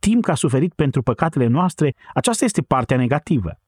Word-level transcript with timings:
știm 0.00 0.20
că 0.20 0.30
a 0.30 0.34
suferit 0.34 0.74
pentru 0.74 1.02
păcatele 1.02 1.46
noastre, 1.46 1.94
aceasta 2.14 2.44
este 2.44 2.62
partea 2.62 2.96
negativă. 2.96 3.60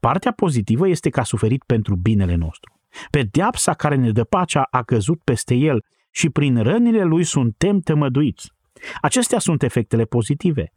Partea 0.00 0.32
pozitivă 0.32 0.88
este 0.88 1.10
că 1.10 1.20
a 1.20 1.24
suferit 1.24 1.62
pentru 1.64 1.96
binele 1.96 2.34
nostru. 2.34 2.80
Pedeapsa 3.10 3.74
care 3.74 3.94
ne 3.94 4.10
dă 4.10 4.24
pacea 4.24 4.66
a 4.70 4.82
căzut 4.82 5.20
peste 5.24 5.54
el 5.54 5.84
și 6.10 6.30
prin 6.30 6.62
rănile 6.62 7.02
lui 7.02 7.24
suntem 7.24 7.80
tămăduiți. 7.80 8.52
Acestea 9.00 9.38
sunt 9.38 9.62
efectele 9.62 10.04
pozitive. 10.04 10.72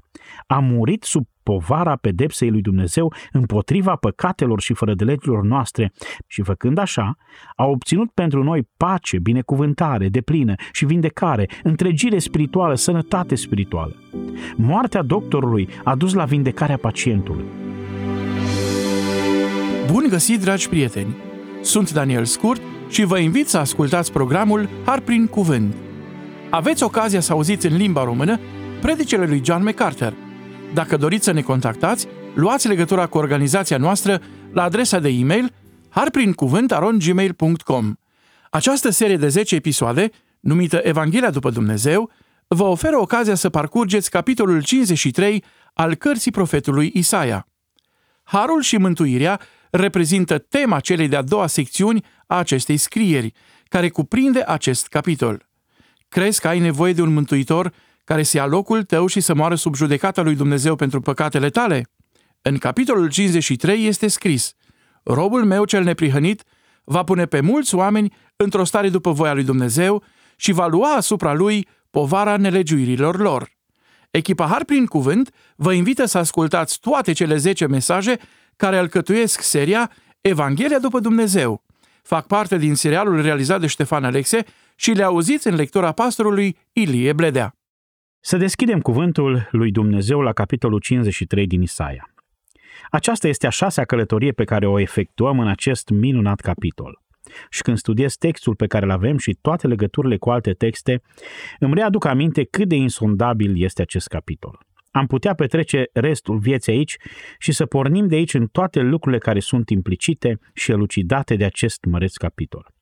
A 0.48 0.60
murit 0.60 1.04
sub 1.04 1.28
povara 1.44 1.96
pedepsei 1.96 2.50
lui 2.50 2.62
Dumnezeu 2.62 3.14
împotriva 3.32 3.96
păcatelor 3.96 4.62
și 4.62 4.74
fără 4.74 4.94
de 4.94 5.04
legilor 5.04 5.44
noastre 5.44 5.92
și 6.28 6.42
făcând 6.42 6.78
așa, 6.78 7.18
a 7.56 7.66
obținut 7.66 8.12
pentru 8.12 8.44
noi 8.44 8.68
pace, 8.78 9.20
binecuvântare, 9.20 10.08
deplină 10.10 10.54
și 10.72 10.86
vindecare, 10.86 11.50
întregire 11.64 12.20
spirituală, 12.20 12.76
sănătate 12.76 13.36
spirituală. 13.36 13.96
Moartea 14.56 15.02
doctorului 15.02 15.70
a 15.84 15.96
dus 15.96 16.14
la 16.14 16.26
vindecarea 16.26 16.78
pacientului. 16.78 17.46
Bun 19.92 20.06
găsit, 20.10 20.42
dragi 20.42 20.70
prieteni! 20.70 21.16
Sunt 21.62 21.92
Daniel 21.94 22.26
Scurt 22.26 22.62
și 22.90 23.04
vă 23.04 23.20
invit 23.20 23.48
să 23.48 23.58
ascultați 23.58 24.12
programul 24.12 24.70
Har 24.86 25.00
prin 25.00 25.28
Cuvânt. 25.28 25.76
Aveți 26.52 26.84
ocazia 26.84 27.20
să 27.20 27.32
auziți 27.32 27.66
în 27.66 27.76
limba 27.76 28.04
română 28.04 28.40
predicele 28.82 29.26
lui 29.26 29.42
John 29.46 29.64
MacArthur. 29.64 30.14
Dacă 30.74 30.98
doriți 30.98 31.24
să 31.24 31.32
ne 31.32 31.42
contactați, 31.42 32.08
luați 32.36 32.68
legătura 32.68 33.08
cu 33.08 33.18
organizația 33.18 33.78
noastră 33.78 34.22
la 34.52 34.64
adresa 34.64 35.00
de 35.00 35.10
e-mail 35.10 35.54
harprincuvânt.gmail.com 35.90 37.94
Această 38.50 38.90
serie 38.90 39.18
de 39.18 39.28
10 39.28 39.56
episoade, 39.56 40.10
numită 40.40 40.80
Evanghelia 40.84 41.30
după 41.30 41.50
Dumnezeu, 41.50 42.12
vă 42.48 42.64
oferă 42.64 43.00
ocazia 43.00 43.36
să 43.36 43.50
parcurgeți 43.50 44.10
capitolul 44.10 44.64
53 44.64 45.44
al 45.74 45.96
cărții 45.96 46.32
profetului 46.32 46.92
Isaia. 46.94 47.48
Harul 48.24 48.62
și 48.62 48.78
mântuirea 48.78 49.40
reprezintă 49.72 50.38
tema 50.38 50.80
celei 50.80 51.08
de-a 51.08 51.22
doua 51.22 51.48
secțiuni 51.48 52.06
a 52.28 52.38
acestei 52.38 52.78
scrieri, 52.78 53.32
care 53.68 53.90
cuprinde 53.90 54.44
acest 54.48 54.88
capitol. 54.88 55.49
Crezi 56.10 56.40
că 56.40 56.48
ai 56.48 56.60
nevoie 56.60 56.94
de 56.94 57.02
un 57.02 57.14
mântuitor 57.14 57.74
care 58.04 58.24
să 58.24 58.38
ia 58.38 58.46
locul 58.46 58.84
tău 58.84 59.06
și 59.08 59.20
să 59.20 59.34
moară 59.34 59.56
sub 59.56 59.76
judecata 59.76 60.22
lui 60.22 60.36
Dumnezeu 60.36 60.76
pentru 60.76 61.02
păcatele 61.02 61.50
tale? 61.50 61.90
În 62.42 62.58
capitolul 62.58 63.10
53 63.10 63.86
este 63.86 64.08
scris, 64.08 64.54
Robul 65.04 65.46
meu 65.46 65.66
cel 65.66 65.84
neprihănit 65.84 66.44
va 66.84 67.04
pune 67.04 67.26
pe 67.26 67.40
mulți 67.40 67.76
oameni 67.76 68.14
într-o 68.36 68.64
stare 68.64 68.90
după 68.90 69.12
voia 69.12 69.34
lui 69.34 69.44
Dumnezeu 69.44 70.04
și 70.36 70.52
va 70.52 70.68
lua 70.68 70.94
asupra 70.94 71.34
lui 71.34 71.68
povara 71.90 72.38
nelegiuirilor 72.38 73.20
lor. 73.20 73.52
Echipa 74.12 74.46
Har 74.46 74.64
prin 74.64 74.86
Cuvânt 74.86 75.34
vă 75.56 75.74
invită 75.74 76.06
să 76.06 76.18
ascultați 76.18 76.80
toate 76.80 77.12
cele 77.12 77.38
10 77.38 77.66
mesaje 77.66 78.18
care 78.56 78.78
alcătuiesc 78.78 79.42
seria 79.42 79.92
Evanghelia 80.22 80.80
după 80.80 81.00
Dumnezeu. 81.00 81.64
Fac 82.04 82.28
parte 82.28 82.58
din 82.58 82.76
serialul 82.76 83.22
realizat 83.22 83.60
de 83.60 83.68
Ștefan 83.68 84.04
Alexe 84.04 84.46
și 84.80 84.92
le 84.92 85.04
auziți 85.04 85.48
în 85.48 85.56
lectura 85.56 85.92
pastorului 85.92 86.58
Ilie 86.74 87.14
Bledea. 87.14 87.54
Să 88.20 88.38
deschidem 88.38 88.80
cuvântul 88.80 89.48
lui 89.52 89.72
Dumnezeu 89.72 90.22
la 90.22 90.34
capitolul 90.34 90.80
53 90.80 91.48
din 91.48 91.62
Isaia. 91.62 92.14
Aceasta 92.92 93.28
este 93.28 93.48
a 93.48 93.50
șasea 93.50 93.86
călătorie 93.86 94.32
pe 94.32 94.44
care 94.44 94.68
o 94.68 94.80
efectuăm 94.80 95.40
în 95.40 95.48
acest 95.48 95.90
minunat 95.90 96.40
capitol. 96.40 97.02
Și 97.50 97.62
când 97.62 97.78
studiez 97.78 98.16
textul 98.16 98.56
pe 98.56 98.68
care 98.68 98.86
îl 98.86 98.92
avem 98.92 99.18
și 99.18 99.38
toate 99.42 99.68
legăturile 99.68 100.18
cu 100.18 100.30
alte 100.30 100.52
texte, 100.52 101.02
îmi 101.60 101.74
readuc 101.74 102.06
aminte 102.06 102.44
cât 102.44 102.68
de 102.68 102.76
insondabil 102.76 103.64
este 103.64 103.82
acest 103.82 104.08
capitol. 104.08 104.60
Am 104.92 105.06
putea 105.06 105.34
petrece 105.34 105.84
restul 105.94 106.38
vieții 106.38 106.72
aici 106.72 106.98
și 107.38 107.52
să 107.52 107.66
pornim 107.66 108.08
de 108.08 108.16
aici 108.16 108.34
în 108.34 108.48
toate 108.48 108.80
lucrurile 108.80 109.22
care 109.22 109.40
sunt 109.40 109.70
implicite 109.70 110.40
și 110.54 110.72
elucidate 110.72 111.36
de 111.36 111.46
acest 111.46 111.86
măreț 111.86 112.16
capitol. 112.16 112.78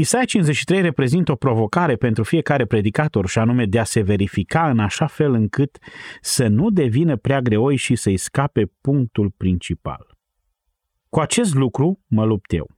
Isaia 0.00 0.24
53 0.24 0.80
reprezintă 0.80 1.32
o 1.32 1.34
provocare 1.34 1.96
pentru 1.96 2.22
fiecare 2.22 2.66
predicator 2.66 3.28
și 3.28 3.38
anume 3.38 3.64
de 3.64 3.78
a 3.78 3.84
se 3.84 4.00
verifica 4.00 4.70
în 4.70 4.78
așa 4.78 5.06
fel 5.06 5.32
încât 5.32 5.78
să 6.20 6.46
nu 6.46 6.70
devină 6.70 7.16
prea 7.16 7.40
greoi 7.40 7.76
și 7.76 7.96
să-i 7.96 8.16
scape 8.16 8.72
punctul 8.80 9.32
principal. 9.36 10.16
Cu 11.08 11.20
acest 11.20 11.54
lucru 11.54 12.00
mă 12.06 12.24
lupt 12.24 12.52
eu. 12.52 12.70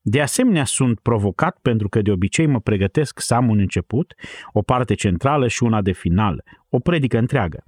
De 0.00 0.20
asemenea, 0.20 0.64
sunt 0.64 1.00
provocat 1.00 1.58
pentru 1.62 1.88
că 1.88 2.02
de 2.02 2.10
obicei 2.10 2.46
mă 2.46 2.60
pregătesc 2.60 3.20
să 3.20 3.34
am 3.34 3.48
un 3.48 3.58
început, 3.58 4.14
o 4.52 4.62
parte 4.62 4.94
centrală 4.94 5.48
și 5.48 5.62
una 5.62 5.82
de 5.82 5.92
final, 5.92 6.44
o 6.68 6.78
predică 6.78 7.18
întreagă. 7.18 7.64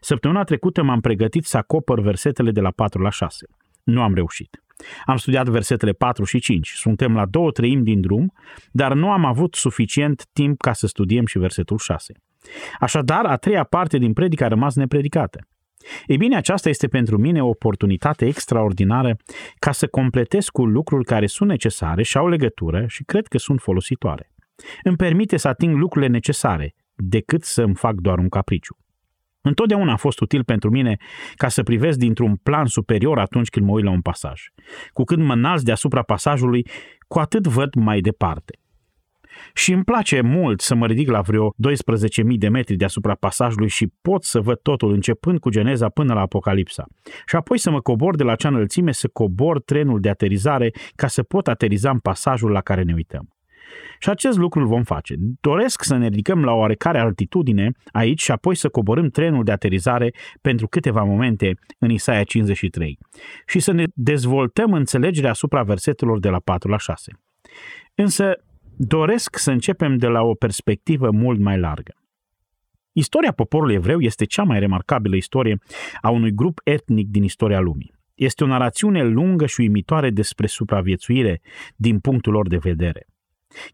Săptămâna 0.00 0.44
trecută 0.44 0.82
m-am 0.82 1.00
pregătit 1.00 1.44
să 1.44 1.56
acopăr 1.56 2.00
versetele 2.00 2.50
de 2.50 2.60
la 2.60 2.70
4 2.70 3.02
la 3.02 3.10
6. 3.10 3.46
Nu 3.82 4.02
am 4.02 4.14
reușit. 4.14 4.60
Am 5.04 5.16
studiat 5.16 5.48
versetele 5.48 5.92
4 5.92 6.24
și 6.24 6.38
5. 6.38 6.68
Suntem 6.68 7.14
la 7.14 7.26
două 7.26 7.50
treimi 7.50 7.82
din 7.82 8.00
drum, 8.00 8.32
dar 8.70 8.94
nu 8.94 9.10
am 9.10 9.24
avut 9.24 9.54
suficient 9.54 10.26
timp 10.32 10.60
ca 10.60 10.72
să 10.72 10.86
studiem 10.86 11.26
și 11.26 11.38
versetul 11.38 11.78
6. 11.78 12.12
Așadar, 12.80 13.24
a 13.24 13.36
treia 13.36 13.64
parte 13.64 13.98
din 13.98 14.12
predică 14.12 14.44
a 14.44 14.48
rămas 14.48 14.74
nepredicată. 14.74 15.38
Ei 16.06 16.16
bine, 16.16 16.36
aceasta 16.36 16.68
este 16.68 16.86
pentru 16.86 17.18
mine 17.18 17.42
o 17.42 17.48
oportunitate 17.48 18.26
extraordinară 18.26 19.16
ca 19.58 19.72
să 19.72 19.86
completez 19.86 20.48
cu 20.48 20.64
lucruri 20.64 21.04
care 21.04 21.26
sunt 21.26 21.48
necesare 21.48 22.02
și 22.02 22.16
au 22.16 22.28
legătură 22.28 22.84
și 22.86 23.04
cred 23.04 23.26
că 23.26 23.38
sunt 23.38 23.60
folositoare. 23.60 24.30
Îmi 24.82 24.96
permite 24.96 25.36
să 25.36 25.48
ating 25.48 25.76
lucrurile 25.76 26.10
necesare, 26.10 26.74
decât 26.94 27.42
să 27.42 27.62
îmi 27.62 27.74
fac 27.74 27.94
doar 27.94 28.18
un 28.18 28.28
capriciu. 28.28 28.76
Întotdeauna 29.46 29.92
a 29.92 29.96
fost 29.96 30.20
util 30.20 30.44
pentru 30.44 30.70
mine 30.70 30.96
ca 31.34 31.48
să 31.48 31.62
privesc 31.62 31.98
dintr-un 31.98 32.36
plan 32.36 32.66
superior 32.66 33.18
atunci 33.18 33.48
când 33.48 33.66
mă 33.66 33.72
uit 33.72 33.84
la 33.84 33.90
un 33.90 34.00
pasaj. 34.00 34.42
Cu 34.92 35.04
cât 35.04 35.18
mă 35.18 35.32
înalți 35.32 35.64
deasupra 35.64 36.02
pasajului, 36.02 36.66
cu 37.08 37.18
atât 37.18 37.46
văd 37.46 37.74
mai 37.74 38.00
departe. 38.00 38.58
Și 39.54 39.72
îmi 39.72 39.84
place 39.84 40.20
mult 40.20 40.60
să 40.60 40.74
mă 40.74 40.86
ridic 40.86 41.10
la 41.10 41.20
vreo 41.20 41.50
12.000 41.50 41.54
de 42.38 42.48
metri 42.48 42.76
deasupra 42.76 43.14
pasajului 43.14 43.68
și 43.68 43.92
pot 44.02 44.24
să 44.24 44.40
văd 44.40 44.58
totul 44.62 44.92
începând 44.92 45.38
cu 45.38 45.50
Geneza 45.50 45.88
până 45.88 46.14
la 46.14 46.20
Apocalipsa. 46.20 46.84
Și 47.26 47.36
apoi 47.36 47.58
să 47.58 47.70
mă 47.70 47.80
cobor 47.80 48.16
de 48.16 48.22
la 48.22 48.34
cea 48.34 48.48
înălțime 48.48 48.92
să 48.92 49.08
cobor 49.08 49.60
trenul 49.60 50.00
de 50.00 50.08
aterizare 50.08 50.70
ca 50.94 51.06
să 51.06 51.22
pot 51.22 51.48
ateriza 51.48 51.90
în 51.90 51.98
pasajul 51.98 52.50
la 52.50 52.60
care 52.60 52.82
ne 52.82 52.94
uităm. 52.94 53.35
Și 53.98 54.10
acest 54.10 54.38
lucru 54.38 54.60
îl 54.60 54.66
vom 54.66 54.82
face. 54.82 55.14
Doresc 55.40 55.82
să 55.82 55.96
ne 55.96 56.08
ridicăm 56.08 56.44
la 56.44 56.52
oarecare 56.52 56.98
altitudine 56.98 57.70
aici 57.92 58.22
și 58.22 58.30
apoi 58.30 58.54
să 58.54 58.68
coborâm 58.68 59.08
trenul 59.08 59.44
de 59.44 59.52
aterizare 59.52 60.14
pentru 60.40 60.66
câteva 60.66 61.02
momente 61.02 61.54
în 61.78 61.90
Isaia 61.90 62.24
53 62.24 62.98
și 63.46 63.60
să 63.60 63.72
ne 63.72 63.84
dezvoltăm 63.94 64.72
înțelegerea 64.72 65.30
asupra 65.30 65.62
versetelor 65.62 66.18
de 66.18 66.28
la 66.28 66.38
4 66.38 66.70
la 66.70 66.78
6. 66.78 67.12
Însă 67.94 68.32
doresc 68.76 69.38
să 69.38 69.50
începem 69.50 69.96
de 69.96 70.06
la 70.06 70.22
o 70.22 70.34
perspectivă 70.34 71.10
mult 71.10 71.40
mai 71.40 71.58
largă. 71.58 71.94
Istoria 72.92 73.32
poporului 73.32 73.74
evreu 73.74 74.00
este 74.00 74.24
cea 74.24 74.42
mai 74.42 74.58
remarcabilă 74.58 75.16
istorie 75.16 75.58
a 76.00 76.10
unui 76.10 76.34
grup 76.34 76.60
etnic 76.64 77.08
din 77.08 77.22
istoria 77.22 77.60
lumii. 77.60 77.94
Este 78.14 78.44
o 78.44 78.46
narațiune 78.46 79.02
lungă 79.02 79.46
și 79.46 79.60
uimitoare 79.60 80.10
despre 80.10 80.46
supraviețuire 80.46 81.40
din 81.76 81.98
punctul 81.98 82.32
lor 82.32 82.48
de 82.48 82.56
vedere. 82.56 83.06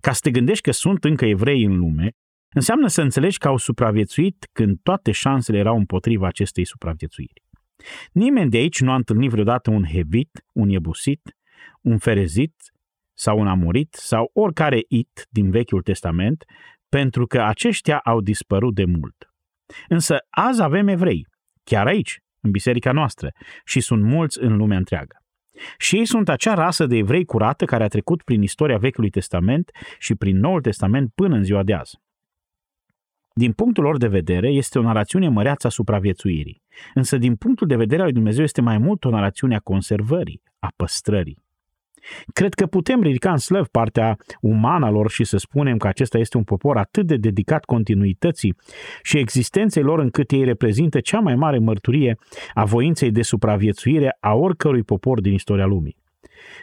Ca 0.00 0.12
să 0.12 0.20
te 0.22 0.31
gândești 0.31 0.62
că 0.62 0.70
sunt 0.70 1.04
încă 1.04 1.26
evrei 1.26 1.65
în 1.65 1.76
lume, 1.76 2.10
înseamnă 2.54 2.87
să 2.87 3.03
înțelegi 3.03 3.38
că 3.38 3.48
au 3.48 3.56
supraviețuit 3.56 4.48
când 4.53 4.78
toate 4.82 5.10
șansele 5.10 5.59
erau 5.59 5.76
împotriva 5.76 6.26
acestei 6.26 6.66
supraviețuiri. 6.66 7.43
Nimeni 8.12 8.50
de 8.50 8.56
aici 8.56 8.81
nu 8.81 8.91
a 8.91 8.94
întâlnit 8.94 9.31
vreodată 9.31 9.71
un 9.71 9.84
hevit, 9.84 10.44
un 10.53 10.69
iebusit, 10.69 11.37
un 11.81 11.98
ferezit 11.98 12.54
sau 13.19 13.38
un 13.38 13.47
amorit 13.47 13.94
sau 13.94 14.31
oricare 14.32 14.84
it 14.88 15.26
din 15.31 15.50
Vechiul 15.50 15.82
Testament, 15.82 16.44
pentru 16.88 17.26
că 17.26 17.42
aceștia 17.42 17.98
au 17.98 18.21
dispărut 18.21 18.75
de 18.75 18.84
mult. 18.84 19.32
Însă 19.88 20.16
azi 20.31 20.62
avem 20.62 20.88
evrei, 20.88 21.26
chiar 21.65 21.86
aici, 21.86 22.18
în 22.41 22.51
biserica 22.51 22.92
noastră, 22.92 23.30
și 23.65 23.80
sunt 23.80 24.03
mulți 24.03 24.41
în 24.41 24.56
lumea 24.56 24.77
întreagă. 24.77 25.22
Și 25.78 25.97
ei 25.97 26.04
sunt 26.04 26.28
acea 26.28 26.54
rasă 26.54 26.87
de 26.87 26.97
evrei 26.97 27.25
curată 27.25 27.65
care 27.65 27.84
a 27.84 27.89
trecut 27.89 28.22
prin 28.22 28.43
istoria 28.43 28.78
Vechiului 28.78 29.10
Testament 29.10 29.71
și 29.99 30.15
prin 30.15 30.39
Noul 30.39 30.60
Testament 30.60 31.13
până 31.15 31.37
în 31.37 31.45
ziua 31.45 31.63
de 31.63 31.75
azi. 31.75 32.01
Din 33.34 33.53
punctul 33.53 33.83
lor 33.83 33.97
de 33.97 34.09
vedere, 34.09 34.49
este 34.49 34.78
o 34.78 34.83
narațiune 34.83 35.28
măreață 35.28 35.66
a 35.66 35.71
supraviețuirii, 35.71 36.63
însă 36.95 37.16
din 37.16 37.37
punctul 37.37 37.66
de 37.66 37.77
vedere 37.77 38.01
al 38.01 38.04
lui 38.04 38.15
Dumnezeu 38.15 38.45
este 38.45 38.60
mai 38.60 38.78
mult 38.78 39.04
o 39.04 39.10
narațiune 39.10 39.54
a 39.54 39.60
conservării, 39.60 40.43
a 40.59 40.72
păstrării. 40.77 41.43
Cred 42.33 42.54
că 42.54 42.66
putem 42.66 43.03
ridica 43.03 43.31
în 43.31 43.37
slăv 43.37 43.66
partea 43.66 44.16
umană 44.41 44.91
lor 44.91 45.10
și 45.10 45.25
să 45.25 45.37
spunem 45.37 45.77
că 45.77 45.87
acesta 45.87 46.19
este 46.19 46.37
un 46.37 46.45
popor 46.45 46.77
atât 46.77 47.07
de 47.07 47.16
dedicat 47.16 47.65
continuității 47.65 48.57
și 49.03 49.19
existenței 49.19 49.83
lor 49.83 49.99
încât 49.99 50.31
ei 50.31 50.45
reprezintă 50.45 51.01
cea 51.01 51.19
mai 51.19 51.34
mare 51.34 51.59
mărturie 51.59 52.19
a 52.54 52.65
voinței 52.65 53.10
de 53.10 53.22
supraviețuire 53.22 54.16
a 54.21 54.34
oricărui 54.34 54.83
popor 54.83 55.21
din 55.21 55.33
istoria 55.33 55.66
lumii. 55.66 55.97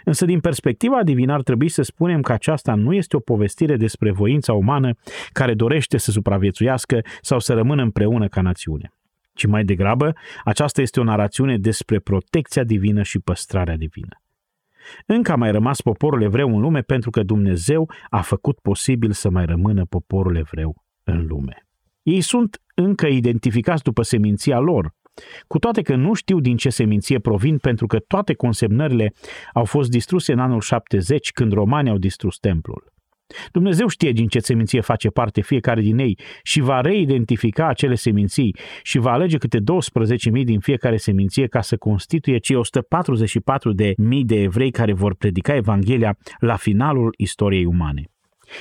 Însă 0.04 0.26
din 0.26 0.40
perspectiva 0.40 1.04
divină 1.04 1.34
ar 1.34 1.42
trebui 1.42 1.70
să 1.70 1.82
spunem 1.82 2.22
că 2.22 2.34
aceasta 2.34 2.74
nu 2.76 2.94
este 2.94 3.16
o 3.16 3.20
povestire 3.20 3.76
despre 3.76 4.12
voința 4.12 4.54
umană 4.54 4.92
care 5.32 5.54
dorește 5.54 5.98
să 5.98 6.12
supraviețuiască 6.12 7.02
sau 7.22 7.40
să 7.40 7.54
rămână 7.54 7.82
împreună 7.82 8.28
ca 8.28 8.42
națiune 8.42 8.94
ci 9.40 9.46
mai 9.46 9.64
degrabă 9.64 10.14
aceasta 10.44 10.82
este 10.82 11.00
o 11.00 11.04
narațiune 11.04 11.58
despre 11.58 12.00
protecția 12.00 12.64
divină 12.64 13.04
și 13.04 13.20
păstrarea 13.20 13.76
divină. 13.76 14.22
Încă 15.06 15.32
a 15.32 15.36
mai 15.36 15.52
rămas 15.52 15.82
poporul 15.82 16.22
evreu 16.22 16.56
în 16.56 16.62
lume 16.62 16.82
pentru 16.82 17.10
că 17.10 17.24
Dumnezeu 17.24 17.90
a 18.10 18.22
făcut 18.22 18.60
posibil 18.60 19.12
să 19.12 19.30
mai 19.30 19.46
rămână 19.46 19.86
poporul 19.86 20.36
evreu 20.36 20.76
în 21.04 21.26
lume. 21.26 21.68
Ei 22.04 22.22
sunt 22.22 22.62
încă 22.76 23.08
identificați 23.08 23.84
după 23.84 24.02
seminția 24.02 24.60
lor, 24.60 24.98
cu 25.48 25.60
toate 25.60 25.82
că 25.82 25.96
nu 25.96 26.14
știu 26.14 26.40
din 26.40 26.58
ce 26.58 26.70
seminție 26.70 27.20
provin 27.20 27.58
pentru 27.58 27.88
că 27.88 28.00
toate 28.00 28.34
consemnările 28.34 29.14
au 29.54 29.66
fost 29.66 29.90
distruse 29.90 30.32
în 30.32 30.40
anul 30.40 30.62
70 30.62 31.32
când 31.32 31.52
romanii 31.52 31.92
au 31.92 31.98
distrus 31.98 32.38
templul. 32.38 32.94
Dumnezeu 33.52 33.88
știe 33.88 34.12
din 34.12 34.28
ce 34.28 34.40
seminție 34.40 34.82
face 34.82 35.10
parte 35.10 35.42
fiecare 35.42 35.82
din 35.82 35.98
ei 35.98 36.20
și 36.44 36.60
va 36.60 36.82
reidentifica 36.82 37.68
acele 37.68 37.96
seminții 37.96 38.56
și 38.84 38.98
va 38.98 39.12
alege 39.12 39.38
câte 39.38 39.60
12.000 39.60 39.64
din 40.44 40.60
fiecare 40.60 40.98
seminție 40.98 41.48
ca 41.48 41.62
să 41.62 41.78
constituie 41.78 42.38
cei 42.38 42.56
144 42.56 43.74
de 43.74 43.94
mii 43.98 44.26
de 44.26 44.42
evrei 44.42 44.72
care 44.72 44.94
vor 44.94 45.16
predica 45.16 45.56
Evanghelia 45.56 46.18
la 46.40 46.56
finalul 46.56 47.14
istoriei 47.18 47.66
umane. 47.66 48.04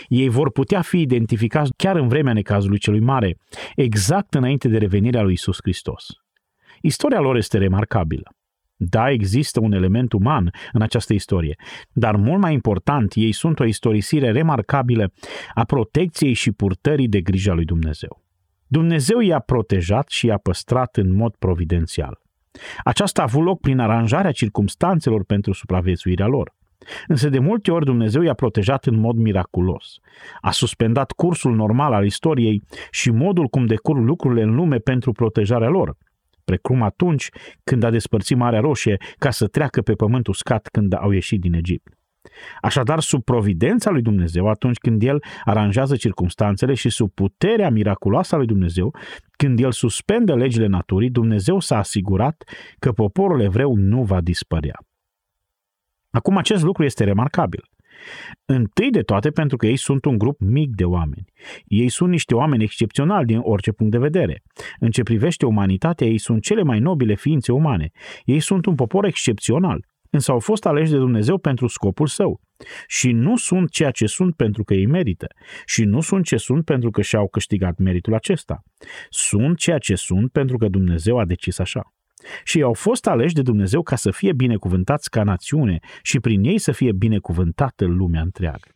Ei 0.08 0.28
vor 0.28 0.50
putea 0.50 0.82
fi 0.82 1.00
identificați 1.00 1.72
chiar 1.76 1.96
în 1.96 2.08
vremea 2.08 2.32
necazului 2.32 2.78
celui 2.78 3.00
mare, 3.00 3.36
exact 3.76 4.34
înainte 4.34 4.68
de 4.68 4.78
revenirea 4.78 5.22
lui 5.22 5.32
Isus 5.32 5.58
Hristos. 5.62 6.06
Istoria 6.80 7.20
lor 7.20 7.36
este 7.36 7.58
remarcabilă. 7.58 8.37
Da, 8.80 9.10
există 9.10 9.60
un 9.60 9.72
element 9.72 10.12
uman 10.12 10.50
în 10.72 10.82
această 10.82 11.12
istorie, 11.12 11.56
dar 11.92 12.16
mult 12.16 12.40
mai 12.40 12.52
important, 12.52 13.12
ei 13.14 13.32
sunt 13.32 13.60
o 13.60 13.64
istorisire 13.64 14.30
remarcabilă 14.30 15.12
a 15.54 15.64
protecției 15.64 16.32
și 16.32 16.52
purtării 16.52 17.08
de 17.08 17.20
grija 17.20 17.52
lui 17.52 17.64
Dumnezeu. 17.64 18.22
Dumnezeu 18.66 19.20
i-a 19.20 19.38
protejat 19.38 20.08
și 20.08 20.26
i-a 20.26 20.36
păstrat 20.36 20.96
în 20.96 21.14
mod 21.14 21.34
providențial. 21.38 22.20
Aceasta 22.84 23.20
a 23.20 23.24
avut 23.24 23.44
loc 23.44 23.60
prin 23.60 23.78
aranjarea 23.78 24.32
circumstanțelor 24.32 25.24
pentru 25.24 25.52
supraviețuirea 25.52 26.26
lor. 26.26 26.56
Însă 27.06 27.28
de 27.28 27.38
multe 27.38 27.70
ori 27.70 27.84
Dumnezeu 27.84 28.22
i-a 28.22 28.34
protejat 28.34 28.86
în 28.86 28.96
mod 28.96 29.16
miraculos. 29.16 29.98
A 30.40 30.50
suspendat 30.50 31.12
cursul 31.12 31.54
normal 31.54 31.92
al 31.92 32.04
istoriei 32.04 32.62
și 32.90 33.10
modul 33.10 33.46
cum 33.46 33.66
decurg 33.66 34.04
lucrurile 34.04 34.42
în 34.42 34.54
lume 34.54 34.76
pentru 34.76 35.12
protejarea 35.12 35.68
lor– 35.68 35.96
precum 36.50 36.82
atunci 36.82 37.28
când 37.64 37.82
a 37.82 37.90
despărțit 37.90 38.36
Marea 38.36 38.60
Roșie 38.60 38.96
ca 39.18 39.30
să 39.30 39.46
treacă 39.46 39.82
pe 39.82 39.92
pământ 39.92 40.26
uscat 40.26 40.68
când 40.72 40.92
au 40.94 41.10
ieșit 41.10 41.40
din 41.40 41.52
Egipt. 41.52 41.92
Așadar, 42.60 43.00
sub 43.00 43.24
providența 43.24 43.90
lui 43.90 44.02
Dumnezeu, 44.02 44.48
atunci 44.48 44.78
când 44.78 45.02
El 45.02 45.22
aranjează 45.44 45.96
circumstanțele 45.96 46.74
și 46.74 46.88
sub 46.90 47.10
puterea 47.14 47.70
miraculoasă 47.70 48.34
a 48.34 48.38
lui 48.38 48.46
Dumnezeu, 48.46 48.94
când 49.36 49.60
El 49.60 49.72
suspendă 49.72 50.34
legile 50.34 50.66
naturii, 50.66 51.10
Dumnezeu 51.10 51.60
s-a 51.60 51.78
asigurat 51.78 52.44
că 52.78 52.92
poporul 52.92 53.40
evreu 53.40 53.74
nu 53.74 54.02
va 54.02 54.20
dispărea. 54.20 54.78
Acum, 56.10 56.36
acest 56.36 56.62
lucru 56.62 56.84
este 56.84 57.04
remarcabil. 57.04 57.62
Întâi 58.44 58.90
de 58.90 59.00
toate 59.00 59.30
pentru 59.30 59.56
că 59.56 59.66
ei 59.66 59.76
sunt 59.76 60.04
un 60.04 60.18
grup 60.18 60.40
mic 60.40 60.70
de 60.74 60.84
oameni. 60.84 61.24
Ei 61.64 61.88
sunt 61.88 62.10
niște 62.10 62.34
oameni 62.34 62.62
excepționali 62.62 63.26
din 63.26 63.38
orice 63.42 63.72
punct 63.72 63.92
de 63.92 63.98
vedere. 63.98 64.42
În 64.78 64.90
ce 64.90 65.02
privește 65.02 65.46
umanitatea, 65.46 66.06
ei 66.06 66.18
sunt 66.18 66.42
cele 66.42 66.62
mai 66.62 66.78
nobile 66.78 67.14
ființe 67.14 67.52
umane. 67.52 67.90
Ei 68.24 68.40
sunt 68.40 68.66
un 68.66 68.74
popor 68.74 69.04
excepțional, 69.04 69.84
însă 70.10 70.30
au 70.30 70.38
fost 70.38 70.66
aleși 70.66 70.90
de 70.90 70.96
Dumnezeu 70.96 71.38
pentru 71.38 71.66
scopul 71.66 72.06
său. 72.06 72.40
Și 72.86 73.12
nu 73.12 73.36
sunt 73.36 73.70
ceea 73.70 73.90
ce 73.90 74.06
sunt 74.06 74.36
pentru 74.36 74.64
că 74.64 74.74
ei 74.74 74.86
merită. 74.86 75.26
Și 75.64 75.84
nu 75.84 76.00
sunt 76.00 76.24
ce 76.24 76.36
sunt 76.36 76.64
pentru 76.64 76.90
că 76.90 77.02
și-au 77.02 77.28
câștigat 77.28 77.78
meritul 77.78 78.14
acesta. 78.14 78.62
Sunt 79.08 79.56
ceea 79.58 79.78
ce 79.78 79.94
sunt 79.94 80.32
pentru 80.32 80.56
că 80.56 80.68
Dumnezeu 80.68 81.18
a 81.18 81.24
decis 81.24 81.58
așa 81.58 81.92
și 82.44 82.62
au 82.62 82.72
fost 82.72 83.06
aleși 83.06 83.34
de 83.34 83.42
Dumnezeu 83.42 83.82
ca 83.82 83.96
să 83.96 84.10
fie 84.10 84.32
binecuvântați 84.32 85.10
ca 85.10 85.22
națiune 85.22 85.78
și 86.02 86.20
prin 86.20 86.44
ei 86.44 86.58
să 86.58 86.72
fie 86.72 86.92
binecuvântată 86.92 87.84
lumea 87.84 88.20
întreagă. 88.20 88.68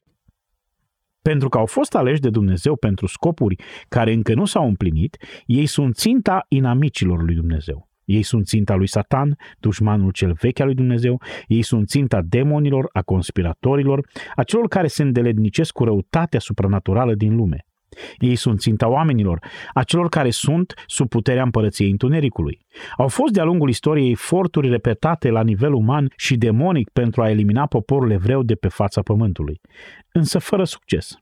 Pentru 1.22 1.48
că 1.48 1.58
au 1.58 1.66
fost 1.66 1.94
aleși 1.94 2.20
de 2.20 2.30
Dumnezeu 2.30 2.76
pentru 2.76 3.06
scopuri 3.06 3.56
care 3.88 4.12
încă 4.12 4.34
nu 4.34 4.44
s-au 4.44 4.66
împlinit, 4.66 5.16
ei 5.46 5.66
sunt 5.66 5.96
ținta 5.96 6.44
inamicilor 6.48 7.22
lui 7.22 7.34
Dumnezeu. 7.34 7.88
Ei 8.04 8.22
sunt 8.22 8.46
ținta 8.46 8.74
lui 8.74 8.88
Satan, 8.88 9.36
dușmanul 9.60 10.10
cel 10.10 10.32
vechi 10.32 10.60
al 10.60 10.66
lui 10.66 10.74
Dumnezeu, 10.74 11.20
ei 11.46 11.62
sunt 11.62 11.88
ținta 11.88 12.20
demonilor, 12.22 12.88
a 12.92 13.02
conspiratorilor, 13.02 14.06
a 14.34 14.42
celor 14.42 14.68
care 14.68 14.86
se 14.86 15.02
îndelednicesc 15.02 15.72
cu 15.72 15.84
răutatea 15.84 16.40
supranaturală 16.40 17.14
din 17.14 17.36
lume. 17.36 17.66
Ei 18.16 18.34
sunt 18.34 18.60
ținta 18.60 18.88
oamenilor, 18.88 19.38
a 19.74 19.82
celor 19.82 20.08
care 20.08 20.30
sunt 20.30 20.74
sub 20.86 21.08
puterea 21.08 21.42
împărăției 21.42 21.90
întunericului. 21.90 22.58
Au 22.96 23.08
fost 23.08 23.32
de-a 23.32 23.44
lungul 23.44 23.68
istoriei 23.68 24.10
eforturi 24.10 24.68
repetate 24.68 25.30
la 25.30 25.42
nivel 25.42 25.72
uman 25.72 26.12
și 26.16 26.36
demonic 26.36 26.90
pentru 26.90 27.22
a 27.22 27.30
elimina 27.30 27.66
poporul 27.66 28.10
evreu 28.10 28.42
de 28.42 28.54
pe 28.54 28.68
fața 28.68 29.02
pământului, 29.02 29.60
însă 30.12 30.38
fără 30.38 30.64
succes. 30.64 31.16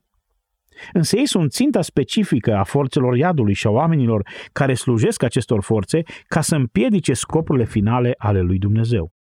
Însă 0.93 1.17
ei 1.17 1.27
sunt 1.27 1.51
ținta 1.51 1.81
specifică 1.81 2.55
a 2.55 2.63
forțelor 2.63 3.15
iadului 3.17 3.53
și 3.53 3.67
a 3.67 3.69
oamenilor 3.69 4.27
care 4.51 4.73
slujesc 4.73 5.23
acestor 5.23 5.63
forțe 5.63 6.01
ca 6.27 6.41
să 6.41 6.55
împiedice 6.55 7.13
scopurile 7.13 7.65
finale 7.65 8.13
ale 8.17 8.41
lui 8.41 8.57
Dumnezeu. 8.57 9.11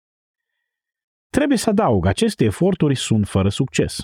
Trebuie 1.31 1.59
să 1.59 1.71
adaug, 1.71 2.07
aceste 2.07 2.45
eforturi 2.45 2.95
sunt 2.95 3.29
fără 3.29 3.49
succes. 3.49 4.01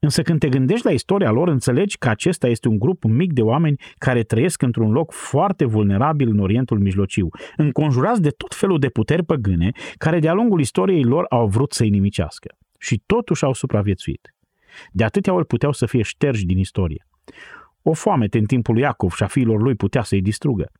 Însă 0.00 0.22
când 0.22 0.38
te 0.38 0.48
gândești 0.48 0.86
la 0.86 0.92
istoria 0.92 1.30
lor, 1.30 1.48
înțelegi 1.48 1.98
că 1.98 2.08
acesta 2.08 2.48
este 2.48 2.68
un 2.68 2.78
grup 2.78 3.04
mic 3.04 3.32
de 3.32 3.42
oameni 3.42 3.80
care 3.98 4.22
trăiesc 4.22 4.62
într-un 4.62 4.92
loc 4.92 5.12
foarte 5.12 5.64
vulnerabil 5.64 6.28
în 6.28 6.38
Orientul 6.38 6.78
Mijlociu, 6.78 7.28
înconjurați 7.56 8.22
de 8.22 8.30
tot 8.30 8.54
felul 8.54 8.78
de 8.78 8.88
puteri 8.88 9.24
păgâne 9.24 9.70
care 9.96 10.18
de-a 10.18 10.32
lungul 10.32 10.60
istoriei 10.60 11.04
lor 11.04 11.26
au 11.28 11.46
vrut 11.46 11.72
să-i 11.72 11.90
nimicească. 11.90 12.48
Și 12.78 13.02
totuși 13.06 13.44
au 13.44 13.52
supraviețuit. 13.52 14.34
De 14.92 15.04
atâtea 15.04 15.32
ori 15.32 15.46
puteau 15.46 15.72
să 15.72 15.86
fie 15.86 16.02
șterși 16.02 16.44
din 16.44 16.58
istorie. 16.58 17.06
O 17.82 17.92
foamete 17.92 18.38
în 18.38 18.44
timpul 18.44 18.74
lui 18.74 18.82
Iacov 18.82 19.12
și 19.12 19.22
a 19.22 19.26
fiilor 19.26 19.62
lui 19.62 19.74
putea 19.74 20.02
să-i 20.02 20.22
distrugă. 20.22 20.72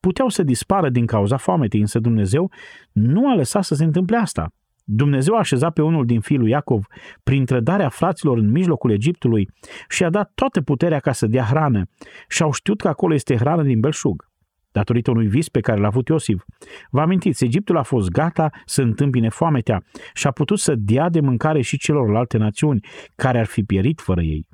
Puteau 0.00 0.28
să 0.28 0.42
dispară 0.42 0.88
din 0.88 1.06
cauza 1.06 1.36
foametei, 1.36 1.80
însă 1.80 1.98
Dumnezeu 1.98 2.50
nu 2.92 3.30
a 3.30 3.34
lăsat 3.34 3.64
să 3.64 3.74
se 3.74 3.84
întâmple 3.84 4.16
asta. 4.16 4.52
Dumnezeu 4.86 5.34
a 5.34 5.38
așezat 5.38 5.72
pe 5.72 5.82
unul 5.82 6.06
din 6.06 6.20
fiul 6.20 6.40
lui 6.40 6.50
Iacov 6.50 6.86
prin 7.22 7.44
trădarea 7.44 7.88
fraților 7.88 8.38
în 8.38 8.50
mijlocul 8.50 8.90
Egiptului 8.90 9.48
și 9.88 10.04
a 10.04 10.10
dat 10.10 10.32
toată 10.34 10.60
puterea 10.60 10.98
ca 10.98 11.12
să 11.12 11.26
dea 11.26 11.44
hrană. 11.44 11.82
Și 12.28 12.42
au 12.42 12.52
știut 12.52 12.80
că 12.80 12.88
acolo 12.88 13.14
este 13.14 13.36
hrană 13.36 13.62
din 13.62 13.80
belșug. 13.80 14.32
Datorită 14.72 15.10
unui 15.10 15.26
vis 15.26 15.48
pe 15.48 15.60
care 15.60 15.80
l-a 15.80 15.86
avut 15.86 16.08
Iosif. 16.08 16.42
Vă 16.90 17.00
amintiți, 17.00 17.44
Egiptul 17.44 17.76
a 17.76 17.82
fost 17.82 18.08
gata 18.08 18.50
să 18.64 18.82
întâmpine 18.82 19.28
foametea 19.28 19.82
și 20.14 20.26
a 20.26 20.30
putut 20.30 20.58
să 20.58 20.74
dea 20.76 21.08
de 21.08 21.20
mâncare 21.20 21.60
și 21.60 21.78
celorlalte 21.78 22.36
națiuni 22.36 22.80
care 23.14 23.38
ar 23.38 23.46
fi 23.46 23.62
pierit 23.62 24.00
fără 24.00 24.22
ei. 24.22 24.46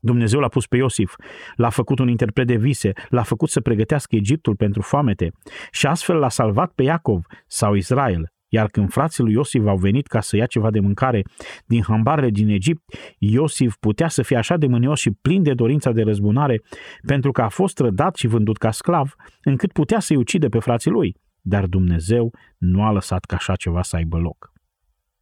Dumnezeu 0.00 0.40
l-a 0.40 0.48
pus 0.48 0.66
pe 0.66 0.76
Iosif, 0.76 1.14
l-a 1.56 1.68
făcut 1.68 1.98
un 1.98 2.08
interpret 2.08 2.46
de 2.46 2.56
vise, 2.56 2.92
l-a 3.08 3.22
făcut 3.22 3.48
să 3.48 3.60
pregătească 3.60 4.16
Egiptul 4.16 4.56
pentru 4.56 4.82
foamete. 4.82 5.32
Și 5.70 5.86
astfel 5.86 6.16
l-a 6.16 6.28
salvat 6.28 6.72
pe 6.72 6.82
Iacov 6.82 7.24
sau 7.46 7.74
Israel 7.74 8.30
iar 8.56 8.68
când 8.68 8.90
frații 8.90 9.22
lui 9.22 9.32
Iosif 9.32 9.66
au 9.66 9.76
venit 9.76 10.06
ca 10.06 10.20
să 10.20 10.36
ia 10.36 10.46
ceva 10.46 10.70
de 10.70 10.80
mâncare 10.80 11.22
din 11.66 11.82
hambarele 11.82 12.30
din 12.30 12.48
Egipt, 12.48 12.82
Iosif 13.18 13.76
putea 13.80 14.08
să 14.08 14.22
fie 14.22 14.36
așa 14.36 14.56
de 14.56 14.66
mânios 14.66 15.00
și 15.00 15.10
plin 15.10 15.42
de 15.42 15.54
dorința 15.54 15.92
de 15.92 16.02
răzbunare 16.02 16.62
pentru 17.06 17.30
că 17.32 17.42
a 17.42 17.48
fost 17.48 17.74
trădat 17.74 18.16
și 18.16 18.26
vândut 18.26 18.56
ca 18.56 18.70
sclav, 18.70 19.14
încât 19.42 19.72
putea 19.72 20.00
să-i 20.00 20.16
ucide 20.16 20.48
pe 20.48 20.58
frații 20.58 20.90
lui. 20.90 21.16
Dar 21.40 21.66
Dumnezeu 21.66 22.32
nu 22.58 22.82
a 22.82 22.90
lăsat 22.92 23.24
ca 23.24 23.36
așa 23.36 23.54
ceva 23.54 23.82
să 23.82 23.96
aibă 23.96 24.18
loc. 24.18 24.52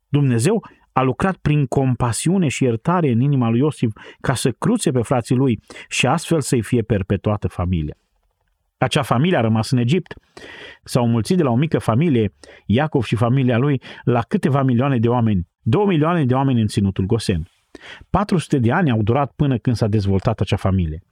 Dumnezeu 0.08 0.64
a 0.92 1.02
lucrat 1.02 1.36
prin 1.36 1.66
compasiune 1.66 2.48
și 2.48 2.64
iertare 2.64 3.10
în 3.10 3.20
inima 3.20 3.48
lui 3.48 3.58
Iosif 3.58 3.92
ca 4.20 4.34
să 4.34 4.50
cruțe 4.50 4.90
pe 4.90 5.02
frații 5.02 5.36
lui 5.36 5.60
și 5.88 6.06
astfel 6.06 6.40
să-i 6.40 6.62
fie 6.62 6.82
perpetuată 6.82 7.48
familia. 7.48 7.96
Acea 8.84 9.02
familie 9.02 9.36
a 9.36 9.40
rămas 9.40 9.70
în 9.70 9.78
Egipt. 9.78 10.14
S-au 10.82 11.06
mulțit 11.06 11.36
de 11.36 11.42
la 11.42 11.50
o 11.50 11.56
mică 11.56 11.78
familie, 11.78 12.32
Iacov 12.66 13.02
și 13.02 13.16
familia 13.16 13.58
lui, 13.58 13.80
la 14.04 14.20
câteva 14.20 14.62
milioane 14.62 14.98
de 14.98 15.08
oameni, 15.08 15.46
două 15.62 15.86
milioane 15.86 16.24
de 16.24 16.34
oameni 16.34 16.60
în 16.60 16.66
ținutul 16.66 17.06
Gosen. 17.06 17.48
400 18.10 18.58
de 18.58 18.72
ani 18.72 18.90
au 18.90 19.02
durat 19.02 19.32
până 19.36 19.58
când 19.58 19.76
s-a 19.76 19.86
dezvoltat 19.86 20.40
acea 20.40 20.56
familie. 20.56 21.02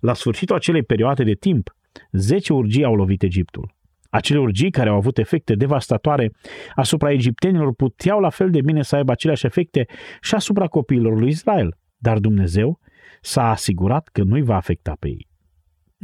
La 0.00 0.14
sfârșitul 0.14 0.56
acelei 0.56 0.82
perioade 0.82 1.24
de 1.24 1.32
timp, 1.32 1.76
10 2.12 2.52
urgii 2.52 2.84
au 2.84 2.94
lovit 2.94 3.22
Egiptul. 3.22 3.74
Acele 4.10 4.38
urgii 4.38 4.70
care 4.70 4.88
au 4.88 4.96
avut 4.96 5.18
efecte 5.18 5.54
devastatoare 5.54 6.32
asupra 6.74 7.10
egiptenilor 7.10 7.74
puteau 7.74 8.20
la 8.20 8.30
fel 8.30 8.50
de 8.50 8.60
bine 8.60 8.82
să 8.82 8.96
aibă 8.96 9.12
aceleași 9.12 9.46
efecte 9.46 9.86
și 10.20 10.34
asupra 10.34 10.66
copiilor 10.66 11.18
lui 11.18 11.28
Israel, 11.28 11.76
dar 11.96 12.18
Dumnezeu 12.18 12.80
s-a 13.20 13.50
asigurat 13.50 14.08
că 14.12 14.22
nu-i 14.22 14.42
va 14.42 14.56
afecta 14.56 14.96
pe 14.98 15.08
ei. 15.08 15.32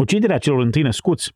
Uciderea 0.01 0.39
celor 0.39 0.61
întâi 0.61 0.83
născuți 0.83 1.33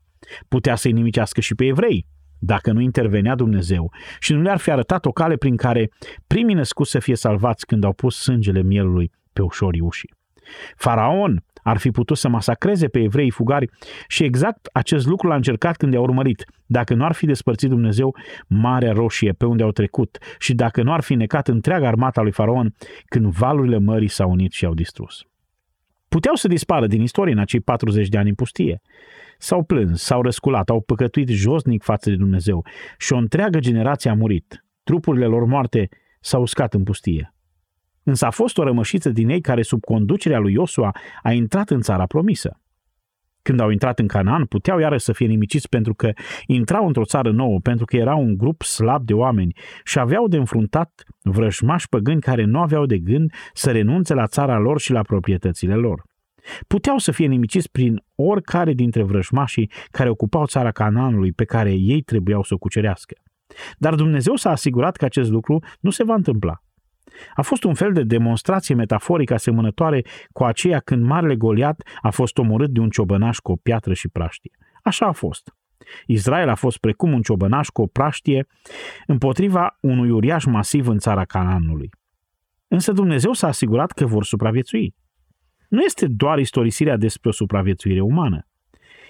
putea 0.47 0.75
să-i 0.75 0.91
nimicească 0.91 1.41
și 1.41 1.55
pe 1.55 1.65
evrei, 1.65 2.05
dacă 2.39 2.71
nu 2.71 2.81
intervenea 2.81 3.35
Dumnezeu 3.35 3.91
și 4.19 4.33
nu 4.33 4.41
le-ar 4.41 4.57
fi 4.57 4.71
arătat 4.71 5.05
o 5.05 5.11
cale 5.11 5.35
prin 5.35 5.55
care 5.55 5.89
primii 6.27 6.55
născuți 6.55 6.91
să 6.91 6.99
fie 6.99 7.15
salvați 7.15 7.65
când 7.65 7.83
au 7.83 7.93
pus 7.93 8.15
sângele 8.15 8.61
mielului 8.61 9.11
pe 9.33 9.41
ușorii 9.41 9.81
ușii. 9.81 10.13
Faraon 10.75 11.43
ar 11.63 11.77
fi 11.77 11.91
putut 11.91 12.17
să 12.17 12.27
masacreze 12.29 12.87
pe 12.87 12.99
evrei 12.99 13.31
fugari 13.31 13.69
și 14.07 14.23
exact 14.23 14.69
acest 14.73 15.05
lucru 15.05 15.27
l-a 15.27 15.35
încercat 15.35 15.77
când 15.77 15.93
i-a 15.93 16.01
urmărit, 16.01 16.45
dacă 16.65 16.93
nu 16.93 17.03
ar 17.03 17.13
fi 17.13 17.25
despărțit 17.25 17.69
Dumnezeu 17.69 18.15
Marea 18.47 18.91
Roșie 18.91 19.31
pe 19.31 19.45
unde 19.45 19.63
au 19.63 19.71
trecut 19.71 20.17
și 20.39 20.53
dacă 20.53 20.83
nu 20.83 20.93
ar 20.93 21.01
fi 21.01 21.15
necat 21.15 21.47
întreaga 21.47 21.87
armata 21.87 22.21
lui 22.21 22.31
Faraon 22.31 22.73
când 23.05 23.25
valurile 23.25 23.77
mării 23.77 24.07
s-au 24.07 24.31
unit 24.31 24.51
și 24.51 24.65
au 24.65 24.73
distrus. 24.73 25.25
Puteau 26.15 26.35
să 26.35 26.47
dispară 26.47 26.87
din 26.87 27.01
istorie 27.01 27.33
în 27.33 27.39
acei 27.39 27.59
40 27.59 28.07
de 28.07 28.17
ani 28.17 28.29
în 28.29 28.35
pustie. 28.35 28.81
S-au 29.37 29.63
plâns, 29.63 30.01
s-au 30.01 30.21
răsculat, 30.21 30.69
au 30.69 30.81
păcătuit 30.81 31.29
josnic 31.29 31.83
față 31.83 32.09
de 32.09 32.15
Dumnezeu 32.15 32.65
și 32.97 33.13
o 33.13 33.17
întreagă 33.17 33.59
generație 33.59 34.09
a 34.09 34.13
murit. 34.13 34.65
Trupurile 34.83 35.25
lor 35.25 35.45
moarte 35.45 35.89
s-au 36.19 36.41
uscat 36.41 36.73
în 36.73 36.83
pustie. 36.83 37.33
Însă 38.03 38.25
a 38.25 38.29
fost 38.29 38.57
o 38.57 38.63
rămășiță 38.63 39.09
din 39.09 39.29
ei 39.29 39.41
care, 39.41 39.61
sub 39.61 39.83
conducerea 39.83 40.39
lui 40.39 40.53
Iosua, 40.53 40.95
a 41.21 41.31
intrat 41.31 41.69
în 41.69 41.81
țara 41.81 42.05
promisă. 42.05 42.59
Când 43.47 43.59
au 43.59 43.69
intrat 43.69 43.99
în 43.99 44.07
Canaan, 44.07 44.45
puteau 44.45 44.79
iară 44.79 44.97
să 44.97 45.11
fie 45.13 45.27
nimiciți 45.27 45.69
pentru 45.69 45.93
că 45.93 46.11
intrau 46.45 46.87
într-o 46.87 47.05
țară 47.05 47.31
nouă, 47.31 47.59
pentru 47.59 47.85
că 47.85 47.95
era 47.95 48.15
un 48.15 48.37
grup 48.37 48.61
slab 48.61 49.05
de 49.05 49.13
oameni 49.13 49.55
și 49.83 49.99
aveau 49.99 50.27
de 50.27 50.37
înfruntat 50.37 51.03
vrăjmași 51.21 51.89
păgâni 51.89 52.21
care 52.21 52.43
nu 52.43 52.59
aveau 52.59 52.85
de 52.85 52.97
gând 52.97 53.31
să 53.53 53.71
renunțe 53.71 54.13
la 54.13 54.27
țara 54.27 54.57
lor 54.57 54.79
și 54.79 54.91
la 54.91 55.01
proprietățile 55.01 55.75
lor. 55.75 56.03
Puteau 56.67 56.97
să 56.97 57.11
fie 57.11 57.27
nimiciți 57.27 57.71
prin 57.71 58.01
oricare 58.15 58.73
dintre 58.73 59.03
vrăjmașii 59.03 59.71
care 59.91 60.09
ocupau 60.09 60.45
țara 60.45 60.71
Canaanului 60.71 61.31
pe 61.31 61.45
care 61.45 61.71
ei 61.71 62.01
trebuiau 62.01 62.43
să 62.43 62.53
o 62.53 62.57
cucerească. 62.57 63.15
Dar 63.77 63.95
Dumnezeu 63.95 64.35
s-a 64.35 64.49
asigurat 64.49 64.95
că 64.95 65.05
acest 65.05 65.29
lucru 65.29 65.59
nu 65.79 65.89
se 65.89 66.03
va 66.03 66.13
întâmpla. 66.13 66.55
A 67.35 67.41
fost 67.41 67.63
un 67.63 67.73
fel 67.73 67.93
de 67.93 68.03
demonstrație 68.03 68.75
metaforică 68.75 69.33
asemănătoare 69.33 70.05
cu 70.31 70.43
aceea 70.43 70.79
când 70.79 71.03
Marele 71.03 71.35
Goliat 71.35 71.81
a 72.01 72.09
fost 72.09 72.37
omorât 72.37 72.69
de 72.69 72.79
un 72.79 72.89
ciobănaș 72.89 73.37
cu 73.37 73.51
o 73.51 73.55
piatră 73.55 73.93
și 73.93 74.07
praștie. 74.07 74.51
Așa 74.83 75.05
a 75.05 75.11
fost. 75.11 75.55
Israel 76.05 76.49
a 76.49 76.55
fost 76.55 76.77
precum 76.77 77.13
un 77.13 77.21
ciobănaș 77.21 77.67
cu 77.67 77.81
o 77.81 77.85
praștie 77.87 78.47
împotriva 79.07 79.77
unui 79.81 80.09
uriaș 80.09 80.45
masiv 80.45 80.87
în 80.87 80.97
țara 80.97 81.25
Canaanului. 81.25 81.89
Însă 82.67 82.91
Dumnezeu 82.91 83.33
s-a 83.33 83.47
asigurat 83.47 83.91
că 83.91 84.05
vor 84.05 84.23
supraviețui. 84.23 84.95
Nu 85.69 85.81
este 85.81 86.07
doar 86.07 86.39
istorisirea 86.39 86.97
despre 86.97 87.29
o 87.29 87.31
supraviețuire 87.31 88.01
umană, 88.01 88.47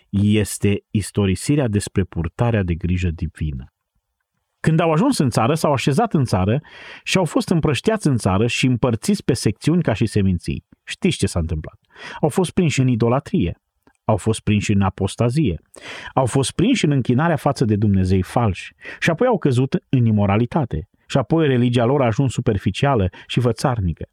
este 0.09 0.83
istorisirea 0.91 1.67
despre 1.67 2.03
purtarea 2.03 2.63
de 2.63 2.73
grijă 2.73 3.09
divină. 3.09 3.74
Când 4.65 4.79
au 4.79 4.91
ajuns 4.91 5.17
în 5.17 5.29
țară, 5.29 5.53
s-au 5.53 5.71
așezat 5.71 6.13
în 6.13 6.23
țară 6.23 6.61
și 7.03 7.17
au 7.17 7.25
fost 7.25 7.49
împrăștiați 7.49 8.07
în 8.07 8.17
țară 8.17 8.47
și 8.47 8.65
împărțiți 8.65 9.23
pe 9.23 9.33
secțiuni 9.33 9.81
ca 9.81 9.93
și 9.93 10.05
seminții. 10.05 10.65
Știți 10.83 11.17
ce 11.17 11.27
s-a 11.27 11.39
întâmplat? 11.39 11.79
Au 12.21 12.29
fost 12.29 12.51
prinși 12.51 12.79
în 12.81 12.87
idolatrie, 12.87 13.61
au 14.05 14.17
fost 14.17 14.39
prinși 14.39 14.71
în 14.71 14.81
apostazie, 14.81 15.61
au 16.13 16.25
fost 16.25 16.51
prinși 16.51 16.85
în 16.85 16.91
închinarea 16.91 17.35
față 17.35 17.65
de 17.65 17.75
Dumnezei 17.75 18.21
falși 18.21 18.73
și 18.99 19.09
apoi 19.09 19.27
au 19.27 19.37
căzut 19.37 19.75
în 19.89 20.05
imoralitate 20.05 20.89
și 21.07 21.17
apoi 21.17 21.47
religia 21.47 21.85
lor 21.85 22.01
a 22.01 22.05
ajuns 22.05 22.31
superficială 22.31 23.09
și 23.27 23.39
vățarnică. 23.39 24.05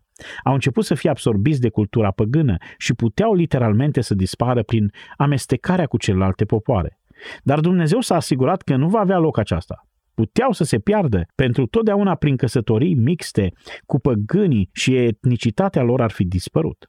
Au 0.44 0.52
început 0.52 0.85
să 0.85 0.94
fie 0.94 1.11
absorbiți 1.11 1.61
de 1.61 1.68
cultura 1.68 2.11
păgână 2.11 2.56
și 2.78 2.94
puteau 2.94 3.35
literalmente 3.35 4.00
să 4.00 4.14
dispară 4.14 4.62
prin 4.62 4.92
amestecarea 5.16 5.87
cu 5.87 5.97
celelalte 5.97 6.44
popoare. 6.44 6.99
Dar 7.42 7.61
Dumnezeu 7.61 8.00
s-a 8.00 8.14
asigurat 8.14 8.62
că 8.62 8.76
nu 8.76 8.88
va 8.88 9.00
avea 9.00 9.18
loc 9.18 9.38
aceasta 9.38 9.87
puteau 10.14 10.52
să 10.52 10.64
se 10.64 10.78
piardă 10.78 11.26
pentru 11.35 11.66
totdeauna 11.66 12.14
prin 12.14 12.37
căsătorii 12.37 12.95
mixte 12.95 13.52
cu 13.87 13.99
păgânii 13.99 14.69
și 14.73 14.97
etnicitatea 14.97 15.83
lor 15.83 16.00
ar 16.00 16.11
fi 16.11 16.25
dispărut. 16.25 16.87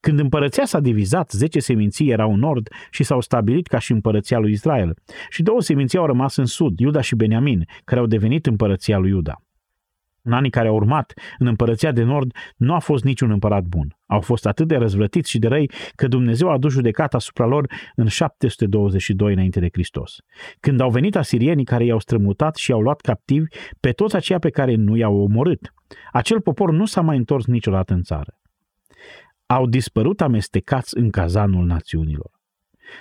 Când 0.00 0.18
împărăția 0.18 0.64
s-a 0.64 0.80
divizat, 0.80 1.30
zece 1.30 1.60
seminții 1.60 2.10
erau 2.10 2.32
în 2.32 2.38
nord 2.38 2.68
și 2.90 3.02
s-au 3.02 3.20
stabilit 3.20 3.66
ca 3.66 3.78
și 3.78 3.92
împărăția 3.92 4.38
lui 4.38 4.52
Israel, 4.52 4.94
și 5.28 5.42
două 5.42 5.60
seminții 5.60 5.98
au 5.98 6.06
rămas 6.06 6.36
în 6.36 6.46
sud, 6.46 6.78
Iuda 6.78 7.00
și 7.00 7.14
Beniamin, 7.14 7.64
care 7.84 8.00
au 8.00 8.06
devenit 8.06 8.46
împărăția 8.46 8.98
lui 8.98 9.10
Iuda. 9.10 9.42
În 10.26 10.32
anii 10.32 10.50
care 10.50 10.68
au 10.68 10.74
urmat, 10.74 11.12
în 11.38 11.46
împărăția 11.46 11.92
de 11.92 12.02
nord 12.02 12.36
nu 12.56 12.74
a 12.74 12.78
fost 12.78 13.04
niciun 13.04 13.30
împărat 13.30 13.62
bun. 13.62 13.96
Au 14.06 14.20
fost 14.20 14.46
atât 14.46 14.68
de 14.68 14.76
răzvrătiți 14.76 15.30
și 15.30 15.38
de 15.38 15.48
răi 15.48 15.70
că 15.94 16.08
Dumnezeu 16.08 16.48
a 16.48 16.52
adus 16.52 16.72
judecat 16.72 17.14
asupra 17.14 17.46
lor 17.46 17.66
în 17.94 18.06
722 18.06 19.32
înainte 19.32 19.60
de 19.60 19.68
Hristos. 19.72 20.16
Când 20.60 20.80
au 20.80 20.90
venit 20.90 21.16
asirienii 21.16 21.64
care 21.64 21.84
i-au 21.84 21.98
strămutat 21.98 22.56
și 22.56 22.70
i-au 22.70 22.80
luat 22.80 23.00
captivi 23.00 23.46
pe 23.80 23.90
toți 23.90 24.16
aceia 24.16 24.38
pe 24.38 24.50
care 24.50 24.74
nu 24.74 24.96
i-au 24.96 25.16
omorât, 25.16 25.72
acel 26.12 26.40
popor 26.40 26.72
nu 26.72 26.84
s-a 26.84 27.00
mai 27.00 27.16
întors 27.16 27.46
niciodată 27.46 27.92
în 27.92 28.02
țară. 28.02 28.38
Au 29.46 29.66
dispărut 29.66 30.20
amestecați 30.20 30.98
în 30.98 31.10
cazanul 31.10 31.66
națiunilor. 31.66 32.30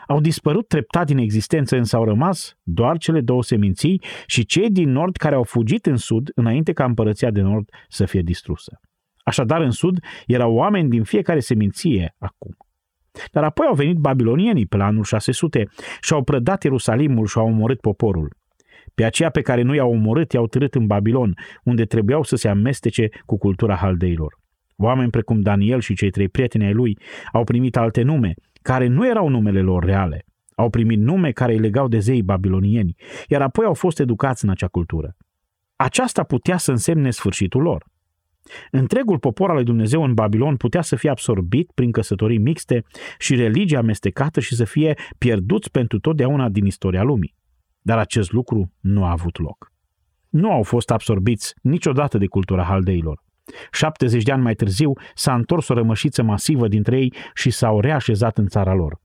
Au 0.08 0.20
dispărut 0.20 0.68
treptat 0.68 1.06
din 1.06 1.18
existență, 1.18 1.78
însă 1.78 1.96
au 1.96 2.04
rămas 2.04 2.58
doar 2.64 2.98
cele 2.98 3.22
două 3.22 3.44
seminții 3.44 4.02
și 4.26 4.46
cei 4.46 4.70
din 4.70 4.92
nord 4.92 5.16
care 5.16 5.36
au 5.36 5.44
fugit 5.44 5.86
în 5.86 5.98
sud 5.98 6.32
înainte 6.36 6.74
ca 6.74 6.84
împărăția 6.84 7.32
de 7.32 7.42
nord 7.42 7.70
să 7.90 8.06
fie 8.06 8.22
distrusă. 8.22 8.80
Așadar, 9.24 9.62
în 9.62 9.72
sud 9.72 10.00
erau 10.28 10.54
oameni 10.54 10.90
din 10.90 11.04
fiecare 11.04 11.40
seminție 11.40 12.16
acum. 12.18 12.58
Dar 13.32 13.44
apoi 13.44 13.66
au 13.66 13.76
venit 13.76 13.98
babilonienii 13.98 14.66
pe 14.66 14.78
la 14.78 14.86
anul 14.86 15.04
600 15.04 15.68
și 16.02 16.14
au 16.14 16.24
prădat 16.24 16.64
Ierusalimul 16.64 17.26
și 17.26 17.38
au 17.38 17.46
omorât 17.46 17.80
poporul. 17.80 18.36
Pe 18.96 19.04
aceia 19.04 19.30
pe 19.30 19.42
care 19.42 19.62
nu 19.62 19.76
i-au 19.76 19.92
omorât 19.92 20.32
i-au 20.32 20.48
târât 20.48 20.76
în 20.76 20.86
Babilon, 20.88 21.34
unde 21.64 21.86
trebuiau 21.86 22.24
să 22.24 22.36
se 22.36 22.48
amestece 22.48 23.10
cu 23.26 23.38
cultura 23.38 23.76
haldeilor. 23.76 24.40
Oameni 24.76 25.10
precum 25.10 25.42
Daniel 25.42 25.80
și 25.80 25.96
cei 25.96 26.10
trei 26.10 26.30
prieteni 26.30 26.66
ai 26.66 26.74
lui 26.74 26.98
au 27.32 27.44
primit 27.44 27.78
alte 27.78 28.02
nume, 28.02 28.34
care 28.64 28.88
nu 28.88 29.08
erau 29.08 29.28
numele 29.28 29.62
lor 29.62 29.84
reale. 29.84 30.26
Au 30.56 30.70
primit 30.70 31.00
nume 31.00 31.32
care 31.32 31.54
îi 31.54 31.60
legau 31.60 31.88
de 31.88 32.00
zei 32.00 32.24
babilonieni, 32.24 32.96
iar 33.28 33.42
apoi 33.42 33.66
au 33.66 33.74
fost 33.74 34.00
educați 34.00 34.44
în 34.44 34.50
acea 34.50 34.68
cultură. 34.68 35.16
Aceasta 35.76 36.24
putea 36.24 36.58
să 36.58 36.72
însemne 36.72 37.12
sfârșitul 37.12 37.62
lor. 37.62 37.86
Întregul 38.72 39.20
popor 39.20 39.50
al 39.50 39.56
lui 39.56 39.64
Dumnezeu 39.64 40.04
în 40.04 40.14
Babilon 40.14 40.56
putea 40.56 40.82
să 40.82 40.96
fie 40.96 41.10
absorbit 41.10 41.72
prin 41.72 41.92
căsătorii 41.92 42.38
mixte 42.38 42.84
și 43.18 43.36
religia 43.36 43.78
amestecată 43.78 44.40
și 44.40 44.56
să 44.56 44.64
fie 44.64 44.94
pierduți 45.18 45.72
pentru 45.72 46.00
totdeauna 46.00 46.50
din 46.50 46.66
istoria 46.66 47.04
lumii. 47.04 47.36
Dar 47.82 47.98
acest 47.98 48.32
lucru 48.32 48.72
nu 48.80 49.04
a 49.06 49.12
avut 49.12 49.40
loc. 49.40 49.72
Nu 50.30 50.52
au 50.52 50.64
fost 50.64 50.92
absorbiți 50.92 51.54
niciodată 51.62 52.18
de 52.18 52.28
cultura 52.28 52.64
haldeilor. 52.64 53.24
70 53.72 54.24
de 54.24 54.32
ani 54.32 54.42
mai 54.42 54.54
târziu 54.54 54.94
s-a 55.14 55.34
întors 55.34 55.68
o 55.68 55.74
rămășiță 55.74 56.24
masivă 56.24 56.68
dintre 56.68 56.98
ei 56.98 57.14
și 57.34 57.50
s-au 57.50 57.80
reașezat 57.80 58.38
în 58.38 58.48
țara 58.48 58.74
lor. 58.74 59.00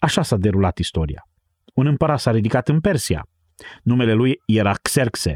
Așa 0.00 0.22
s-a 0.22 0.36
derulat 0.36 0.78
istoria. 0.78 1.28
Un 1.74 1.86
împărat 1.86 2.20
s-a 2.20 2.30
ridicat 2.30 2.68
în 2.68 2.80
Persia. 2.80 3.26
Numele 3.82 4.12
lui 4.12 4.40
era 4.46 4.72
Xerxe. 4.82 5.34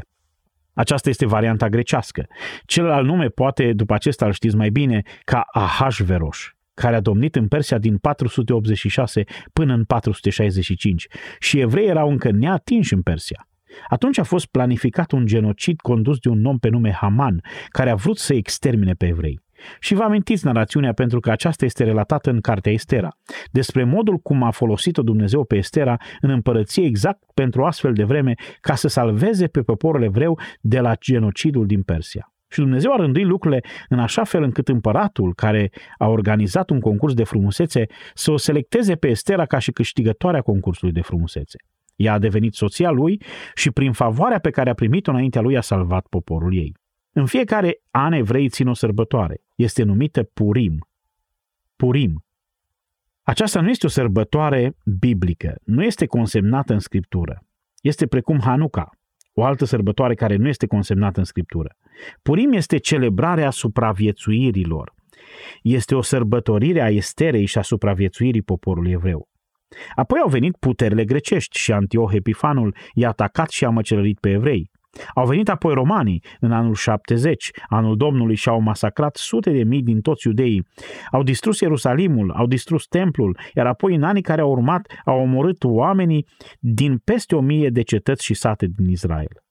Aceasta 0.73 1.09
este 1.09 1.25
varianta 1.25 1.69
grecească. 1.69 2.25
Celălalt 2.65 3.05
nume 3.05 3.27
poate, 3.27 3.73
după 3.73 3.93
acesta 3.93 4.25
îl 4.25 4.31
știți 4.31 4.55
mai 4.55 4.69
bine, 4.69 5.01
ca 5.23 5.43
Ahasveros, 5.51 6.37
care 6.73 6.95
a 6.95 6.99
domnit 6.99 7.35
în 7.35 7.47
Persia 7.47 7.77
din 7.77 7.97
486 7.97 9.23
până 9.53 9.73
în 9.73 9.83
465 9.83 11.07
și 11.39 11.59
evrei 11.59 11.87
erau 11.87 12.09
încă 12.09 12.31
neatinși 12.31 12.93
în 12.93 13.01
Persia. 13.01 13.46
Atunci 13.89 14.17
a 14.17 14.23
fost 14.23 14.45
planificat 14.45 15.11
un 15.11 15.25
genocid 15.25 15.79
condus 15.79 16.17
de 16.17 16.29
un 16.29 16.45
om 16.45 16.57
pe 16.57 16.69
nume 16.69 16.91
Haman, 16.91 17.41
care 17.67 17.89
a 17.89 17.95
vrut 17.95 18.17
să 18.17 18.33
extermine 18.33 18.93
pe 18.93 19.07
evrei. 19.07 19.45
Și 19.79 19.93
vă 19.93 20.03
amintiți 20.03 20.45
narațiunea 20.45 20.93
pentru 20.93 21.19
că 21.19 21.31
aceasta 21.31 21.65
este 21.65 21.83
relatată 21.83 22.29
în 22.29 22.41
cartea 22.41 22.71
Estera, 22.71 23.09
despre 23.51 23.83
modul 23.83 24.17
cum 24.17 24.43
a 24.43 24.51
folosit-o 24.51 25.01
Dumnezeu 25.01 25.43
pe 25.43 25.55
Estera 25.55 25.97
în 26.21 26.29
împărăție 26.29 26.85
exact 26.85 27.23
pentru 27.33 27.63
astfel 27.65 27.93
de 27.93 28.03
vreme 28.03 28.33
ca 28.61 28.75
să 28.75 28.87
salveze 28.87 29.47
pe 29.47 29.61
poporul 29.61 30.03
evreu 30.03 30.39
de 30.61 30.79
la 30.79 30.95
genocidul 30.95 31.65
din 31.65 31.81
Persia. 31.81 32.31
Și 32.49 32.59
Dumnezeu 32.59 32.93
a 32.93 32.95
rânduit 32.95 33.25
lucrurile 33.25 33.63
în 33.89 33.99
așa 33.99 34.23
fel 34.23 34.43
încât 34.43 34.67
împăratul, 34.67 35.33
care 35.33 35.71
a 35.97 36.07
organizat 36.07 36.69
un 36.69 36.79
concurs 36.79 37.13
de 37.13 37.23
frumusețe, 37.23 37.85
să 38.13 38.31
o 38.31 38.37
selecteze 38.37 38.95
pe 38.95 39.07
Estera 39.07 39.45
ca 39.45 39.57
și 39.57 39.71
câștigătoarea 39.71 40.41
concursului 40.41 40.93
de 40.93 41.01
frumusețe. 41.01 41.57
Ea 41.97 42.13
a 42.13 42.19
devenit 42.19 42.53
soția 42.53 42.89
lui 42.89 43.21
și 43.55 43.71
prin 43.71 43.91
favoarea 43.91 44.39
pe 44.39 44.49
care 44.49 44.69
a 44.69 44.73
primit-o 44.73 45.11
înaintea 45.11 45.41
lui 45.41 45.57
a 45.57 45.61
salvat 45.61 46.07
poporul 46.07 46.55
ei. 46.55 46.73
În 47.11 47.25
fiecare 47.25 47.81
an 47.91 48.11
evrei 48.11 48.49
țin 48.49 48.67
o 48.67 48.73
sărbătoare. 48.73 49.41
Este 49.55 49.83
numită 49.83 50.23
Purim. 50.23 50.77
Purim. 51.75 52.25
Aceasta 53.21 53.61
nu 53.61 53.69
este 53.69 53.85
o 53.85 53.89
sărbătoare 53.89 54.75
biblică, 54.99 55.55
nu 55.63 55.83
este 55.83 56.05
consemnată 56.05 56.73
în 56.73 56.79
scriptură. 56.79 57.43
Este 57.81 58.07
precum 58.07 58.39
Hanuca, 58.39 58.89
o 59.33 59.43
altă 59.43 59.65
sărbătoare 59.65 60.13
care 60.13 60.35
nu 60.35 60.47
este 60.47 60.67
consemnată 60.67 61.19
în 61.19 61.25
scriptură. 61.25 61.75
Purim 62.21 62.51
este 62.53 62.77
celebrarea 62.77 63.49
supraviețuirilor. 63.49 64.93
Este 65.61 65.95
o 65.95 66.01
sărbătorire 66.01 66.81
a 66.81 66.89
esterei 66.89 67.45
și 67.45 67.57
a 67.57 67.61
supraviețuirii 67.61 68.41
poporului 68.41 68.91
evreu. 68.91 69.29
Apoi 69.95 70.19
au 70.19 70.29
venit 70.29 70.57
puterile 70.57 71.05
grecești 71.05 71.57
și 71.57 71.71
Antioh 71.71 72.09
Epifanul 72.13 72.75
i-a 72.93 73.09
atacat 73.09 73.49
și 73.49 73.65
a 73.65 73.69
măcelărit 73.69 74.19
pe 74.19 74.29
evrei. 74.29 74.69
Au 75.15 75.25
venit 75.25 75.49
apoi 75.49 75.73
romanii 75.73 76.23
în 76.39 76.51
anul 76.51 76.73
70, 76.73 77.51
anul 77.67 77.97
Domnului 77.97 78.35
și 78.35 78.49
au 78.49 78.59
masacrat 78.59 79.15
sute 79.15 79.51
de 79.51 79.63
mii 79.63 79.83
din 79.83 80.01
toți 80.01 80.27
iudeii. 80.27 80.67
Au 81.11 81.23
distrus 81.23 81.59
Ierusalimul, 81.59 82.31
au 82.31 82.45
distrus 82.45 82.85
templul, 82.85 83.37
iar 83.53 83.65
apoi 83.65 83.95
în 83.95 84.03
anii 84.03 84.21
care 84.21 84.41
au 84.41 84.51
urmat 84.51 84.93
au 85.05 85.19
omorât 85.19 85.63
oamenii 85.63 86.27
din 86.59 86.97
peste 86.97 87.35
o 87.35 87.41
mie 87.41 87.69
de 87.69 87.81
cetăți 87.81 88.23
și 88.23 88.33
sate 88.33 88.67
din 88.75 88.89
Israel. 88.89 89.41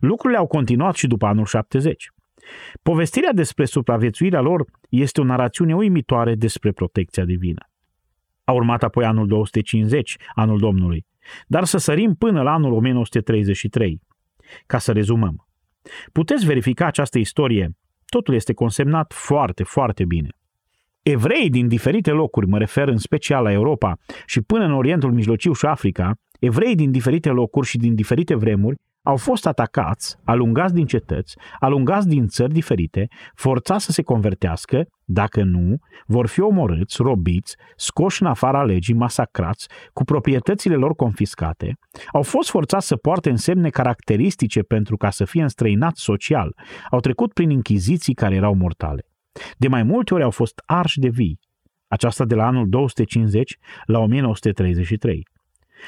Lucrurile 0.00 0.38
au 0.38 0.46
continuat 0.46 0.94
și 0.94 1.06
după 1.06 1.26
anul 1.26 1.44
70. 1.44 2.08
Povestirea 2.82 3.32
despre 3.32 3.64
supraviețuirea 3.64 4.40
lor 4.40 4.64
este 4.88 5.20
o 5.20 5.24
narațiune 5.24 5.74
uimitoare 5.74 6.34
despre 6.34 6.72
protecția 6.72 7.24
divină. 7.24 7.68
A 8.44 8.52
urmat 8.52 8.82
apoi 8.82 9.04
anul 9.04 9.26
250, 9.26 10.16
anul 10.34 10.58
Domnului, 10.58 11.06
dar 11.46 11.64
să 11.64 11.78
sărim 11.78 12.14
până 12.14 12.42
la 12.42 12.52
anul 12.52 12.72
1933. 12.72 14.00
Ca 14.66 14.78
să 14.78 14.92
rezumăm. 14.92 15.46
Puteți 16.12 16.46
verifica 16.46 16.86
această 16.86 17.18
istorie. 17.18 17.76
Totul 18.04 18.34
este 18.34 18.52
consemnat 18.52 19.12
foarte, 19.12 19.62
foarte 19.62 20.04
bine. 20.04 20.28
Evrei 21.02 21.50
din 21.50 21.68
diferite 21.68 22.10
locuri, 22.10 22.46
mă 22.46 22.58
refer 22.58 22.88
în 22.88 22.96
special 22.96 23.42
la 23.42 23.52
Europa 23.52 23.96
și 24.26 24.40
până 24.40 24.64
în 24.64 24.72
Orientul 24.72 25.12
Mijlociu 25.12 25.52
și 25.52 25.66
Africa, 25.66 26.12
evrei 26.40 26.74
din 26.74 26.90
diferite 26.90 27.28
locuri 27.28 27.66
și 27.66 27.76
din 27.76 27.94
diferite 27.94 28.34
vremuri 28.34 28.76
au 29.04 29.16
fost 29.16 29.46
atacați, 29.46 30.16
alungați 30.24 30.74
din 30.74 30.86
cetăți, 30.86 31.36
alungați 31.58 32.08
din 32.08 32.26
țări 32.26 32.52
diferite, 32.52 33.08
forțați 33.34 33.84
să 33.84 33.92
se 33.92 34.02
convertească, 34.02 34.86
dacă 35.04 35.42
nu, 35.42 35.76
vor 36.06 36.26
fi 36.26 36.40
omorâți, 36.40 37.02
robiți, 37.02 37.56
scoși 37.76 38.22
în 38.22 38.28
afara 38.28 38.64
legii, 38.64 38.94
masacrați, 38.94 39.68
cu 39.92 40.04
proprietățile 40.04 40.74
lor 40.74 40.94
confiscate, 40.94 41.78
au 42.12 42.22
fost 42.22 42.50
forțați 42.50 42.86
să 42.86 42.96
poarte 42.96 43.30
însemne 43.30 43.70
caracteristice 43.70 44.60
pentru 44.60 44.96
ca 44.96 45.10
să 45.10 45.24
fie 45.24 45.42
înstrăinați 45.42 46.02
social, 46.02 46.54
au 46.90 47.00
trecut 47.00 47.32
prin 47.32 47.50
închiziții 47.50 48.14
care 48.14 48.34
erau 48.34 48.54
mortale. 48.54 49.06
De 49.56 49.68
mai 49.68 49.82
multe 49.82 50.14
ori 50.14 50.22
au 50.22 50.30
fost 50.30 50.62
arși 50.66 50.98
de 50.98 51.08
vii, 51.08 51.38
aceasta 51.88 52.24
de 52.24 52.34
la 52.34 52.46
anul 52.46 52.68
250 52.68 53.56
la 53.86 53.98
1933. 53.98 55.26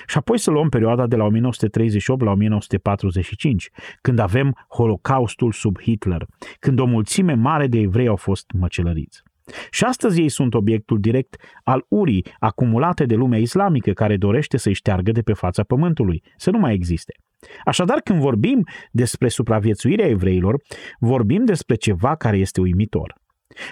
Și 0.07 0.19
apoi 0.19 0.39
să 0.39 0.51
luăm 0.51 0.69
perioada 0.69 1.07
de 1.07 1.17
la 1.17 1.25
1938 1.25 2.23
la 2.23 2.31
1945, 2.31 3.71
când 4.01 4.19
avem 4.19 4.67
Holocaustul 4.69 5.53
sub 5.53 5.81
Hitler, 5.81 6.27
când 6.59 6.79
o 6.79 6.85
mulțime 6.85 7.35
mare 7.35 7.67
de 7.67 7.79
evrei 7.79 8.07
au 8.07 8.17
fost 8.17 8.51
măcelăriți. 8.59 9.23
Și 9.71 9.85
astăzi 9.85 10.21
ei 10.21 10.29
sunt 10.29 10.55
obiectul 10.55 11.01
direct 11.01 11.37
al 11.65 11.85
urii 11.89 12.27
acumulate 12.39 13.05
de 13.05 13.15
lumea 13.15 13.39
islamică 13.39 13.93
care 13.93 14.17
dorește 14.17 14.57
să-i 14.57 14.73
șteargă 14.73 15.13
de 15.13 15.21
pe 15.21 15.33
fața 15.33 15.63
pământului, 15.63 16.23
să 16.37 16.51
nu 16.51 16.59
mai 16.59 16.75
existe. 16.75 17.15
Așadar, 17.65 18.01
când 18.01 18.21
vorbim 18.21 18.63
despre 18.91 19.29
supraviețuirea 19.29 20.07
evreilor, 20.07 20.61
vorbim 20.99 21.45
despre 21.45 21.75
ceva 21.75 22.17
care 22.17 22.37
este 22.37 22.61
uimitor. 22.61 23.15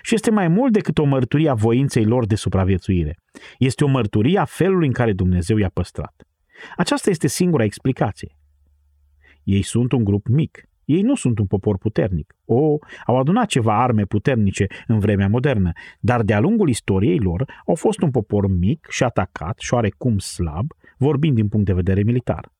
Și 0.03 0.15
este 0.15 0.31
mai 0.31 0.49
mult 0.49 0.73
decât 0.73 0.99
o 0.99 1.05
mărturie 1.05 1.49
a 1.49 1.55
voinței 1.55 2.05
lor 2.05 2.27
de 2.27 2.35
supraviețuire. 2.35 3.19
Este 3.59 3.85
o 3.85 3.89
mărturie 3.89 4.39
a 4.39 4.45
felului 4.45 4.87
în 4.87 4.93
care 4.93 5.13
Dumnezeu 5.13 5.57
i-a 5.57 5.71
păstrat. 5.75 6.23
Aceasta 6.77 7.11
este 7.11 7.29
singura 7.29 7.65
explicație. 7.65 8.37
Ei 9.43 9.63
sunt 9.63 9.93
un 9.93 10.05
grup 10.05 10.27
mic. 10.27 10.69
Ei 10.85 11.03
nu 11.03 11.15
sunt 11.15 11.39
un 11.39 11.47
popor 11.47 11.79
puternic. 11.79 12.35
O, 12.45 12.79
au 13.07 13.19
adunat 13.19 13.47
ceva 13.47 13.83
arme 13.83 14.05
puternice 14.05 14.67
în 14.87 14.99
vremea 14.99 15.29
modernă, 15.29 15.73
dar 16.01 16.23
de-a 16.23 16.41
lungul 16.41 16.69
istoriei 16.69 17.19
lor 17.19 17.45
au 17.67 17.75
fost 17.75 18.03
un 18.03 18.11
popor 18.11 18.51
mic 18.51 18.87
și 18.91 19.05
atacat 19.05 19.59
și 19.59 19.75
oarecum 19.75 20.19
slab, 20.19 20.73
vorbind 20.97 21.35
din 21.35 21.49
punct 21.49 21.67
de 21.67 21.73
vedere 21.73 22.03
militar. 22.03 22.53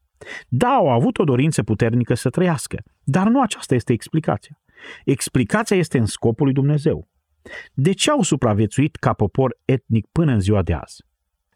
Da, 0.49 0.69
au 0.69 0.91
avut 0.91 1.19
o 1.19 1.25
dorință 1.25 1.63
puternică 1.63 2.15
să 2.15 2.31
trăiască, 2.31 2.83
dar 3.03 3.29
nu 3.29 3.41
aceasta 3.41 3.75
este 3.75 3.93
explicația. 3.93 4.59
Explicația 5.05 5.77
este 5.77 5.99
în 5.99 6.07
scopul 6.07 6.45
lui 6.45 6.55
Dumnezeu. 6.55 7.09
De 7.73 7.93
ce 7.93 8.11
au 8.11 8.23
supraviețuit 8.23 8.97
ca 8.97 9.13
popor 9.13 9.57
etnic 9.65 10.07
până 10.13 10.33
în 10.33 10.41
ziua 10.41 10.63
de 10.63 10.73
azi? 10.73 11.05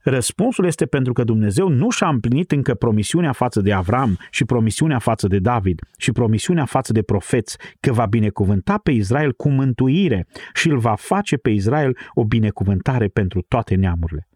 Răspunsul 0.03 0.65
este 0.65 0.87
pentru 0.87 1.13
că 1.13 1.25
Dumnezeu 1.25 1.69
nu 1.69 1.91
și-a 1.91 2.09
împlinit 2.09 2.53
încă 2.53 2.75
promisiunea 2.75 3.33
față 3.33 3.61
de 3.61 3.73
Avram 3.73 4.19
și 4.31 4.45
promisiunea 4.45 4.99
față 4.99 5.27
de 5.27 5.39
David 5.39 5.81
și 5.97 6.13
promisiunea 6.13 6.65
față 6.65 6.93
de 6.93 7.03
profeți 7.03 7.57
că 7.81 7.93
va 7.93 8.07
binecuvânta 8.07 8.79
pe 8.79 8.91
Israel 8.91 9.33
cu 9.33 9.49
mântuire 9.49 10.27
și 10.55 10.69
îl 10.69 10.79
va 10.79 10.95
face 10.95 11.37
pe 11.37 11.51
Israel 11.51 11.97
o 12.15 12.25
binecuvântare 12.25 13.07
pentru 13.07 13.45
toate 13.49 13.75
neamurile. 13.75 14.29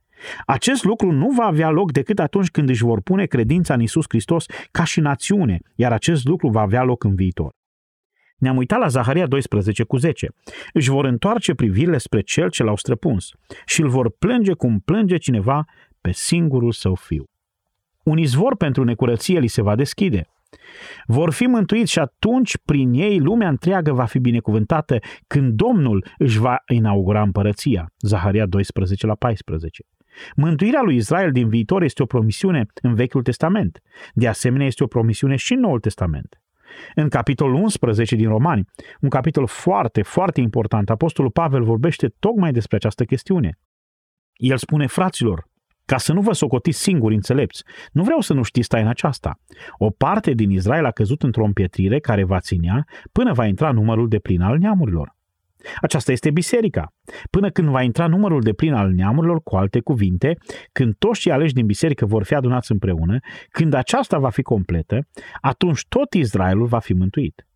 Acest 0.46 0.84
lucru 0.84 1.12
nu 1.12 1.30
va 1.30 1.44
avea 1.44 1.70
loc 1.70 1.92
decât 1.92 2.18
atunci 2.18 2.50
când 2.50 2.68
își 2.68 2.84
vor 2.84 3.00
pune 3.00 3.24
credința 3.24 3.74
în 3.74 3.80
Isus 3.80 4.04
Hristos 4.08 4.46
ca 4.70 4.84
și 4.84 5.00
națiune, 5.00 5.58
iar 5.74 5.92
acest 5.92 6.24
lucru 6.24 6.48
va 6.48 6.60
avea 6.60 6.82
loc 6.82 7.04
în 7.04 7.14
viitor. 7.14 7.52
Ne-am 8.42 8.56
uitat 8.56 8.78
la 8.78 8.88
Zaharia 8.88 9.26
12 9.26 9.82
cu 9.82 9.96
10. 9.96 10.28
Își 10.72 10.90
vor 10.90 11.04
întoarce 11.04 11.54
privirile 11.54 11.98
spre 11.98 12.20
cel 12.20 12.50
ce 12.50 12.62
l-au 12.62 12.76
străpuns 12.76 13.28
și 13.66 13.80
îl 13.80 13.88
vor 13.88 14.10
plânge 14.18 14.52
cum 14.52 14.78
plânge 14.84 15.16
cineva 15.16 15.64
pe 16.00 16.12
singurul 16.12 16.72
său 16.72 16.94
fiu. 16.94 17.24
Un 18.04 18.18
izvor 18.18 18.56
pentru 18.56 18.84
necurăție 18.84 19.38
li 19.38 19.46
se 19.46 19.62
va 19.62 19.74
deschide. 19.74 20.26
Vor 21.06 21.32
fi 21.32 21.46
mântuiți 21.46 21.92
și 21.92 21.98
atunci 21.98 22.58
prin 22.64 22.92
ei 22.92 23.18
lumea 23.18 23.48
întreagă 23.48 23.92
va 23.92 24.04
fi 24.04 24.18
binecuvântată 24.18 24.98
când 25.26 25.52
Domnul 25.52 26.06
își 26.18 26.38
va 26.38 26.56
inaugura 26.72 27.22
împărăția. 27.22 27.86
Zaharia 28.00 28.46
12 28.46 29.06
la 29.06 29.14
14. 29.14 29.82
Mântuirea 30.36 30.82
lui 30.82 30.96
Israel 30.96 31.32
din 31.32 31.48
viitor 31.48 31.82
este 31.82 32.02
o 32.02 32.06
promisiune 32.06 32.66
în 32.82 32.94
Vechiul 32.94 33.22
Testament. 33.22 33.80
De 34.12 34.28
asemenea, 34.28 34.66
este 34.66 34.82
o 34.82 34.86
promisiune 34.86 35.36
și 35.36 35.52
în 35.52 35.60
Noul 35.60 35.80
Testament. 35.80 36.41
În 36.94 37.08
capitolul 37.08 37.54
11 37.54 38.16
din 38.16 38.28
Romani, 38.28 38.64
un 39.00 39.08
capitol 39.08 39.46
foarte, 39.46 40.02
foarte 40.02 40.40
important, 40.40 40.90
Apostolul 40.90 41.30
Pavel 41.30 41.64
vorbește 41.64 42.08
tocmai 42.18 42.52
despre 42.52 42.76
această 42.76 43.04
chestiune. 43.04 43.58
El 44.32 44.56
spune, 44.56 44.86
fraților, 44.86 45.50
ca 45.84 45.98
să 45.98 46.12
nu 46.12 46.20
vă 46.20 46.32
socotiți 46.32 46.82
singuri 46.82 47.14
înțelepți, 47.14 47.64
nu 47.92 48.02
vreau 48.02 48.20
să 48.20 48.32
nu 48.32 48.42
știți 48.42 48.68
taina 48.68 48.90
aceasta. 48.90 49.40
O 49.78 49.90
parte 49.90 50.32
din 50.32 50.50
Israel 50.50 50.84
a 50.84 50.90
căzut 50.90 51.22
într-o 51.22 51.44
împietrire 51.44 51.98
care 51.98 52.24
va 52.24 52.40
ținea 52.40 52.84
până 53.12 53.32
va 53.32 53.46
intra 53.46 53.72
numărul 53.72 54.08
de 54.08 54.18
plin 54.18 54.40
al 54.40 54.58
neamurilor. 54.58 55.16
Aceasta 55.80 56.12
este 56.12 56.30
biserica. 56.30 56.92
Până 57.30 57.50
când 57.50 57.68
va 57.68 57.82
intra 57.82 58.06
numărul 58.06 58.40
de 58.40 58.52
plin 58.52 58.72
al 58.72 58.90
neamurilor, 58.90 59.42
cu 59.42 59.56
alte 59.56 59.80
cuvinte, 59.80 60.36
când 60.72 60.94
toți 60.98 61.20
cei 61.20 61.32
aleși 61.32 61.54
din 61.54 61.66
biserică 61.66 62.06
vor 62.06 62.24
fi 62.24 62.34
adunați 62.34 62.72
împreună, 62.72 63.18
când 63.50 63.74
aceasta 63.74 64.18
va 64.18 64.30
fi 64.30 64.42
completă, 64.42 65.06
atunci 65.40 65.86
tot 65.88 66.12
Israelul 66.12 66.66
va 66.66 66.78
fi 66.78 66.92
mântuit. 66.92 67.46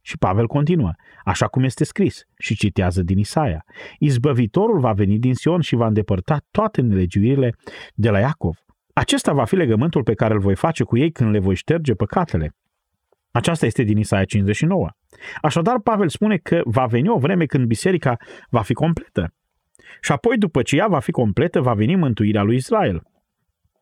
Și 0.00 0.18
Pavel 0.18 0.46
continuă, 0.46 0.90
așa 1.24 1.46
cum 1.46 1.62
este 1.62 1.84
scris, 1.84 2.22
și 2.38 2.56
citează 2.56 3.02
din 3.02 3.18
Isaia. 3.18 3.64
Izbăvitorul 3.98 4.80
va 4.80 4.92
veni 4.92 5.18
din 5.18 5.34
Sion 5.34 5.60
și 5.60 5.76
va 5.76 5.86
îndepărta 5.86 6.40
toate 6.50 6.80
nelegiuirile 6.80 7.54
de 7.94 8.10
la 8.10 8.18
Iacov. 8.18 8.56
Acesta 8.92 9.32
va 9.32 9.44
fi 9.44 9.56
legământul 9.56 10.02
pe 10.02 10.14
care 10.14 10.34
îl 10.34 10.40
voi 10.40 10.54
face 10.54 10.84
cu 10.84 10.96
ei 10.96 11.10
când 11.10 11.30
le 11.30 11.38
voi 11.38 11.54
șterge 11.54 11.94
păcatele. 11.94 12.54
Aceasta 13.36 13.66
este 13.66 13.82
din 13.82 13.98
Isaia 13.98 14.24
59. 14.24 14.88
Așadar, 15.42 15.80
Pavel 15.80 16.08
spune 16.08 16.36
că 16.36 16.60
va 16.64 16.86
veni 16.86 17.08
o 17.08 17.18
vreme 17.18 17.46
când 17.46 17.66
biserica 17.66 18.16
va 18.50 18.62
fi 18.62 18.72
completă. 18.72 19.34
Și 20.00 20.12
apoi, 20.12 20.38
după 20.38 20.62
ce 20.62 20.76
ea 20.76 20.86
va 20.86 20.98
fi 20.98 21.10
completă, 21.10 21.60
va 21.60 21.74
veni 21.74 21.96
mântuirea 21.96 22.42
lui 22.42 22.56
Israel. 22.56 23.02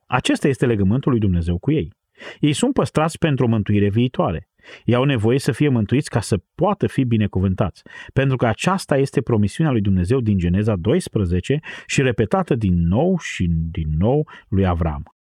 Acesta 0.06 0.48
este 0.48 0.66
legământul 0.66 1.10
lui 1.10 1.20
Dumnezeu 1.20 1.58
cu 1.58 1.70
ei. 1.70 1.92
Ei 2.38 2.52
sunt 2.52 2.72
păstrați 2.72 3.18
pentru 3.18 3.44
o 3.44 3.48
mântuire 3.48 3.88
viitoare. 3.88 4.48
Ei 4.84 4.94
au 4.94 5.04
nevoie 5.04 5.38
să 5.38 5.52
fie 5.52 5.68
mântuiți 5.68 6.10
ca 6.10 6.20
să 6.20 6.40
poată 6.54 6.86
fi 6.86 7.04
binecuvântați, 7.04 7.82
pentru 8.12 8.36
că 8.36 8.46
aceasta 8.46 8.96
este 8.96 9.20
promisiunea 9.20 9.72
lui 9.72 9.80
Dumnezeu 9.80 10.20
din 10.20 10.38
Geneza 10.38 10.76
12 10.76 11.60
și 11.86 12.02
repetată 12.02 12.54
din 12.54 12.86
nou 12.86 13.18
și 13.18 13.46
din 13.48 13.88
nou 13.98 14.28
lui 14.48 14.66
Avram. 14.66 15.13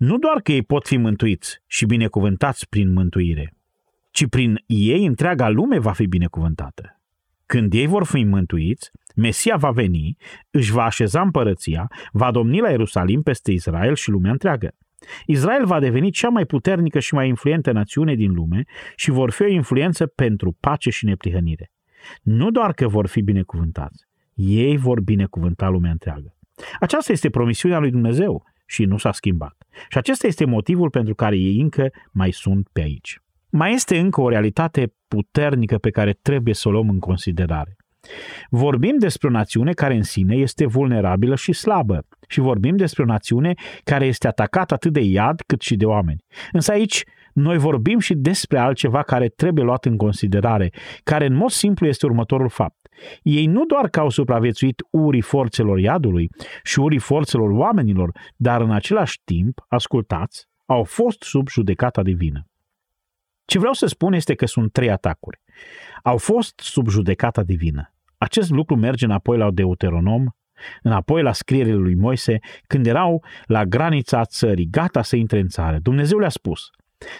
Nu 0.00 0.18
doar 0.18 0.40
că 0.40 0.52
ei 0.52 0.62
pot 0.62 0.86
fi 0.86 0.96
mântuiți 0.96 1.62
și 1.66 1.86
binecuvântați 1.86 2.68
prin 2.68 2.92
mântuire, 2.92 3.54
ci 4.10 4.26
prin 4.26 4.62
ei 4.66 5.06
întreaga 5.06 5.48
lume 5.48 5.78
va 5.78 5.92
fi 5.92 6.06
binecuvântată. 6.06 7.00
Când 7.46 7.72
ei 7.72 7.86
vor 7.86 8.04
fi 8.04 8.24
mântuiți, 8.24 8.90
Mesia 9.16 9.56
va 9.56 9.70
veni, 9.70 10.16
își 10.50 10.72
va 10.72 10.84
așeza 10.84 11.20
împărăția, 11.20 11.90
va 12.12 12.30
domni 12.30 12.60
la 12.60 12.70
Ierusalim 12.70 13.22
peste 13.22 13.52
Israel 13.52 13.94
și 13.94 14.10
lumea 14.10 14.30
întreagă. 14.30 14.74
Israel 15.26 15.66
va 15.66 15.80
deveni 15.80 16.10
cea 16.10 16.28
mai 16.28 16.44
puternică 16.44 16.98
și 16.98 17.14
mai 17.14 17.28
influentă 17.28 17.72
națiune 17.72 18.14
din 18.14 18.32
lume 18.32 18.64
și 18.96 19.10
vor 19.10 19.30
fi 19.30 19.42
o 19.42 19.48
influență 19.48 20.06
pentru 20.06 20.56
pace 20.60 20.90
și 20.90 21.04
neprihănire. 21.04 21.70
Nu 22.22 22.50
doar 22.50 22.72
că 22.72 22.88
vor 22.88 23.06
fi 23.06 23.22
binecuvântați, 23.22 24.06
ei 24.34 24.76
vor 24.76 25.00
binecuvânta 25.00 25.68
lumea 25.68 25.90
întreagă. 25.90 26.34
Aceasta 26.80 27.12
este 27.12 27.30
promisiunea 27.30 27.78
lui 27.78 27.90
Dumnezeu 27.90 28.44
și 28.70 28.84
nu 28.84 28.98
s-a 28.98 29.12
schimbat. 29.12 29.56
Și 29.88 29.98
acesta 29.98 30.26
este 30.26 30.44
motivul 30.44 30.90
pentru 30.90 31.14
care 31.14 31.36
ei 31.36 31.60
încă 31.60 31.90
mai 32.10 32.32
sunt 32.32 32.68
pe 32.72 32.80
aici. 32.80 33.20
Mai 33.50 33.72
este 33.72 33.98
încă 33.98 34.20
o 34.20 34.28
realitate 34.28 34.92
puternică 35.08 35.78
pe 35.78 35.90
care 35.90 36.18
trebuie 36.22 36.54
să 36.54 36.68
o 36.68 36.70
luăm 36.70 36.88
în 36.88 36.98
considerare. 36.98 37.76
Vorbim 38.50 38.98
despre 38.98 39.28
o 39.28 39.30
națiune 39.30 39.72
care 39.72 39.94
în 39.94 40.02
sine 40.02 40.34
este 40.34 40.66
vulnerabilă 40.66 41.34
și 41.34 41.52
slabă 41.52 42.06
și 42.28 42.40
vorbim 42.40 42.76
despre 42.76 43.02
o 43.02 43.06
națiune 43.06 43.54
care 43.84 44.06
este 44.06 44.26
atacată 44.26 44.74
atât 44.74 44.92
de 44.92 45.00
iad 45.00 45.42
cât 45.46 45.60
și 45.60 45.76
de 45.76 45.84
oameni. 45.84 46.24
Însă 46.52 46.72
aici 46.72 47.04
noi 47.40 47.58
vorbim 47.58 47.98
și 47.98 48.14
despre 48.14 48.58
altceva 48.58 49.02
care 49.02 49.28
trebuie 49.28 49.64
luat 49.64 49.84
în 49.84 49.96
considerare, 49.96 50.72
care 51.02 51.26
în 51.26 51.34
mod 51.34 51.50
simplu 51.50 51.86
este 51.86 52.06
următorul 52.06 52.48
fapt. 52.48 52.88
Ei 53.22 53.46
nu 53.46 53.64
doar 53.64 53.88
că 53.88 54.00
au 54.00 54.08
supraviețuit 54.08 54.82
urii 54.90 55.20
forțelor 55.20 55.78
iadului 55.78 56.30
și 56.62 56.80
urii 56.80 56.98
forțelor 56.98 57.50
oamenilor, 57.50 58.10
dar 58.36 58.60
în 58.60 58.70
același 58.70 59.20
timp, 59.24 59.64
ascultați, 59.68 60.48
au 60.66 60.84
fost 60.84 61.22
sub 61.22 61.48
judecata 61.48 62.02
divină. 62.02 62.44
Ce 63.44 63.58
vreau 63.58 63.72
să 63.72 63.86
spun 63.86 64.12
este 64.12 64.34
că 64.34 64.46
sunt 64.46 64.72
trei 64.72 64.90
atacuri. 64.90 65.40
Au 66.02 66.16
fost 66.16 66.60
sub 66.60 66.88
judecata 66.88 67.42
divină. 67.42 67.94
Acest 68.18 68.50
lucru 68.50 68.76
merge 68.76 69.04
înapoi 69.04 69.38
la 69.38 69.50
Deuteronom, 69.50 70.24
înapoi 70.82 71.22
la 71.22 71.32
scrierile 71.32 71.74
lui 71.74 71.94
Moise, 71.94 72.38
când 72.66 72.86
erau 72.86 73.24
la 73.44 73.64
granița 73.64 74.24
țării, 74.24 74.68
gata 74.70 75.02
să 75.02 75.16
intre 75.16 75.38
în 75.38 75.48
țară. 75.48 75.78
Dumnezeu 75.82 76.18
le-a 76.18 76.28
spus, 76.28 76.70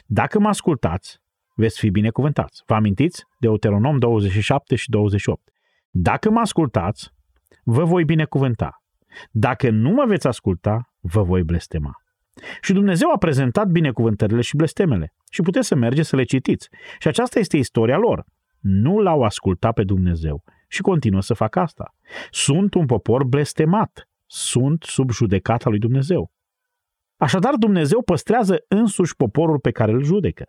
dacă 0.06 0.38
mă 0.38 0.48
ascultați, 0.48 1.20
veți 1.54 1.78
fi 1.78 1.90
binecuvântați. 1.90 2.62
Vă 2.66 2.74
amintiți? 2.74 3.24
Deuteronom 3.38 3.98
27 3.98 4.74
și 4.74 4.90
28. 4.90 5.50
Dacă 5.90 6.30
mă 6.30 6.40
ascultați, 6.40 7.10
vă 7.64 7.84
voi 7.84 8.04
binecuvânta. 8.04 8.82
Dacă 9.30 9.70
nu 9.70 9.90
mă 9.90 10.04
veți 10.06 10.26
asculta, 10.26 10.94
vă 11.00 11.22
voi 11.22 11.42
blestema. 11.42 11.92
Și 12.60 12.72
Dumnezeu 12.72 13.10
a 13.12 13.18
prezentat 13.18 13.68
binecuvântările 13.68 14.40
și 14.40 14.56
blestemele. 14.56 15.14
Și 15.30 15.42
puteți 15.42 15.66
să 15.66 15.74
mergeți 15.74 16.08
să 16.08 16.16
le 16.16 16.24
citiți. 16.24 16.68
Și 16.98 17.08
aceasta 17.08 17.38
este 17.38 17.56
istoria 17.56 17.96
lor. 17.96 18.24
Nu 18.58 18.98
l-au 18.98 19.22
ascultat 19.22 19.74
pe 19.74 19.84
Dumnezeu 19.84 20.42
și 20.68 20.80
continuă 20.80 21.20
să 21.20 21.34
facă 21.34 21.60
asta. 21.60 21.94
Sunt 22.30 22.74
un 22.74 22.86
popor 22.86 23.24
blestemat. 23.24 24.08
Sunt 24.26 24.82
sub 24.82 25.10
judecata 25.10 25.70
lui 25.70 25.78
Dumnezeu. 25.78 26.32
Așadar, 27.20 27.54
Dumnezeu 27.54 28.02
păstrează 28.02 28.64
însuși 28.68 29.16
poporul 29.16 29.58
pe 29.58 29.70
care 29.70 29.92
îl 29.92 30.02
judecă. 30.02 30.44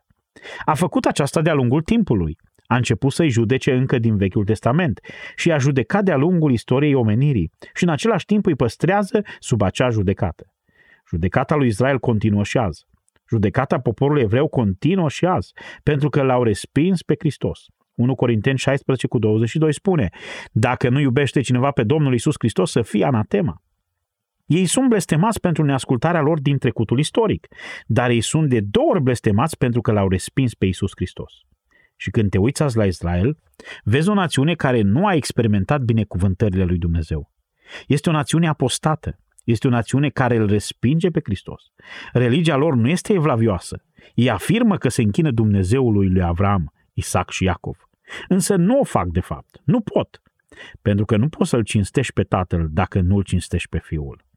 A 0.65 0.73
făcut 0.73 1.05
aceasta 1.05 1.41
de-a 1.41 1.53
lungul 1.53 1.81
timpului. 1.81 2.37
A 2.65 2.75
început 2.75 3.11
să-i 3.11 3.29
judece 3.29 3.73
încă 3.73 3.99
din 3.99 4.17
Vechiul 4.17 4.45
Testament 4.45 4.99
și 5.35 5.51
a 5.51 5.57
judecat 5.57 6.03
de-a 6.03 6.15
lungul 6.15 6.51
istoriei 6.51 6.93
omenirii 6.93 7.51
și 7.73 7.83
în 7.83 7.89
același 7.89 8.25
timp 8.25 8.45
îi 8.45 8.55
păstrează 8.55 9.21
sub 9.39 9.61
acea 9.61 9.89
judecată. 9.89 10.53
Judecata 11.09 11.55
lui 11.55 11.67
Israel 11.67 11.99
continuă 11.99 12.43
și 12.43 12.57
azi. 12.57 12.85
Judecata 13.29 13.79
poporului 13.79 14.21
evreu 14.21 14.47
continuă 14.47 15.09
și 15.09 15.25
azi, 15.25 15.53
pentru 15.83 16.09
că 16.09 16.21
l-au 16.21 16.43
respins 16.43 17.01
pe 17.01 17.15
Hristos. 17.19 17.65
1 17.95 18.15
Corinteni 18.15 18.57
16 18.57 19.07
cu 19.07 19.19
22 19.19 19.73
spune, 19.73 20.09
dacă 20.51 20.89
nu 20.89 20.99
iubește 20.99 21.41
cineva 21.41 21.71
pe 21.71 21.83
Domnul 21.83 22.13
Isus 22.13 22.35
Hristos, 22.37 22.71
să 22.71 22.81
fie 22.81 23.05
anatema. 23.05 23.61
Ei 24.51 24.65
sunt 24.65 24.89
blestemați 24.89 25.39
pentru 25.39 25.63
neascultarea 25.63 26.21
lor 26.21 26.39
din 26.39 26.57
trecutul 26.57 26.99
istoric, 26.99 27.47
dar 27.85 28.09
ei 28.09 28.21
sunt 28.21 28.49
de 28.49 28.59
două 28.59 28.89
ori 28.89 29.01
blestemați 29.01 29.57
pentru 29.57 29.81
că 29.81 29.91
l-au 29.91 30.09
respins 30.09 30.53
pe 30.53 30.65
Isus 30.65 30.91
Hristos. 30.95 31.33
Și 31.95 32.09
când 32.09 32.29
te 32.29 32.37
uiți 32.37 32.63
azi 32.63 32.77
la 32.77 32.85
Israel, 32.85 33.37
vezi 33.83 34.09
o 34.09 34.13
națiune 34.13 34.55
care 34.55 34.81
nu 34.81 35.07
a 35.07 35.13
experimentat 35.13 35.81
binecuvântările 35.81 36.63
lui 36.63 36.77
Dumnezeu. 36.77 37.31
Este 37.87 38.09
o 38.09 38.11
națiune 38.11 38.47
apostată, 38.47 39.19
este 39.43 39.67
o 39.67 39.69
națiune 39.69 40.09
care 40.09 40.35
îl 40.35 40.47
respinge 40.47 41.09
pe 41.09 41.19
Hristos. 41.23 41.63
Religia 42.13 42.55
lor 42.55 42.75
nu 42.75 42.89
este 42.89 43.13
evlavioasă. 43.13 43.83
Ei 44.13 44.29
afirmă 44.29 44.77
că 44.77 44.89
se 44.89 45.01
închină 45.01 45.31
Dumnezeului 45.31 46.09
lui 46.09 46.21
Avram, 46.21 46.73
Isaac 46.93 47.29
și 47.29 47.43
Iacov. 47.43 47.89
Însă 48.27 48.55
nu 48.55 48.79
o 48.79 48.83
fac 48.83 49.07
de 49.07 49.19
fapt. 49.19 49.61
Nu 49.63 49.81
pot. 49.81 50.21
Pentru 50.81 51.05
că 51.05 51.17
nu 51.17 51.29
poți 51.29 51.49
să-l 51.49 51.63
cinstești 51.63 52.13
pe 52.13 52.23
tatăl 52.23 52.67
dacă 52.71 53.01
nu 53.01 53.15
îl 53.15 53.23
cinstești 53.23 53.69
pe 53.69 53.79
fiul. 53.79 54.29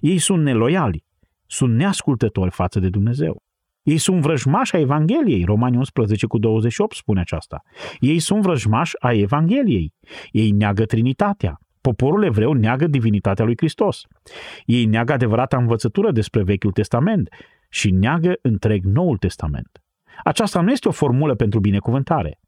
Ei 0.00 0.18
sunt 0.18 0.42
neloiali, 0.42 1.04
sunt 1.46 1.74
neascultători 1.74 2.50
față 2.50 2.80
de 2.80 2.88
Dumnezeu. 2.88 3.42
Ei 3.82 3.98
sunt 3.98 4.20
vrăjmași 4.20 4.76
a 4.76 4.78
Evangheliei, 4.78 5.44
Romani 5.44 5.76
11 5.76 6.26
cu 6.26 6.38
28 6.38 6.96
spune 6.96 7.20
aceasta. 7.20 7.62
Ei 7.98 8.18
sunt 8.18 8.42
vrăjmași 8.42 8.94
a 8.98 9.12
Evangheliei. 9.12 9.92
Ei 10.30 10.50
neagă 10.50 10.84
Trinitatea. 10.84 11.58
Poporul 11.80 12.24
evreu 12.24 12.52
neagă 12.52 12.86
divinitatea 12.86 13.44
lui 13.44 13.54
Hristos. 13.56 14.02
Ei 14.64 14.84
neagă 14.84 15.12
adevărata 15.12 15.56
învățătură 15.56 16.12
despre 16.12 16.42
Vechiul 16.42 16.72
Testament 16.72 17.28
și 17.70 17.90
neagă 17.90 18.32
întreg 18.42 18.84
Noul 18.84 19.16
Testament. 19.16 19.82
Aceasta 20.24 20.60
nu 20.60 20.70
este 20.70 20.88
o 20.88 20.90
formulă 20.90 21.34
pentru 21.34 21.60
binecuvântare. 21.60 22.38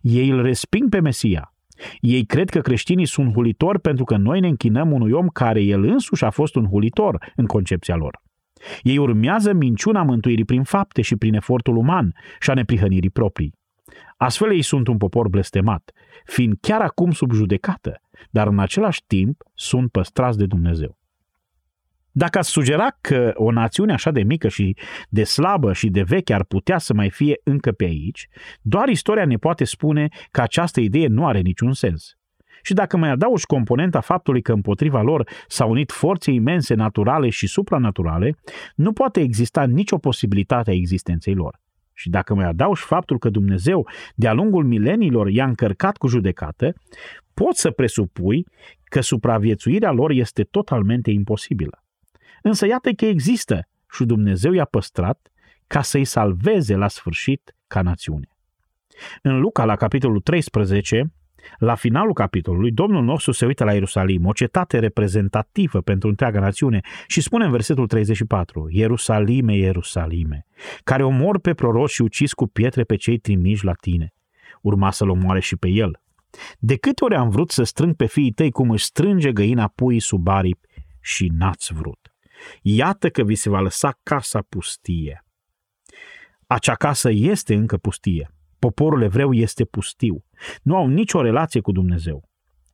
Ei 0.00 0.28
îl 0.28 0.42
resping 0.42 0.88
pe 0.88 1.00
Mesia. 1.00 1.54
Ei 2.00 2.24
cred 2.24 2.50
că 2.50 2.60
creștinii 2.60 3.06
sunt 3.06 3.32
hulitori 3.32 3.80
pentru 3.80 4.04
că 4.04 4.16
noi 4.16 4.40
ne 4.40 4.48
închinăm 4.48 4.92
unui 4.92 5.12
om 5.12 5.28
care 5.28 5.60
el 5.60 5.84
însuși 5.84 6.24
a 6.24 6.30
fost 6.30 6.54
un 6.54 6.66
hulitor 6.66 7.32
în 7.36 7.46
concepția 7.46 7.96
lor. 7.96 8.22
Ei 8.82 8.98
urmează 8.98 9.52
minciuna 9.52 10.02
mântuirii 10.02 10.44
prin 10.44 10.62
fapte 10.62 11.02
și 11.02 11.16
prin 11.16 11.34
efortul 11.34 11.76
uman 11.76 12.14
și 12.40 12.50
a 12.50 12.54
neprihănirii 12.54 13.10
proprii. 13.10 13.58
Astfel 14.16 14.52
ei 14.52 14.62
sunt 14.62 14.88
un 14.88 14.96
popor 14.96 15.28
blestemat, 15.28 15.90
fiind 16.24 16.54
chiar 16.60 16.80
acum 16.80 17.10
sub 17.10 17.32
judecată, 17.32 18.00
dar 18.30 18.46
în 18.46 18.58
același 18.58 19.02
timp 19.06 19.42
sunt 19.54 19.90
păstrați 19.90 20.38
de 20.38 20.46
Dumnezeu. 20.46 20.99
Dacă 22.12 22.38
ați 22.38 22.50
sugera 22.50 22.86
că 23.00 23.32
o 23.34 23.50
națiune 23.50 23.92
așa 23.92 24.10
de 24.10 24.22
mică 24.22 24.48
și 24.48 24.76
de 25.08 25.24
slabă 25.24 25.72
și 25.72 25.88
de 25.88 26.02
veche 26.02 26.34
ar 26.34 26.44
putea 26.44 26.78
să 26.78 26.94
mai 26.94 27.10
fie 27.10 27.40
încă 27.44 27.72
pe 27.72 27.84
aici, 27.84 28.28
doar 28.62 28.88
istoria 28.88 29.24
ne 29.24 29.36
poate 29.36 29.64
spune 29.64 30.08
că 30.30 30.40
această 30.40 30.80
idee 30.80 31.06
nu 31.06 31.26
are 31.26 31.40
niciun 31.40 31.72
sens. 31.72 32.14
Și 32.62 32.74
dacă 32.74 32.96
mai 32.96 33.10
adaugi 33.10 33.46
componenta 33.46 34.00
faptului 34.00 34.42
că 34.42 34.52
împotriva 34.52 35.02
lor 35.02 35.28
s-au 35.46 35.70
unit 35.70 35.92
forțe 35.92 36.30
imense 36.30 36.74
naturale 36.74 37.28
și 37.28 37.46
supranaturale, 37.46 38.36
nu 38.74 38.92
poate 38.92 39.20
exista 39.20 39.64
nicio 39.64 39.98
posibilitate 39.98 40.70
a 40.70 40.74
existenței 40.74 41.34
lor. 41.34 41.60
Și 41.92 42.08
dacă 42.08 42.34
mai 42.34 42.44
adaugi 42.44 42.82
faptul 42.82 43.18
că 43.18 43.28
Dumnezeu, 43.28 43.88
de-a 44.14 44.32
lungul 44.32 44.64
mileniilor, 44.64 45.28
i-a 45.28 45.44
încărcat 45.44 45.96
cu 45.96 46.06
judecată, 46.06 46.72
poți 47.34 47.60
să 47.60 47.70
presupui 47.70 48.46
că 48.84 49.00
supraviețuirea 49.00 49.90
lor 49.90 50.10
este 50.10 50.42
totalmente 50.42 51.10
imposibilă. 51.10 51.84
Însă 52.42 52.66
iată 52.66 52.92
că 52.92 53.04
există 53.04 53.68
și 53.90 54.04
Dumnezeu 54.04 54.52
i-a 54.52 54.64
păstrat 54.64 55.30
ca 55.66 55.82
să-i 55.82 56.04
salveze 56.04 56.74
la 56.74 56.88
sfârșit 56.88 57.54
ca 57.66 57.82
națiune. 57.82 58.28
În 59.22 59.40
Luca, 59.40 59.64
la 59.64 59.76
capitolul 59.76 60.20
13, 60.20 61.12
la 61.58 61.74
finalul 61.74 62.12
capitolului, 62.12 62.70
Domnul 62.70 63.04
nostru 63.04 63.32
se 63.32 63.46
uită 63.46 63.64
la 63.64 63.72
Ierusalim, 63.72 64.26
o 64.26 64.32
cetate 64.32 64.78
reprezentativă 64.78 65.80
pentru 65.80 66.08
întreaga 66.08 66.40
națiune 66.40 66.80
și 67.06 67.20
spune 67.20 67.44
în 67.44 67.50
versetul 67.50 67.86
34, 67.86 68.66
Ierusalime, 68.70 69.56
Ierusalime, 69.56 70.46
care 70.84 71.02
omor 71.04 71.38
pe 71.38 71.54
proroci 71.54 71.90
și 71.90 72.02
ucis 72.02 72.32
cu 72.32 72.46
pietre 72.46 72.84
pe 72.84 72.96
cei 72.96 73.18
trimiși 73.18 73.64
la 73.64 73.72
tine. 73.72 74.12
Urma 74.62 74.90
să-l 74.90 75.08
omoare 75.08 75.40
și 75.40 75.56
pe 75.56 75.68
el. 75.68 76.00
De 76.58 76.76
câte 76.76 77.04
ori 77.04 77.14
am 77.14 77.28
vrut 77.28 77.50
să 77.50 77.62
strâng 77.62 77.94
pe 77.94 78.06
fiii 78.06 78.32
tăi 78.32 78.50
cum 78.50 78.70
își 78.70 78.84
strânge 78.84 79.32
găina 79.32 79.68
puii 79.68 80.00
sub 80.00 80.28
aripi 80.28 80.68
și 81.00 81.30
n-ați 81.32 81.72
vrut. 81.72 82.09
Iată 82.62 83.08
că 83.08 83.22
vi 83.22 83.34
se 83.34 83.48
va 83.48 83.60
lăsa 83.60 83.98
casa 84.02 84.40
pustie. 84.48 85.24
Acea 86.46 86.74
casă 86.74 87.10
este 87.12 87.54
încă 87.54 87.76
pustie. 87.76 88.30
Poporul 88.58 89.02
evreu 89.02 89.32
este 89.32 89.64
pustiu. 89.64 90.24
Nu 90.62 90.76
au 90.76 90.86
nicio 90.86 91.22
relație 91.22 91.60
cu 91.60 91.72
Dumnezeu. 91.72 92.28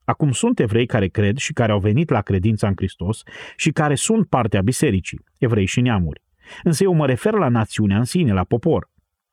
Acum 0.05 0.33
sunt 0.33 0.61
evrei 0.61 0.87
care 0.87 1.09
cred 1.09 1.37
și 1.37 1.52
care 1.52 1.72
au 1.72 1.79
venit 1.79 2.11
la 2.11 2.20
credința 2.20 2.68
în 2.68 2.72
Hristos 2.76 3.22
și 3.57 3.70
care 3.70 3.94
sunt 3.94 4.29
partea 4.29 4.62
bisericii, 4.62 5.24
evrei 5.38 5.64
și 5.64 5.81
neamuri. 5.81 6.22
Însă 6.62 6.83
eu 6.83 6.92
mă 6.92 7.07
refer 7.07 7.33
la 7.33 7.48
națiunea 7.48 7.98
în 7.98 8.05
sine, 8.05 8.33
la 8.33 8.44
popor. 8.44 8.90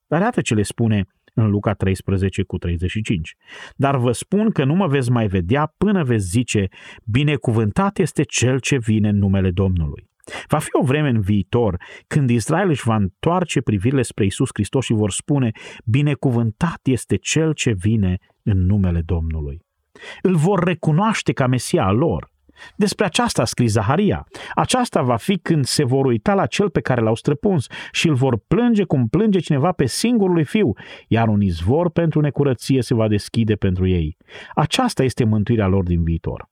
Dar 0.07 0.21
iată 0.21 0.41
ce 0.41 0.53
le 0.53 0.61
spune 0.61 1.05
în 1.33 1.49
Luca 1.49 1.73
13 1.73 2.43
cu 2.43 2.57
35. 2.57 3.35
Dar 3.75 3.97
vă 3.97 4.11
spun 4.11 4.51
că 4.51 4.63
nu 4.63 4.73
mă 4.73 4.87
veți 4.87 5.11
mai 5.11 5.27
vedea 5.27 5.73
până 5.77 6.03
veți 6.03 6.25
zice, 6.25 6.67
binecuvântat 7.03 7.97
este 7.97 8.23
cel 8.23 8.59
ce 8.59 8.77
vine 8.77 9.09
în 9.09 9.17
numele 9.17 9.51
Domnului. 9.51 10.11
Va 10.47 10.57
fi 10.57 10.69
o 10.71 10.83
vreme 10.83 11.09
în 11.09 11.21
viitor 11.21 11.77
când 12.07 12.29
Israel 12.29 12.69
își 12.69 12.83
va 12.85 12.95
întoarce 12.95 13.61
privirile 13.61 14.01
spre 14.01 14.25
Isus 14.25 14.49
Hristos 14.53 14.85
și 14.85 14.93
vor 14.93 15.11
spune, 15.11 15.51
binecuvântat 15.85 16.79
este 16.83 17.15
cel 17.15 17.53
ce 17.53 17.71
vine 17.71 18.17
în 18.43 18.65
numele 18.65 19.01
Domnului. 19.01 19.61
Îl 20.21 20.35
vor 20.35 20.63
recunoaște 20.63 21.33
ca 21.33 21.47
Mesia 21.47 21.91
lor. 21.91 22.31
Despre 22.75 23.05
aceasta 23.05 23.41
a 23.41 23.45
scris 23.45 23.71
Zaharia. 23.71 24.27
Aceasta 24.55 25.01
va 25.01 25.15
fi 25.15 25.37
când 25.37 25.65
se 25.65 25.83
vor 25.83 26.05
uita 26.05 26.33
la 26.33 26.45
cel 26.45 26.69
pe 26.69 26.81
care 26.81 27.01
l-au 27.01 27.15
străpuns 27.15 27.67
și 27.91 28.07
îl 28.07 28.15
vor 28.15 28.37
plânge 28.47 28.83
cum 28.83 29.07
plânge 29.07 29.39
cineva 29.39 29.71
pe 29.71 29.85
singurul 29.85 30.45
fiu, 30.45 30.73
iar 31.07 31.27
un 31.27 31.41
izvor 31.41 31.89
pentru 31.89 32.19
necurăție 32.19 32.81
se 32.81 32.93
va 32.93 33.07
deschide 33.07 33.55
pentru 33.55 33.87
ei. 33.87 34.17
Aceasta 34.55 35.03
este 35.03 35.23
mântuirea 35.23 35.67
lor 35.67 35.83
din 35.83 36.03
viitor. 36.03 36.51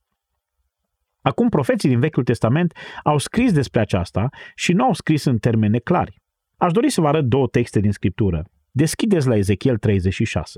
Acum 1.21 1.49
profeții 1.49 1.89
din 1.89 1.99
Vechiul 1.99 2.23
Testament 2.23 2.73
au 3.03 3.17
scris 3.17 3.53
despre 3.53 3.79
aceasta 3.79 4.29
și 4.55 4.73
nu 4.73 4.83
au 4.83 4.93
scris 4.93 5.23
în 5.23 5.37
termene 5.37 5.77
clari. 5.77 6.21
Aș 6.57 6.71
dori 6.71 6.89
să 6.89 7.01
vă 7.01 7.07
arăt 7.07 7.25
două 7.25 7.47
texte 7.47 7.79
din 7.79 7.91
Scriptură. 7.91 8.43
Deschideți 8.71 9.27
la 9.27 9.35
Ezechiel 9.35 9.77
36. 9.77 10.57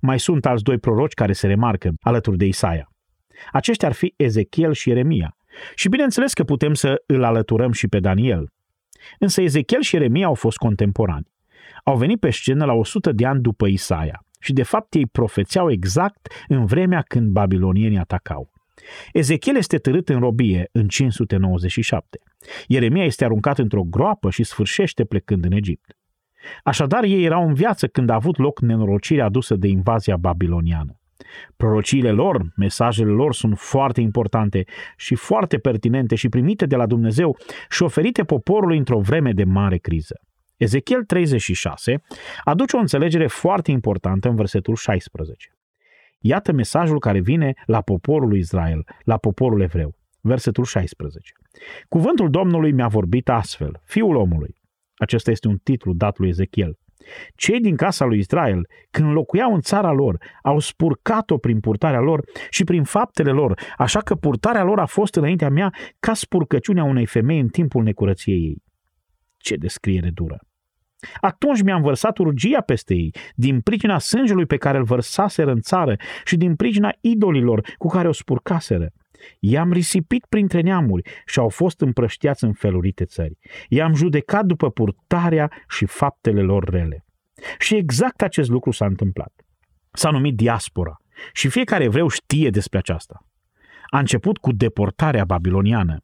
Mai 0.00 0.18
sunt 0.20 0.46
alți 0.46 0.62
doi 0.62 0.78
proroci 0.78 1.14
care 1.14 1.32
se 1.32 1.46
remarcă 1.46 1.90
alături 2.00 2.36
de 2.36 2.44
Isaia. 2.44 2.88
Aceștia 3.52 3.88
ar 3.88 3.94
fi 3.94 4.14
Ezechiel 4.16 4.72
și 4.72 4.88
Ieremia. 4.88 5.36
Și 5.74 5.88
bineînțeles 5.88 6.32
că 6.32 6.44
putem 6.44 6.74
să 6.74 7.02
îl 7.06 7.24
alăturăm 7.24 7.72
și 7.72 7.88
pe 7.88 8.00
Daniel. 8.00 8.48
Însă 9.18 9.42
Ezechiel 9.42 9.80
și 9.80 9.94
Ieremia 9.94 10.26
au 10.26 10.34
fost 10.34 10.56
contemporani. 10.56 11.32
au 11.84 11.96
venit 11.96 12.20
pe 12.20 12.30
scenă 12.30 12.64
la 12.64 12.72
100 12.72 13.12
de 13.12 13.26
ani 13.26 13.40
după 13.40 13.66
Isaia 13.66 14.24
și 14.40 14.52
de 14.52 14.62
fapt 14.62 14.94
ei 14.94 15.06
profețeau 15.06 15.70
exact 15.70 16.28
în 16.48 16.66
vremea 16.66 17.02
când 17.02 17.30
babilonienii 17.30 17.98
atacau. 17.98 18.53
Ezechiel 19.12 19.56
este 19.56 19.78
târât 19.78 20.08
în 20.08 20.18
robie 20.18 20.68
în 20.72 20.88
597. 20.88 22.20
Ieremia 22.66 23.04
este 23.04 23.24
aruncat 23.24 23.58
într-o 23.58 23.82
groapă 23.82 24.30
și 24.30 24.44
sfârșește 24.44 25.04
plecând 25.04 25.44
în 25.44 25.52
Egipt. 25.52 25.96
Așadar, 26.62 27.04
ei 27.04 27.24
erau 27.24 27.46
în 27.46 27.54
viață 27.54 27.86
când 27.86 28.10
a 28.10 28.14
avut 28.14 28.38
loc 28.38 28.60
nenorocirea 28.60 29.24
adusă 29.24 29.54
de 29.54 29.68
invazia 29.68 30.16
babiloniană. 30.16 30.98
Prorociile 31.56 32.10
lor, 32.10 32.52
mesajele 32.56 33.10
lor 33.10 33.34
sunt 33.34 33.58
foarte 33.58 34.00
importante 34.00 34.64
și 34.96 35.14
foarte 35.14 35.58
pertinente 35.58 36.14
și 36.14 36.28
primite 36.28 36.66
de 36.66 36.76
la 36.76 36.86
Dumnezeu 36.86 37.36
și 37.70 37.82
oferite 37.82 38.24
poporului 38.24 38.78
într-o 38.78 39.00
vreme 39.00 39.32
de 39.32 39.44
mare 39.44 39.76
criză. 39.76 40.20
Ezechiel 40.56 41.04
36 41.04 42.02
aduce 42.44 42.76
o 42.76 42.78
înțelegere 42.78 43.26
foarte 43.26 43.70
importantă 43.70 44.28
în 44.28 44.36
versetul 44.36 44.74
16. 44.74 45.56
Iată 46.26 46.52
mesajul 46.52 46.98
care 46.98 47.20
vine 47.20 47.52
la 47.66 47.80
poporul 47.80 48.28
lui 48.28 48.38
Israel, 48.38 48.84
la 49.02 49.16
poporul 49.16 49.60
evreu. 49.60 49.94
Versetul 50.20 50.64
16. 50.64 51.32
Cuvântul 51.88 52.30
Domnului 52.30 52.72
mi-a 52.72 52.88
vorbit 52.88 53.28
astfel, 53.28 53.80
fiul 53.84 54.16
omului. 54.16 54.54
Acesta 54.94 55.30
este 55.30 55.48
un 55.48 55.56
titlu 55.56 55.92
dat 55.92 56.18
lui 56.18 56.28
Ezechiel. 56.28 56.78
Cei 57.34 57.60
din 57.60 57.76
casa 57.76 58.04
lui 58.04 58.18
Israel, 58.18 58.68
când 58.90 59.12
locuiau 59.12 59.54
în 59.54 59.60
țara 59.60 59.92
lor, 59.92 60.18
au 60.42 60.58
spurcat-o 60.58 61.38
prin 61.38 61.60
purtarea 61.60 62.00
lor 62.00 62.24
și 62.50 62.64
prin 62.64 62.82
faptele 62.82 63.30
lor, 63.30 63.60
așa 63.76 64.00
că 64.00 64.14
purtarea 64.14 64.62
lor 64.62 64.78
a 64.78 64.86
fost 64.86 65.14
înaintea 65.14 65.48
mea 65.48 65.72
ca 65.98 66.14
spurcăciunea 66.14 66.84
unei 66.84 67.06
femei 67.06 67.40
în 67.40 67.48
timpul 67.48 67.82
necurăției 67.82 68.42
ei. 68.42 68.62
Ce 69.36 69.56
descriere 69.56 70.10
dură! 70.10 70.38
Atunci 71.20 71.62
mi-am 71.62 71.82
vărsat 71.82 72.18
urgia 72.18 72.60
peste 72.60 72.94
ei, 72.94 73.14
din 73.34 73.60
pricina 73.60 73.98
sângelui 73.98 74.46
pe 74.46 74.56
care 74.56 74.78
îl 74.78 74.84
vărsaseră 74.84 75.50
în 75.50 75.60
țară 75.60 75.96
și 76.24 76.36
din 76.36 76.54
pricina 76.54 76.92
idolilor 77.00 77.60
cu 77.78 77.88
care 77.88 78.08
o 78.08 78.12
spurcaseră. 78.12 78.88
I-am 79.40 79.72
risipit 79.72 80.26
printre 80.28 80.60
neamuri 80.60 81.10
și 81.26 81.38
au 81.38 81.48
fost 81.48 81.80
împrăștiați 81.80 82.44
în 82.44 82.52
felurite 82.52 83.04
țări. 83.04 83.38
I-am 83.68 83.94
judecat 83.94 84.44
după 84.44 84.70
purtarea 84.70 85.50
și 85.68 85.86
faptele 85.86 86.42
lor 86.42 86.64
rele. 86.68 87.04
Și 87.58 87.74
exact 87.74 88.22
acest 88.22 88.50
lucru 88.50 88.70
s-a 88.70 88.86
întâmplat. 88.86 89.32
S-a 89.92 90.10
numit 90.10 90.36
diaspora 90.36 90.96
și 91.32 91.48
fiecare 91.48 91.84
evreu 91.84 92.08
știe 92.08 92.50
despre 92.50 92.78
aceasta. 92.78 93.26
A 93.90 93.98
început 93.98 94.38
cu 94.38 94.52
deportarea 94.52 95.24
babiloniană. 95.24 95.98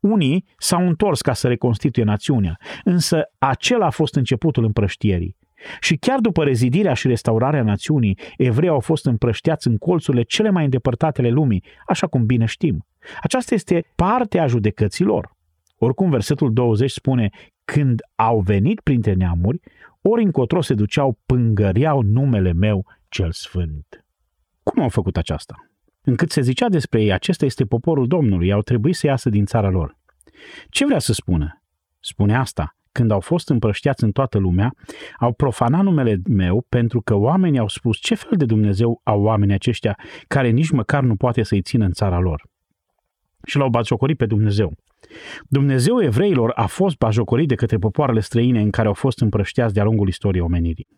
Unii 0.00 0.44
s-au 0.56 0.86
întors 0.86 1.20
ca 1.20 1.32
să 1.32 1.48
reconstituie 1.48 2.04
națiunea, 2.04 2.58
însă 2.84 3.22
acela 3.38 3.86
a 3.86 3.90
fost 3.90 4.14
începutul 4.14 4.64
împrăștierii. 4.64 5.36
Și 5.80 5.96
chiar 5.96 6.18
după 6.18 6.44
rezidirea 6.44 6.94
și 6.94 7.06
restaurarea 7.06 7.62
națiunii, 7.62 8.18
evrei 8.36 8.68
au 8.68 8.80
fost 8.80 9.06
împrășteați 9.06 9.66
în 9.66 9.78
colțurile 9.78 10.22
cele 10.22 10.50
mai 10.50 10.64
îndepărtate 10.64 11.20
ale 11.20 11.30
lumii, 11.30 11.64
așa 11.86 12.06
cum 12.06 12.26
bine 12.26 12.44
știm. 12.44 12.86
Aceasta 13.22 13.54
este 13.54 13.84
partea 13.94 14.46
judecăților. 14.46 15.36
Oricum, 15.78 16.10
versetul 16.10 16.52
20 16.52 16.90
spune, 16.90 17.30
când 17.64 18.00
au 18.14 18.40
venit 18.40 18.80
printre 18.80 19.12
neamuri, 19.12 19.60
ori 20.02 20.22
încotro 20.22 20.60
se 20.60 20.74
duceau, 20.74 21.18
pângăreau 21.26 22.02
numele 22.02 22.52
meu 22.52 22.86
cel 23.08 23.32
sfânt. 23.32 24.04
Cum 24.62 24.82
au 24.82 24.88
făcut 24.88 25.16
aceasta? 25.16 25.67
Încât 26.08 26.30
se 26.30 26.40
zicea 26.40 26.68
despre 26.68 27.02
ei, 27.02 27.12
acesta 27.12 27.44
este 27.44 27.64
poporul 27.64 28.06
Domnului, 28.06 28.52
au 28.52 28.62
trebuit 28.62 28.94
să 28.94 29.06
iasă 29.06 29.28
din 29.28 29.44
țara 29.44 29.70
lor. 29.70 29.96
Ce 30.68 30.84
vrea 30.84 30.98
să 30.98 31.12
spună? 31.12 31.62
Spune 32.00 32.36
asta, 32.36 32.76
când 32.92 33.10
au 33.10 33.20
fost 33.20 33.48
împrăștiați 33.48 34.04
în 34.04 34.12
toată 34.12 34.38
lumea, 34.38 34.72
au 35.18 35.32
profanat 35.32 35.82
numele 35.82 36.20
meu 36.28 36.66
pentru 36.68 37.00
că 37.00 37.14
oamenii 37.14 37.58
au 37.58 37.68
spus 37.68 37.98
ce 37.98 38.14
fel 38.14 38.36
de 38.36 38.44
Dumnezeu 38.44 39.00
au 39.04 39.22
oamenii 39.22 39.54
aceștia 39.54 39.98
care 40.26 40.48
nici 40.48 40.70
măcar 40.70 41.02
nu 41.02 41.16
poate 41.16 41.42
să-i 41.42 41.62
țină 41.62 41.84
în 41.84 41.92
țara 41.92 42.18
lor. 42.18 42.42
Și 43.46 43.56
l-au 43.56 43.68
bajocorit 43.68 44.16
pe 44.16 44.26
Dumnezeu. 44.26 44.72
Dumnezeu 45.48 46.02
evreilor 46.02 46.52
a 46.54 46.66
fost 46.66 46.96
bajocorit 46.96 47.48
de 47.48 47.54
către 47.54 47.76
popoarele 47.76 48.20
străine 48.20 48.60
în 48.60 48.70
care 48.70 48.88
au 48.88 48.94
fost 48.94 49.20
împrăștiați 49.20 49.74
de-a 49.74 49.84
lungul 49.84 50.08
istoriei 50.08 50.42
omenirii. 50.42 50.88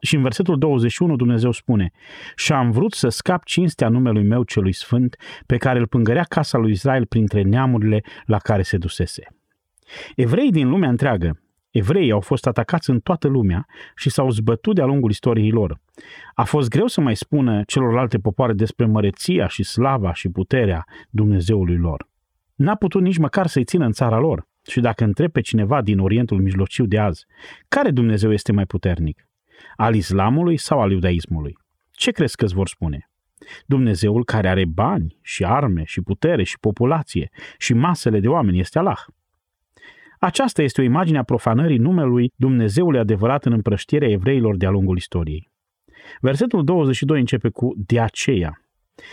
Și 0.00 0.14
în 0.14 0.22
versetul 0.22 0.58
21 0.58 1.16
Dumnezeu 1.16 1.50
spune 1.50 1.90
Și 2.34 2.52
am 2.52 2.70
vrut 2.70 2.92
să 2.92 3.08
scap 3.08 3.44
cinstea 3.44 3.88
numelui 3.88 4.24
meu 4.24 4.42
celui 4.42 4.72
sfânt, 4.72 5.16
pe 5.46 5.56
care 5.56 5.78
îl 5.78 5.86
pângărea 5.86 6.22
casa 6.22 6.58
lui 6.58 6.70
Israel 6.70 7.06
printre 7.06 7.42
neamurile 7.42 8.02
la 8.24 8.38
care 8.38 8.62
se 8.62 8.76
dusese. 8.76 9.26
Evrei 10.16 10.50
din 10.50 10.68
lumea 10.68 10.88
întreagă, 10.88 11.40
evreii 11.70 12.10
au 12.10 12.20
fost 12.20 12.46
atacați 12.46 12.90
în 12.90 13.00
toată 13.00 13.28
lumea 13.28 13.66
și 13.96 14.10
s-au 14.10 14.30
zbătut 14.30 14.74
de-a 14.74 14.84
lungul 14.84 15.10
istoriei 15.10 15.50
lor. 15.50 15.80
A 16.34 16.44
fost 16.44 16.68
greu 16.68 16.86
să 16.86 17.00
mai 17.00 17.16
spună 17.16 17.62
celorlalte 17.66 18.18
popoare 18.18 18.52
despre 18.52 18.86
măreția 18.86 19.46
și 19.46 19.62
slava 19.62 20.12
și 20.12 20.28
puterea 20.28 20.84
Dumnezeului 21.10 21.76
lor. 21.76 22.08
N-a 22.54 22.74
putut 22.74 23.02
nici 23.02 23.18
măcar 23.18 23.46
să-i 23.46 23.64
țină 23.64 23.84
în 23.84 23.92
țara 23.92 24.18
lor. 24.18 24.46
Și 24.68 24.80
dacă 24.80 25.04
întreb 25.04 25.32
pe 25.32 25.40
cineva 25.40 25.82
din 25.82 25.98
Orientul 25.98 26.40
Mijlociu 26.40 26.86
de 26.86 26.98
azi, 26.98 27.26
care 27.68 27.90
Dumnezeu 27.90 28.32
este 28.32 28.52
mai 28.52 28.66
puternic? 28.66 29.25
Al 29.76 29.94
islamului 29.94 30.56
sau 30.56 30.80
al 30.80 30.90
iudaismului? 30.90 31.58
Ce 31.90 32.10
crezi 32.10 32.36
că 32.36 32.44
îți 32.44 32.54
vor 32.54 32.68
spune? 32.68 33.10
Dumnezeul 33.66 34.24
care 34.24 34.48
are 34.48 34.64
bani 34.64 35.18
și 35.22 35.44
arme 35.44 35.84
și 35.84 36.00
putere 36.00 36.42
și 36.42 36.58
populație 36.58 37.30
și 37.58 37.74
masele 37.74 38.20
de 38.20 38.28
oameni 38.28 38.60
este 38.60 38.78
Allah. 38.78 38.98
Aceasta 40.18 40.62
este 40.62 40.80
o 40.80 40.84
imagine 40.84 41.18
a 41.18 41.22
profanării 41.22 41.78
numelui 41.78 42.32
Dumnezeului 42.36 42.98
adevărat 42.98 43.44
în 43.44 43.52
împrăștierea 43.52 44.08
evreilor 44.08 44.56
de-a 44.56 44.70
lungul 44.70 44.96
istoriei. 44.96 45.50
Versetul 46.20 46.64
22 46.64 47.18
începe 47.18 47.48
cu 47.48 47.74
de 47.76 48.00
aceea. 48.00 48.60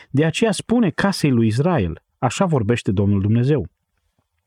De 0.10 0.26
aceea 0.26 0.52
spune 0.52 0.90
casei 0.90 1.32
lui 1.32 1.48
Israel, 1.48 2.04
așa 2.18 2.46
vorbește 2.46 2.92
Domnul 2.92 3.22
Dumnezeu. 3.22 3.68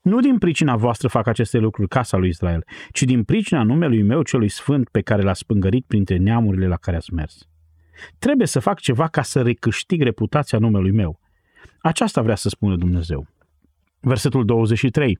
Nu 0.06 0.20
din 0.20 0.38
pricina 0.38 0.76
voastră 0.76 1.08
fac 1.08 1.26
aceste 1.26 1.58
lucruri 1.58 1.88
casa 1.88 2.16
lui 2.16 2.28
Israel, 2.28 2.64
ci 2.90 3.02
din 3.02 3.24
pricina 3.24 3.62
numelui 3.62 4.02
meu 4.02 4.22
celui 4.22 4.48
sfânt 4.48 4.88
pe 4.88 5.00
care 5.00 5.22
l-a 5.22 5.32
spângărit 5.32 5.84
printre 5.86 6.16
neamurile 6.16 6.66
la 6.66 6.76
care 6.76 6.96
ați 6.96 7.14
mers. 7.14 7.48
Trebuie 8.18 8.46
să 8.46 8.60
fac 8.60 8.80
ceva 8.80 9.08
ca 9.08 9.22
să 9.22 9.42
recâștig 9.42 10.02
reputația 10.02 10.58
numelui 10.58 10.90
meu. 10.90 11.20
Aceasta 11.78 12.22
vrea 12.22 12.34
să 12.34 12.48
spună 12.48 12.76
Dumnezeu. 12.76 13.26
Versetul 14.00 14.44
23. 14.44 15.18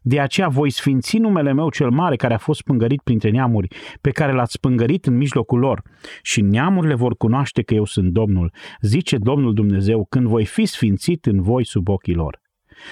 De 0.00 0.20
aceea 0.20 0.48
voi 0.48 0.70
sfinți 0.70 1.18
numele 1.18 1.52
meu 1.52 1.70
cel 1.70 1.90
mare 1.90 2.16
care 2.16 2.34
a 2.34 2.38
fost 2.38 2.58
spângărit 2.58 3.00
printre 3.02 3.30
neamuri, 3.30 3.68
pe 4.00 4.10
care 4.10 4.32
l-ați 4.32 4.52
spângărit 4.52 5.06
în 5.06 5.16
mijlocul 5.16 5.58
lor. 5.58 5.82
Și 6.22 6.40
neamurile 6.40 6.94
vor 6.94 7.16
cunoaște 7.16 7.62
că 7.62 7.74
eu 7.74 7.84
sunt 7.84 8.12
Domnul, 8.12 8.52
zice 8.80 9.16
Domnul 9.16 9.54
Dumnezeu, 9.54 10.06
când 10.08 10.26
voi 10.26 10.44
fi 10.44 10.64
sfințit 10.64 11.26
în 11.26 11.42
voi 11.42 11.66
sub 11.66 11.88
ochii 11.88 12.14
lor. 12.14 12.46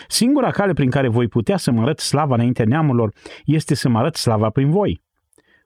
Singura 0.09 0.51
cale 0.51 0.73
prin 0.73 0.91
care 0.91 1.09
voi 1.09 1.29
putea 1.29 1.57
să 1.57 1.71
mă 1.71 1.81
arăt 1.81 1.99
slava 1.99 2.35
înaintea 2.35 2.65
neamurilor 2.65 3.13
este 3.45 3.75
să 3.75 3.89
mă 3.89 3.99
arăt 3.99 4.17
slava 4.17 4.51
prin 4.51 4.71
voi. 4.71 5.03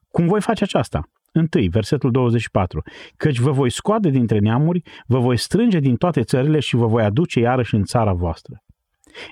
Cum 0.09 0.27
voi 0.27 0.41
face 0.41 0.65
aceasta? 0.65 1.03
Întâi, 1.33 1.69
versetul 1.69 2.11
24. 2.11 2.83
Căci 3.17 3.39
vă 3.39 3.51
voi 3.51 3.71
scoate 3.71 4.09
dintre 4.09 4.39
neamuri, 4.39 4.83
vă 5.07 5.19
voi 5.19 5.37
strânge 5.37 5.79
din 5.79 5.97
toate 5.97 6.23
țările 6.23 6.61
și 6.61 6.77
vă 6.77 6.87
voi 6.87 7.03
aduce 7.03 7.41
iarăși 7.41 7.75
în 7.75 7.85
țara 7.85 8.13
voastră. 8.13 8.63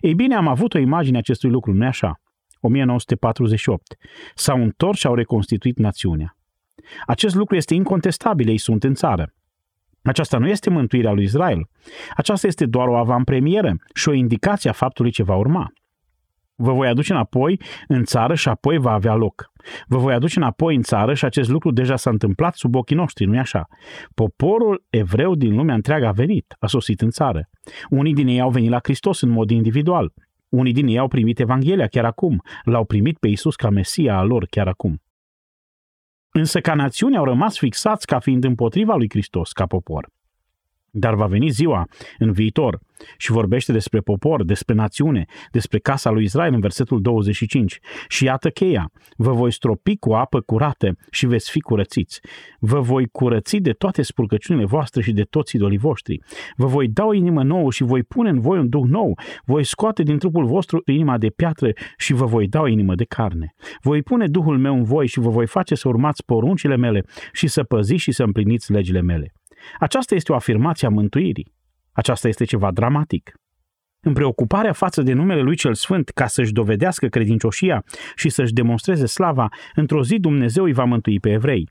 Ei 0.00 0.14
bine, 0.14 0.34
am 0.34 0.48
avut 0.48 0.74
o 0.74 0.78
imagine 0.78 1.18
acestui 1.18 1.50
lucru, 1.50 1.72
nu 1.72 1.86
așa? 1.86 2.20
1948. 2.60 3.96
S-au 4.34 4.62
întors 4.62 4.98
și 4.98 5.06
au 5.06 5.14
reconstituit 5.14 5.78
națiunea. 5.78 6.36
Acest 7.06 7.34
lucru 7.34 7.56
este 7.56 7.74
incontestabil, 7.74 8.48
ei 8.48 8.58
sunt 8.58 8.84
în 8.84 8.94
țară. 8.94 9.32
Aceasta 10.02 10.38
nu 10.38 10.48
este 10.48 10.70
mântuirea 10.70 11.12
lui 11.12 11.24
Israel. 11.24 11.68
Aceasta 12.16 12.46
este 12.46 12.66
doar 12.66 12.88
o 12.88 12.96
avantpremieră 12.96 13.76
și 13.94 14.08
o 14.08 14.12
indicație 14.12 14.70
a 14.70 14.72
faptului 14.72 15.10
ce 15.10 15.22
va 15.22 15.34
urma. 15.34 15.72
Vă 16.60 16.72
voi 16.72 16.88
aduce 16.88 17.12
înapoi 17.12 17.60
în 17.88 18.04
țară 18.04 18.34
și 18.34 18.48
apoi 18.48 18.78
va 18.78 18.92
avea 18.92 19.14
loc. 19.14 19.50
Vă 19.86 19.98
voi 19.98 20.14
aduce 20.14 20.38
înapoi 20.38 20.74
în 20.74 20.82
țară 20.82 21.14
și 21.14 21.24
acest 21.24 21.48
lucru 21.48 21.70
deja 21.70 21.96
s-a 21.96 22.10
întâmplat 22.10 22.54
sub 22.54 22.74
ochii 22.74 22.96
noștri, 22.96 23.24
nu-i 23.24 23.38
așa? 23.38 23.68
Poporul 24.14 24.84
evreu 24.90 25.34
din 25.34 25.54
lumea 25.54 25.74
întreagă 25.74 26.06
a 26.06 26.12
venit, 26.12 26.56
a 26.58 26.66
sosit 26.66 27.00
în 27.00 27.10
țară. 27.10 27.48
Unii 27.90 28.14
din 28.14 28.26
ei 28.26 28.40
au 28.40 28.50
venit 28.50 28.70
la 28.70 28.78
Hristos 28.82 29.20
în 29.20 29.28
mod 29.28 29.50
individual. 29.50 30.12
Unii 30.48 30.72
din 30.72 30.86
ei 30.86 30.98
au 30.98 31.08
primit 31.08 31.40
Evanghelia 31.40 31.86
chiar 31.86 32.04
acum, 32.04 32.42
l-au 32.62 32.84
primit 32.84 33.18
pe 33.18 33.28
Isus 33.28 33.56
ca 33.56 33.70
Mesia 33.70 34.18
al 34.18 34.26
lor 34.26 34.46
chiar 34.50 34.68
acum. 34.68 35.02
Însă 36.30 36.60
ca 36.60 36.74
națiune 36.74 37.16
au 37.16 37.24
rămas 37.24 37.58
fixați 37.58 38.06
ca 38.06 38.18
fiind 38.18 38.44
împotriva 38.44 38.94
lui 38.94 39.08
Hristos 39.10 39.52
ca 39.52 39.66
popor. 39.66 40.08
Dar 40.98 41.14
va 41.14 41.26
veni 41.26 41.48
ziua 41.48 41.88
în 42.18 42.32
viitor 42.32 42.78
și 43.16 43.30
vorbește 43.30 43.72
despre 43.72 44.00
popor, 44.00 44.44
despre 44.44 44.74
națiune, 44.74 45.24
despre 45.50 45.78
casa 45.78 46.10
lui 46.10 46.24
Israel 46.24 46.54
în 46.54 46.60
versetul 46.60 47.00
25. 47.00 47.78
Și 48.08 48.24
iată 48.24 48.50
cheia, 48.50 48.90
vă 49.16 49.32
voi 49.32 49.52
stropi 49.52 49.96
cu 49.96 50.12
apă 50.12 50.40
curată 50.40 50.96
și 51.10 51.26
veți 51.26 51.50
fi 51.50 51.60
curățiți. 51.60 52.20
Vă 52.58 52.80
voi 52.80 53.06
curăți 53.06 53.56
de 53.56 53.72
toate 53.72 54.02
spurcăciunile 54.02 54.64
voastre 54.66 55.02
și 55.02 55.12
de 55.12 55.22
toți 55.22 55.56
idolii 55.56 55.78
voștri. 55.78 56.20
Vă 56.56 56.66
voi 56.66 56.88
da 56.88 57.04
o 57.04 57.14
inimă 57.14 57.42
nouă 57.42 57.70
și 57.70 57.82
voi 57.82 58.02
pune 58.02 58.28
în 58.28 58.40
voi 58.40 58.58
un 58.58 58.68
duh 58.68 58.84
nou. 58.86 59.18
Voi 59.44 59.64
scoate 59.64 60.02
din 60.02 60.18
trupul 60.18 60.46
vostru 60.46 60.82
inima 60.86 61.18
de 61.18 61.28
piatră 61.28 61.70
și 61.96 62.12
vă 62.12 62.24
voi 62.24 62.48
da 62.48 62.60
o 62.60 62.68
inimă 62.68 62.94
de 62.94 63.04
carne. 63.04 63.54
Voi 63.82 64.02
pune 64.02 64.26
Duhul 64.26 64.58
meu 64.58 64.74
în 64.74 64.82
voi 64.82 65.06
și 65.06 65.20
vă 65.20 65.30
voi 65.30 65.46
face 65.46 65.74
să 65.74 65.88
urmați 65.88 66.24
poruncile 66.24 66.76
mele 66.76 67.04
și 67.32 67.46
să 67.46 67.62
păziți 67.62 68.02
și 68.02 68.12
să 68.12 68.22
împliniți 68.22 68.72
legile 68.72 69.00
mele. 69.00 69.32
Aceasta 69.78 70.14
este 70.14 70.32
o 70.32 70.34
afirmație 70.34 70.86
a 70.86 70.90
mântuirii. 70.90 71.52
Aceasta 71.92 72.28
este 72.28 72.44
ceva 72.44 72.70
dramatic. 72.70 73.32
În 74.00 74.12
preocuparea 74.12 74.72
față 74.72 75.02
de 75.02 75.12
numele 75.12 75.40
lui 75.40 75.56
cel 75.56 75.74
Sfânt, 75.74 76.08
ca 76.08 76.26
să-și 76.26 76.52
dovedească 76.52 77.06
credincioșia 77.06 77.84
și 78.14 78.28
să-și 78.28 78.52
demonstreze 78.52 79.06
slava, 79.06 79.48
într-o 79.74 80.02
zi 80.02 80.18
Dumnezeu 80.18 80.64
îi 80.64 80.72
va 80.72 80.84
mântui 80.84 81.20
pe 81.20 81.30
evrei. 81.30 81.70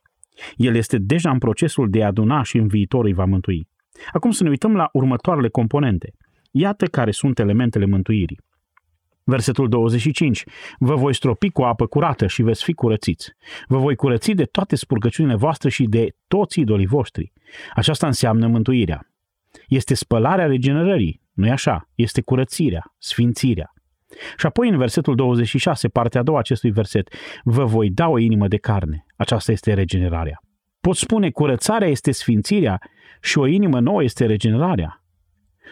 El 0.55 0.75
este 0.75 0.97
deja 0.97 1.29
în 1.31 1.37
procesul 1.37 1.89
de 1.89 2.03
a 2.03 2.07
aduna 2.07 2.43
și 2.43 2.57
în 2.57 2.67
viitor 2.67 3.05
îi 3.05 3.13
va 3.13 3.25
mântui. 3.25 3.67
Acum 4.11 4.31
să 4.31 4.43
ne 4.43 4.49
uităm 4.49 4.75
la 4.75 4.89
următoarele 4.93 5.49
componente. 5.49 6.13
Iată 6.51 6.85
care 6.85 7.11
sunt 7.11 7.39
elementele 7.39 7.85
mântuirii. 7.85 8.39
Versetul 9.29 9.69
25. 9.69 10.43
Vă 10.79 10.95
voi 10.95 11.15
stropi 11.15 11.49
cu 11.49 11.61
apă 11.61 11.85
curată 11.85 12.27
și 12.27 12.41
veți 12.41 12.63
fi 12.63 12.73
curățiți. 12.73 13.31
Vă 13.67 13.77
voi 13.77 13.95
curăți 13.95 14.31
de 14.31 14.43
toate 14.43 14.75
spurcăciunile 14.75 15.35
voastre 15.35 15.69
și 15.69 15.83
de 15.83 16.09
toți 16.27 16.59
idolii 16.59 16.85
voștri. 16.85 17.33
Aceasta 17.73 18.07
înseamnă 18.07 18.47
mântuirea. 18.47 19.07
Este 19.67 19.93
spălarea 19.93 20.45
regenerării, 20.45 21.21
nu-i 21.33 21.49
așa? 21.49 21.89
Este 21.95 22.21
curățirea, 22.21 22.93
sfințirea. 22.97 23.73
Și 24.37 24.45
apoi 24.45 24.69
în 24.69 24.77
versetul 24.77 25.15
26, 25.15 25.87
partea 25.87 26.19
a 26.19 26.23
doua 26.23 26.39
acestui 26.39 26.71
verset, 26.71 27.13
vă 27.43 27.65
voi 27.65 27.89
da 27.89 28.07
o 28.07 28.17
inimă 28.17 28.47
de 28.47 28.57
carne. 28.57 29.05
Aceasta 29.15 29.51
este 29.51 29.73
regenerarea. 29.73 30.41
Pot 30.79 30.95
spune 30.95 31.29
curățarea 31.29 31.87
este 31.87 32.11
sfințirea 32.11 32.79
și 33.21 33.37
o 33.37 33.45
inimă 33.45 33.79
nouă 33.79 34.03
este 34.03 34.25
regenerarea. 34.25 35.03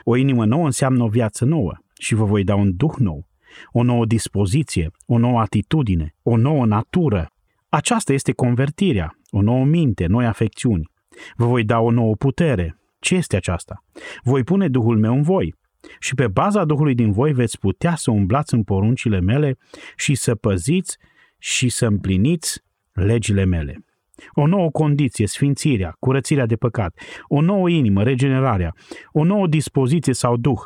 O 0.04 0.16
inimă 0.16 0.46
nouă 0.46 0.66
înseamnă 0.66 1.04
o 1.04 1.08
viață 1.08 1.46
nouă 1.46 1.74
și 2.00 2.16
vă 2.16 2.26
voi 2.26 2.44
da 2.44 2.56
un 2.56 2.76
duh 2.76 2.94
nou 2.98 3.34
o 3.72 3.84
nouă 3.84 4.06
dispoziție, 4.06 4.92
o 5.06 5.18
nouă 5.18 5.40
atitudine, 5.40 6.16
o 6.24 6.38
nouă 6.38 6.66
natură. 6.66 7.30
Aceasta 7.70 8.14
este 8.14 8.32
convertirea, 8.32 9.18
o 9.30 9.42
nouă 9.42 9.66
minte, 9.66 10.06
noi 10.06 10.26
afecțiuni. 10.26 10.90
Vă 11.36 11.46
voi 11.46 11.64
da 11.64 11.80
o 11.80 11.92
nouă 11.92 12.16
putere. 12.16 12.78
Ce 13.00 13.16
este 13.16 13.36
aceasta? 13.36 13.84
Voi 14.24 14.44
pune 14.44 14.68
Duhul 14.68 14.98
meu 14.98 15.14
în 15.14 15.22
voi 15.22 15.54
și 16.00 16.16
pe 16.16 16.28
baza 16.28 16.66
Duhului 16.66 16.96
din 16.96 17.12
voi 17.12 17.34
veți 17.34 17.60
putea 17.60 17.96
să 17.96 18.12
umblați 18.12 18.54
în 18.54 18.64
poruncile 18.64 19.20
mele 19.20 19.58
și 19.96 20.16
să 20.16 20.36
păziți 20.36 20.98
și 21.38 21.70
să 21.70 21.86
împliniți 21.86 22.64
legile 22.92 23.46
mele. 23.46 23.86
O 24.34 24.48
nouă 24.48 24.70
condiție, 24.70 25.28
sfințirea, 25.28 25.96
curățirea 26.00 26.46
de 26.46 26.56
păcat, 26.56 27.00
o 27.28 27.42
nouă 27.42 27.70
inimă, 27.70 28.04
regenerarea, 28.04 28.74
o 29.12 29.24
nouă 29.24 29.48
dispoziție 29.48 30.14
sau 30.14 30.38
duh, 30.38 30.60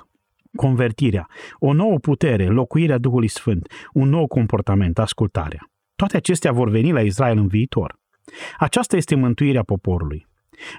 convertirea, 0.55 1.27
o 1.59 1.73
nouă 1.73 1.97
putere, 1.97 2.47
locuirea 2.47 2.97
Duhului 2.97 3.27
Sfânt, 3.27 3.67
un 3.93 4.09
nou 4.09 4.27
comportament, 4.27 4.99
ascultarea. 4.99 5.69
Toate 5.95 6.17
acestea 6.17 6.51
vor 6.51 6.69
veni 6.69 6.91
la 6.91 7.01
Israel 7.01 7.37
în 7.37 7.47
viitor. 7.47 7.99
Aceasta 8.57 8.95
este 8.95 9.15
mântuirea 9.15 9.63
poporului. 9.63 10.27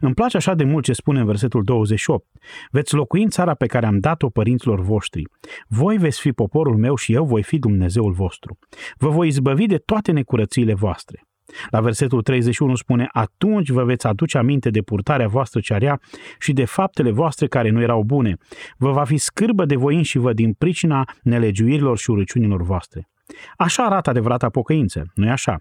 Îmi 0.00 0.14
place 0.14 0.36
așa 0.36 0.54
de 0.54 0.64
mult 0.64 0.84
ce 0.84 0.92
spune 0.92 1.20
în 1.20 1.26
versetul 1.26 1.64
28. 1.64 2.26
Veți 2.70 2.94
locui 2.94 3.22
în 3.22 3.28
țara 3.28 3.54
pe 3.54 3.66
care 3.66 3.86
am 3.86 3.98
dat-o 3.98 4.28
părinților 4.28 4.80
voștri. 4.80 5.22
Voi 5.68 5.96
veți 5.96 6.20
fi 6.20 6.32
poporul 6.32 6.76
meu 6.76 6.94
și 6.94 7.12
eu 7.12 7.24
voi 7.24 7.42
fi 7.42 7.58
Dumnezeul 7.58 8.12
vostru. 8.12 8.58
Vă 8.96 9.08
voi 9.08 9.28
izbăvi 9.28 9.66
de 9.66 9.76
toate 9.76 10.12
necurățiile 10.12 10.74
voastre. 10.74 11.24
La 11.70 11.80
versetul 11.80 12.22
31 12.22 12.74
spune, 12.74 13.08
atunci 13.12 13.70
vă 13.70 13.84
veți 13.84 14.06
aduce 14.06 14.38
aminte 14.38 14.70
de 14.70 14.80
purtarea 14.80 15.28
voastră 15.28 15.60
cearea 15.60 16.00
și 16.38 16.52
de 16.52 16.64
faptele 16.64 17.10
voastre 17.10 17.46
care 17.46 17.70
nu 17.70 17.80
erau 17.80 18.02
bune. 18.02 18.36
Vă 18.76 18.90
va 18.90 19.04
fi 19.04 19.16
scârbă 19.16 19.64
de 19.64 19.76
voi 19.76 20.02
și 20.02 20.18
vă 20.18 20.32
din 20.32 20.52
pricina 20.52 21.04
nelegiuirilor 21.22 21.98
și 21.98 22.10
urăciunilor 22.10 22.62
voastre. 22.62 23.08
Așa 23.56 23.84
arată 23.84 24.10
adevărata 24.10 24.48
pocăință, 24.48 25.10
nu 25.14 25.26
e 25.26 25.30
așa? 25.30 25.60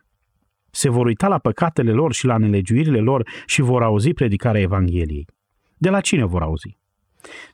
Se 0.72 0.90
vor 0.90 1.06
uita 1.06 1.28
la 1.28 1.38
păcatele 1.38 1.92
lor 1.92 2.14
și 2.14 2.26
la 2.26 2.38
nelegiuirile 2.38 3.00
lor 3.00 3.30
și 3.46 3.62
vor 3.62 3.84
auzi 3.84 4.14
predicarea 4.14 4.62
Evangheliei. 4.62 5.28
De 5.78 5.90
la 5.90 6.02
cine 6.02 6.26
vor 6.26 6.42
auzi? 6.42 6.78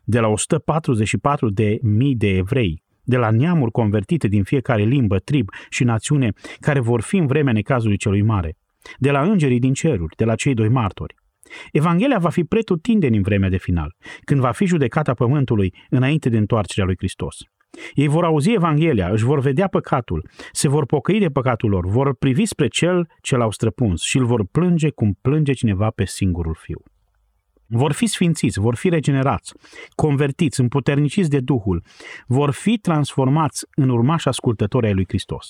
De 0.03 0.19
la 0.19 0.27
144 0.27 1.49
de 1.49 1.79
mii 1.81 2.15
de 2.15 2.27
evrei 2.27 2.83
de 3.05 3.17
la 3.17 3.29
neamuri 3.29 3.71
convertite 3.71 4.27
din 4.27 4.43
fiecare 4.43 4.83
limbă, 4.83 5.19
trib 5.19 5.49
și 5.69 5.83
națiune, 5.83 6.31
care 6.59 6.79
vor 6.79 7.01
fi 7.01 7.17
în 7.17 7.25
vremea 7.25 7.53
necazului 7.53 7.97
celui 7.97 8.21
mare, 8.21 8.57
de 8.97 9.11
la 9.11 9.21
îngerii 9.21 9.59
din 9.59 9.73
ceruri, 9.73 10.15
de 10.15 10.25
la 10.25 10.35
cei 10.35 10.53
doi 10.53 10.69
martori. 10.69 11.15
Evanghelia 11.71 12.17
va 12.17 12.29
fi 12.29 12.43
pretutindeni 12.43 13.15
în 13.15 13.21
vremea 13.21 13.49
de 13.49 13.57
final, 13.57 13.95
când 14.23 14.39
va 14.39 14.51
fi 14.51 14.65
judecata 14.65 15.13
pământului 15.13 15.73
înainte 15.89 16.29
de 16.29 16.37
întoarcerea 16.37 16.85
lui 16.85 16.95
Hristos. 16.97 17.37
Ei 17.93 18.07
vor 18.07 18.23
auzi 18.23 18.53
Evanghelia, 18.53 19.09
își 19.09 19.23
vor 19.23 19.39
vedea 19.39 19.67
păcatul, 19.67 20.29
se 20.51 20.67
vor 20.67 20.85
pocăi 20.85 21.19
de 21.19 21.27
păcatul 21.27 21.69
lor, 21.69 21.87
vor 21.87 22.15
privi 22.15 22.45
spre 22.45 22.67
cel 22.67 23.07
ce 23.21 23.35
l-au 23.35 23.51
străpuns 23.51 24.01
și 24.01 24.17
îl 24.17 24.25
vor 24.25 24.45
plânge 24.51 24.89
cum 24.89 25.17
plânge 25.21 25.53
cineva 25.53 25.89
pe 25.89 26.05
singurul 26.05 26.55
fiu. 26.59 26.81
Vor 27.67 27.91
fi 27.91 28.05
sfințiți, 28.05 28.59
vor 28.59 28.75
fi 28.75 28.89
regenerați, 28.89 29.53
convertiți, 29.95 30.59
împuterniciți 30.59 31.29
de 31.29 31.39
Duhul, 31.39 31.83
vor 32.27 32.51
fi 32.51 32.77
transformați 32.77 33.65
în 33.75 33.89
urmași 33.89 34.27
ascultători 34.27 34.85
ai 34.85 34.93
lui 34.93 35.05
Hristos. 35.07 35.47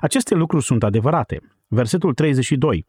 Aceste 0.00 0.34
lucruri 0.34 0.64
sunt 0.64 0.82
adevărate. 0.82 1.40
Versetul 1.68 2.14
32. 2.14 2.86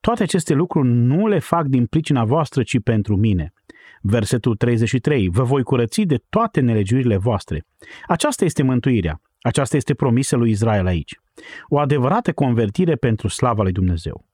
Toate 0.00 0.22
aceste 0.22 0.54
lucruri 0.54 0.88
nu 0.88 1.26
le 1.26 1.38
fac 1.38 1.66
din 1.66 1.86
pricina 1.86 2.24
voastră, 2.24 2.62
ci 2.62 2.80
pentru 2.80 3.16
mine. 3.16 3.52
Versetul 4.00 4.56
33. 4.56 5.28
Vă 5.28 5.42
voi 5.42 5.62
curăți 5.62 6.02
de 6.02 6.20
toate 6.28 6.60
nelegiurile 6.60 7.16
voastre. 7.16 7.66
Aceasta 8.06 8.44
este 8.44 8.62
mântuirea. 8.62 9.20
Aceasta 9.40 9.76
este 9.76 9.94
promisă 9.94 10.36
lui 10.36 10.50
Israel 10.50 10.86
aici. 10.86 11.20
O 11.68 11.78
adevărată 11.78 12.32
convertire 12.32 12.94
pentru 12.94 13.28
slava 13.28 13.62
lui 13.62 13.72
Dumnezeu. 13.72 14.26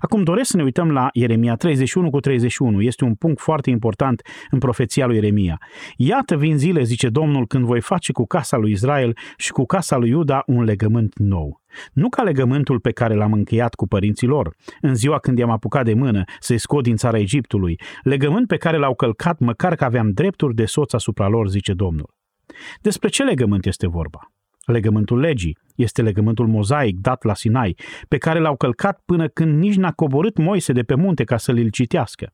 Acum 0.00 0.22
doresc 0.22 0.50
să 0.50 0.56
ne 0.56 0.62
uităm 0.62 0.90
la 0.90 1.08
Ieremia 1.12 1.54
31 1.54 2.10
cu 2.10 2.20
31. 2.20 2.80
Este 2.80 3.04
un 3.04 3.14
punct 3.14 3.40
foarte 3.40 3.70
important 3.70 4.22
în 4.50 4.58
profeția 4.58 5.06
lui 5.06 5.14
Ieremia. 5.14 5.60
Iată 5.96 6.36
vin 6.36 6.58
zile, 6.58 6.82
zice 6.82 7.08
Domnul, 7.08 7.46
când 7.46 7.64
voi 7.64 7.80
face 7.80 8.12
cu 8.12 8.26
casa 8.26 8.56
lui 8.56 8.70
Israel 8.70 9.16
și 9.36 9.50
cu 9.50 9.64
casa 9.64 9.96
lui 9.96 10.08
Iuda 10.08 10.42
un 10.46 10.62
legământ 10.62 11.18
nou. 11.18 11.62
Nu 11.92 12.08
ca 12.08 12.22
legământul 12.22 12.80
pe 12.80 12.92
care 12.92 13.14
l-am 13.14 13.32
încheiat 13.32 13.74
cu 13.74 13.86
părinții 13.86 14.26
lor, 14.26 14.54
în 14.80 14.94
ziua 14.94 15.18
când 15.18 15.38
i-am 15.38 15.50
apucat 15.50 15.84
de 15.84 15.94
mână 15.94 16.24
să-i 16.40 16.58
scot 16.58 16.82
din 16.82 16.96
țara 16.96 17.18
Egiptului, 17.18 17.80
legământ 18.02 18.46
pe 18.46 18.56
care 18.56 18.76
l-au 18.76 18.94
călcat 18.94 19.38
măcar 19.38 19.74
că 19.74 19.84
aveam 19.84 20.10
drepturi 20.10 20.54
de 20.54 20.64
soț 20.64 20.92
asupra 20.92 21.28
lor, 21.28 21.48
zice 21.48 21.72
Domnul. 21.72 22.14
Despre 22.80 23.08
ce 23.08 23.22
legământ 23.22 23.66
este 23.66 23.88
vorba? 23.88 24.33
Legământul 24.64 25.18
legii 25.18 25.58
este 25.74 26.02
legământul 26.02 26.46
mozaic 26.46 26.98
dat 27.00 27.24
la 27.24 27.34
Sinai, 27.34 27.76
pe 28.08 28.18
care 28.18 28.38
l-au 28.38 28.56
călcat 28.56 29.02
până 29.04 29.28
când 29.28 29.58
nici 29.58 29.76
n-a 29.76 29.92
coborât 29.92 30.36
Moise 30.36 30.72
de 30.72 30.82
pe 30.82 30.94
munte 30.94 31.24
ca 31.24 31.36
să 31.36 31.52
l 31.52 31.68
citească. 31.68 32.32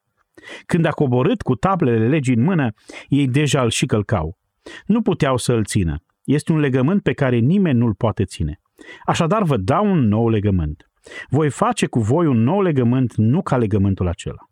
Când 0.66 0.84
a 0.84 0.90
coborât 0.90 1.42
cu 1.42 1.54
tablele 1.54 2.08
legii 2.08 2.34
în 2.34 2.42
mână, 2.42 2.72
ei 3.08 3.28
deja 3.28 3.62
îl 3.62 3.70
și 3.70 3.86
călcau. 3.86 4.38
Nu 4.86 5.02
puteau 5.02 5.36
să 5.36 5.52
îl 5.52 5.64
țină. 5.64 6.02
Este 6.24 6.52
un 6.52 6.58
legământ 6.58 7.02
pe 7.02 7.12
care 7.12 7.36
nimeni 7.36 7.78
nu-l 7.78 7.94
poate 7.94 8.24
ține. 8.24 8.60
Așadar 9.04 9.42
vă 9.42 9.56
dau 9.56 9.90
un 9.90 10.08
nou 10.08 10.28
legământ. 10.28 10.90
Voi 11.28 11.50
face 11.50 11.86
cu 11.86 12.00
voi 12.00 12.26
un 12.26 12.42
nou 12.42 12.62
legământ, 12.62 13.14
nu 13.14 13.42
ca 13.42 13.56
legământul 13.56 14.08
acela. 14.08 14.48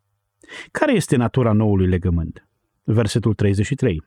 Care 0.71 0.93
este 0.93 1.17
natura 1.17 1.53
noului 1.53 1.87
legământ? 1.87 2.49
Versetul 2.85 3.35
33. 3.35 4.03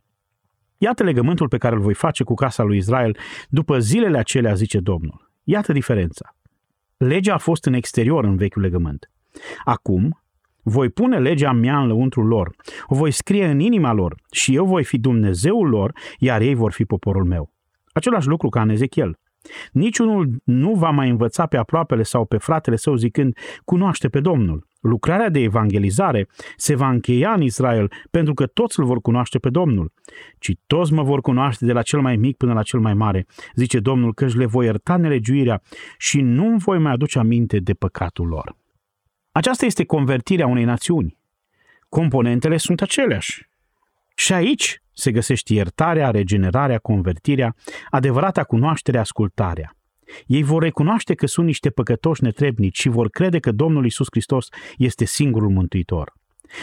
Iată 0.84 1.04
legământul 1.04 1.48
pe 1.48 1.58
care 1.58 1.76
îl 1.76 1.82
voi 1.82 1.94
face 1.94 2.24
cu 2.24 2.34
casa 2.34 2.64
lui 2.64 2.78
Israel 2.78 3.18
după 3.50 3.80
zilele 3.80 4.18
acelea, 4.18 4.54
zice 4.54 4.80
Domnul. 4.80 5.32
Iată 5.44 5.72
diferența. 5.72 6.36
Legea 6.98 7.34
a 7.34 7.38
fost 7.38 7.66
în 7.66 7.74
exterior 7.74 8.24
în 8.24 8.36
vechiul 8.36 8.62
legământ. 8.62 9.12
Acum, 9.64 10.22
voi 10.64 10.90
pune 10.90 11.20
legea 11.20 11.52
mea 11.52 11.80
în 11.80 11.88
lăuntrul 11.88 12.28
lor, 12.28 12.56
o 12.86 12.96
voi 12.96 13.12
scrie 13.12 13.46
în 13.48 13.60
inima 13.60 13.94
lor 13.94 14.16
și 14.32 14.56
eu 14.56 14.66
voi 14.66 14.84
fi 14.84 14.98
Dumnezeul 14.98 15.70
lor, 15.70 15.94
iar 16.18 16.42
ei 16.42 16.54
vor 16.54 16.72
fi 16.72 16.86
poporul 16.86 17.26
meu. 17.26 17.54
Același 17.94 18.28
lucru 18.28 18.50
ca 18.50 18.62
în 18.62 18.70
Ezechiel. 18.70 19.20
Niciunul 19.72 20.42
nu 20.44 20.74
va 20.74 20.90
mai 20.90 21.10
învăța 21.10 21.46
pe 21.46 21.58
aproapele 21.58 22.04
sau 22.04 22.26
pe 22.26 22.38
fratele 22.38 22.76
său 22.76 22.96
zicând, 22.96 23.38
cunoaște 23.66 24.10
pe 24.10 24.20
Domnul. 24.20 24.68
Lucrarea 24.82 25.30
de 25.30 25.40
evangelizare 25.40 26.28
se 26.58 26.76
va 26.76 26.90
încheia 26.90 27.34
în 27.34 27.42
Israel 27.42 27.92
pentru 28.12 28.34
că 28.34 28.46
toți 28.46 28.80
îl 28.80 28.86
vor 28.86 29.02
cunoaște 29.02 29.40
pe 29.40 29.50
Domnul. 29.50 29.92
Ci 30.40 30.52
toți 30.68 30.94
mă 30.94 31.04
vor 31.04 31.22
cunoaște 31.22 31.66
de 31.66 31.72
la 31.72 31.82
cel 31.82 32.02
mai 32.02 32.16
mic 32.16 32.38
până 32.38 32.54
la 32.54 32.64
cel 32.64 32.80
mai 32.80 32.94
mare, 32.94 33.26
zice 33.56 33.80
Domnul, 33.80 34.14
că 34.14 34.26
își 34.26 34.38
le 34.38 34.46
voi 34.46 34.66
ierta 34.66 34.98
nelegiuirea 34.98 35.62
și 35.98 36.22
nu 36.22 36.48
îmi 36.48 36.60
voi 36.60 36.80
mai 36.80 36.92
aduce 36.92 37.20
aminte 37.20 37.60
de 37.60 37.74
păcatul 37.74 38.28
lor. 38.28 38.56
Aceasta 39.32 39.66
este 39.66 39.86
convertirea 39.86 40.48
unei 40.48 40.64
națiuni. 40.64 41.18
Componentele 41.90 42.58
sunt 42.58 42.82
aceleași. 42.82 43.50
Și 44.16 44.34
aici 44.34 44.82
se 44.94 45.12
găsește 45.12 45.54
iertarea, 45.54 46.12
regenerarea, 46.12 46.78
convertirea, 46.78 47.56
adevărata 47.90 48.44
cunoaștere, 48.44 48.98
ascultarea. 48.98 49.76
Ei 50.26 50.44
vor 50.44 50.62
recunoaște 50.62 51.14
că 51.14 51.28
sunt 51.28 51.46
niște 51.46 51.70
păcătoși 51.70 52.24
netrebnici 52.24 52.80
și 52.80 52.90
vor 52.90 53.10
crede 53.10 53.40
că 53.40 53.52
Domnul 53.52 53.86
Isus 53.86 54.08
Hristos 54.12 54.48
este 54.78 55.06
singurul 55.06 55.50
mântuitor. 55.50 56.14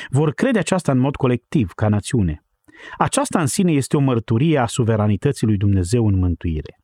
Vor 0.09 0.33
crede 0.33 0.59
aceasta 0.59 0.93
în 0.93 0.99
mod 0.99 1.17
colectiv, 1.17 1.73
ca 1.73 1.89
națiune. 1.89 2.45
Aceasta 2.99 3.41
în 3.41 3.47
sine 3.47 3.73
este 3.73 3.97
o 3.97 4.01
mărturie 4.01 4.59
a 4.59 4.67
suveranității 4.67 5.47
lui 5.47 5.57
Dumnezeu 5.57 6.07
în 6.07 6.19
mântuire. 6.19 6.81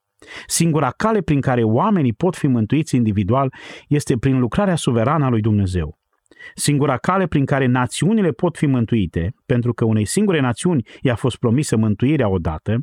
Singura 0.47 0.91
cale 0.91 1.21
prin 1.21 1.41
care 1.41 1.63
oamenii 1.63 2.13
pot 2.13 2.37
fi 2.37 2.47
mântuiți 2.47 2.97
individual 2.97 3.55
este 3.89 4.17
prin 4.17 4.39
lucrarea 4.39 4.77
suverană 4.77 5.25
a 5.25 5.29
lui 5.29 5.41
Dumnezeu. 5.41 5.99
Singura 6.55 6.97
cale 6.97 7.27
prin 7.27 7.45
care 7.45 7.67
națiunile 7.67 8.31
pot 8.31 8.57
fi 8.57 8.67
mântuite, 8.67 9.35
pentru 9.47 9.73
că 9.73 9.85
unei 9.85 10.05
singure 10.05 10.41
națiuni 10.41 10.87
i-a 11.01 11.15
fost 11.15 11.37
promisă 11.37 11.77
mântuirea 11.77 12.29
odată, 12.29 12.79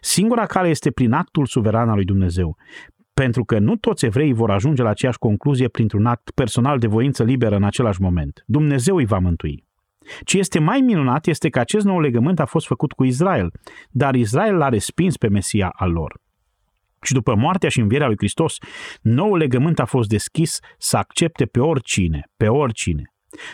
singura 0.00 0.46
cale 0.46 0.68
este 0.68 0.90
prin 0.90 1.12
actul 1.12 1.46
suveran 1.46 1.88
al 1.88 1.94
lui 1.94 2.04
Dumnezeu, 2.04 2.56
pentru 3.14 3.44
că 3.44 3.58
nu 3.58 3.76
toți 3.76 4.04
evreii 4.04 4.32
vor 4.32 4.50
ajunge 4.50 4.82
la 4.82 4.88
aceeași 4.88 5.18
concluzie 5.18 5.68
printr-un 5.68 6.06
act 6.06 6.30
personal 6.30 6.78
de 6.78 6.86
voință 6.86 7.24
liberă 7.24 7.56
în 7.56 7.62
același 7.62 8.00
moment. 8.00 8.42
Dumnezeu 8.46 8.96
îi 8.96 9.04
va 9.04 9.18
mântui. 9.18 9.64
Ce 10.24 10.38
este 10.38 10.58
mai 10.58 10.80
minunat 10.80 11.26
este 11.26 11.48
că 11.48 11.58
acest 11.58 11.84
nou 11.84 12.00
legământ 12.00 12.40
a 12.40 12.44
fost 12.44 12.66
făcut 12.66 12.92
cu 12.92 13.04
Israel, 13.04 13.50
dar 13.90 14.14
Israel 14.14 14.56
l-a 14.56 14.68
respins 14.68 15.16
pe 15.16 15.28
Mesia 15.28 15.68
al 15.68 15.90
lor. 15.90 16.20
Și 17.02 17.12
după 17.12 17.34
moartea 17.34 17.68
și 17.68 17.80
învierea 17.80 18.06
lui 18.06 18.16
Hristos, 18.16 18.58
noul 19.02 19.38
legământ 19.38 19.78
a 19.78 19.84
fost 19.84 20.08
deschis 20.08 20.58
să 20.78 20.96
accepte 20.96 21.44
pe 21.44 21.60
oricine, 21.60 22.22
pe 22.36 22.48
oricine. 22.48 23.02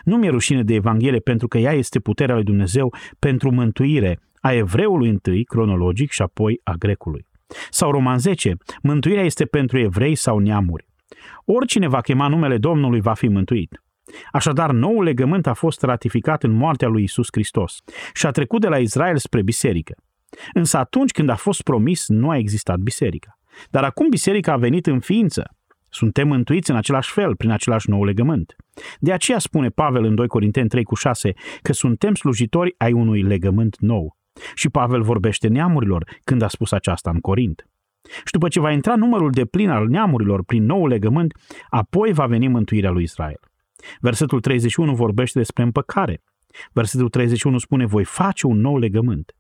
Nu 0.05 0.17
mi-e 0.17 0.31
rușine 0.31 0.63
de 0.63 0.75
Evanghelie 0.75 1.19
pentru 1.19 1.49
că 1.49 1.59
ea 1.59 1.73
este 1.73 2.01
puterea 2.01 2.35
lui 2.35 2.45
Dumnezeu 2.45 2.95
pentru 3.19 3.51
mântuire 3.51 4.21
a 4.41 4.53
evreului 4.53 5.09
întâi, 5.09 5.45
cronologic, 5.45 6.11
și 6.11 6.23
apoi 6.23 6.61
a 6.65 6.73
grecului. 6.73 7.27
Sau 7.71 7.91
Roman 7.91 8.19
10, 8.19 8.57
mântuirea 8.83 9.25
este 9.25 9.45
pentru 9.45 9.79
evrei 9.79 10.15
sau 10.15 10.39
neamuri. 10.39 10.89
Oricine 11.45 11.89
va 11.89 12.01
chema 12.01 12.29
numele 12.29 12.59
Domnului 12.59 13.01
va 13.01 13.15
fi 13.15 13.29
mântuit. 13.29 13.83
Așadar, 14.33 14.71
noul 14.71 15.05
legământ 15.05 15.47
a 15.47 15.53
fost 15.53 15.83
ratificat 15.83 16.43
în 16.43 16.51
moartea 16.51 16.89
lui 16.89 17.03
Isus 17.03 17.27
Hristos 17.33 17.79
și 18.15 18.27
a 18.27 18.31
trecut 18.31 18.61
de 18.61 18.69
la 18.69 18.79
Israel 18.79 19.17
spre 19.17 19.43
biserică. 19.43 19.95
Însă 20.53 20.77
atunci 20.77 21.11
când 21.11 21.29
a 21.29 21.35
fost 21.35 21.63
promis, 21.63 22.09
nu 22.09 22.31
a 22.31 22.37
existat 22.37 22.79
biserica. 22.79 23.39
Dar 23.71 23.85
acum 23.85 24.09
biserica 24.09 24.53
a 24.53 24.57
venit 24.57 24.87
în 24.87 25.01
ființă. 25.01 25.55
Suntem 25.89 26.29
mântuiți 26.29 26.71
în 26.71 26.77
același 26.77 27.13
fel, 27.13 27.37
prin 27.37 27.51
același 27.51 27.91
nou 27.91 28.05
legământ. 28.05 28.57
De 28.99 29.13
aceea 29.13 29.39
spune 29.39 29.69
Pavel 29.69 30.05
în 30.05 30.15
2 30.15 30.27
Corinteni 30.27 30.69
3 30.69 30.83
cu 30.83 30.95
6 30.95 31.33
că 31.63 31.73
suntem 31.73 32.15
slujitori 32.15 32.75
ai 32.79 32.93
unui 32.93 33.23
legământ 33.23 33.77
nou. 33.79 34.17
Și 34.55 34.69
Pavel 34.69 35.03
vorbește 35.03 35.49
neamurilor 35.49 36.05
când 36.25 36.43
a 36.43 36.49
spus 36.49 36.73
aceasta 36.73 37.11
în 37.11 37.21
Corint. 37.21 37.65
Și 38.09 38.33
după 38.33 38.49
ce 38.49 38.61
va 38.61 38.73
intra 38.73 38.97
numărul 38.97 39.31
de 39.31 39.45
plin 39.45 39.71
al 39.71 39.87
neamurilor 39.87 40.45
prin 40.45 40.65
nou 40.65 40.87
legământ, 40.87 41.33
apoi 41.69 42.13
va 42.13 42.27
veni 42.27 42.49
mântuirea 42.49 42.91
lui 42.91 43.03
Israel. 43.03 43.39
Versetul 44.01 44.41
31 44.41 44.95
vorbește 44.95 45.39
despre 45.39 45.63
împăcare. 45.63 46.23
Versetul 46.73 47.09
31 47.09 47.59
spune, 47.59 47.87
voi 47.87 48.05
face 48.05 48.47
un 48.47 48.61
nou 48.61 48.79
legământ. 48.79 49.33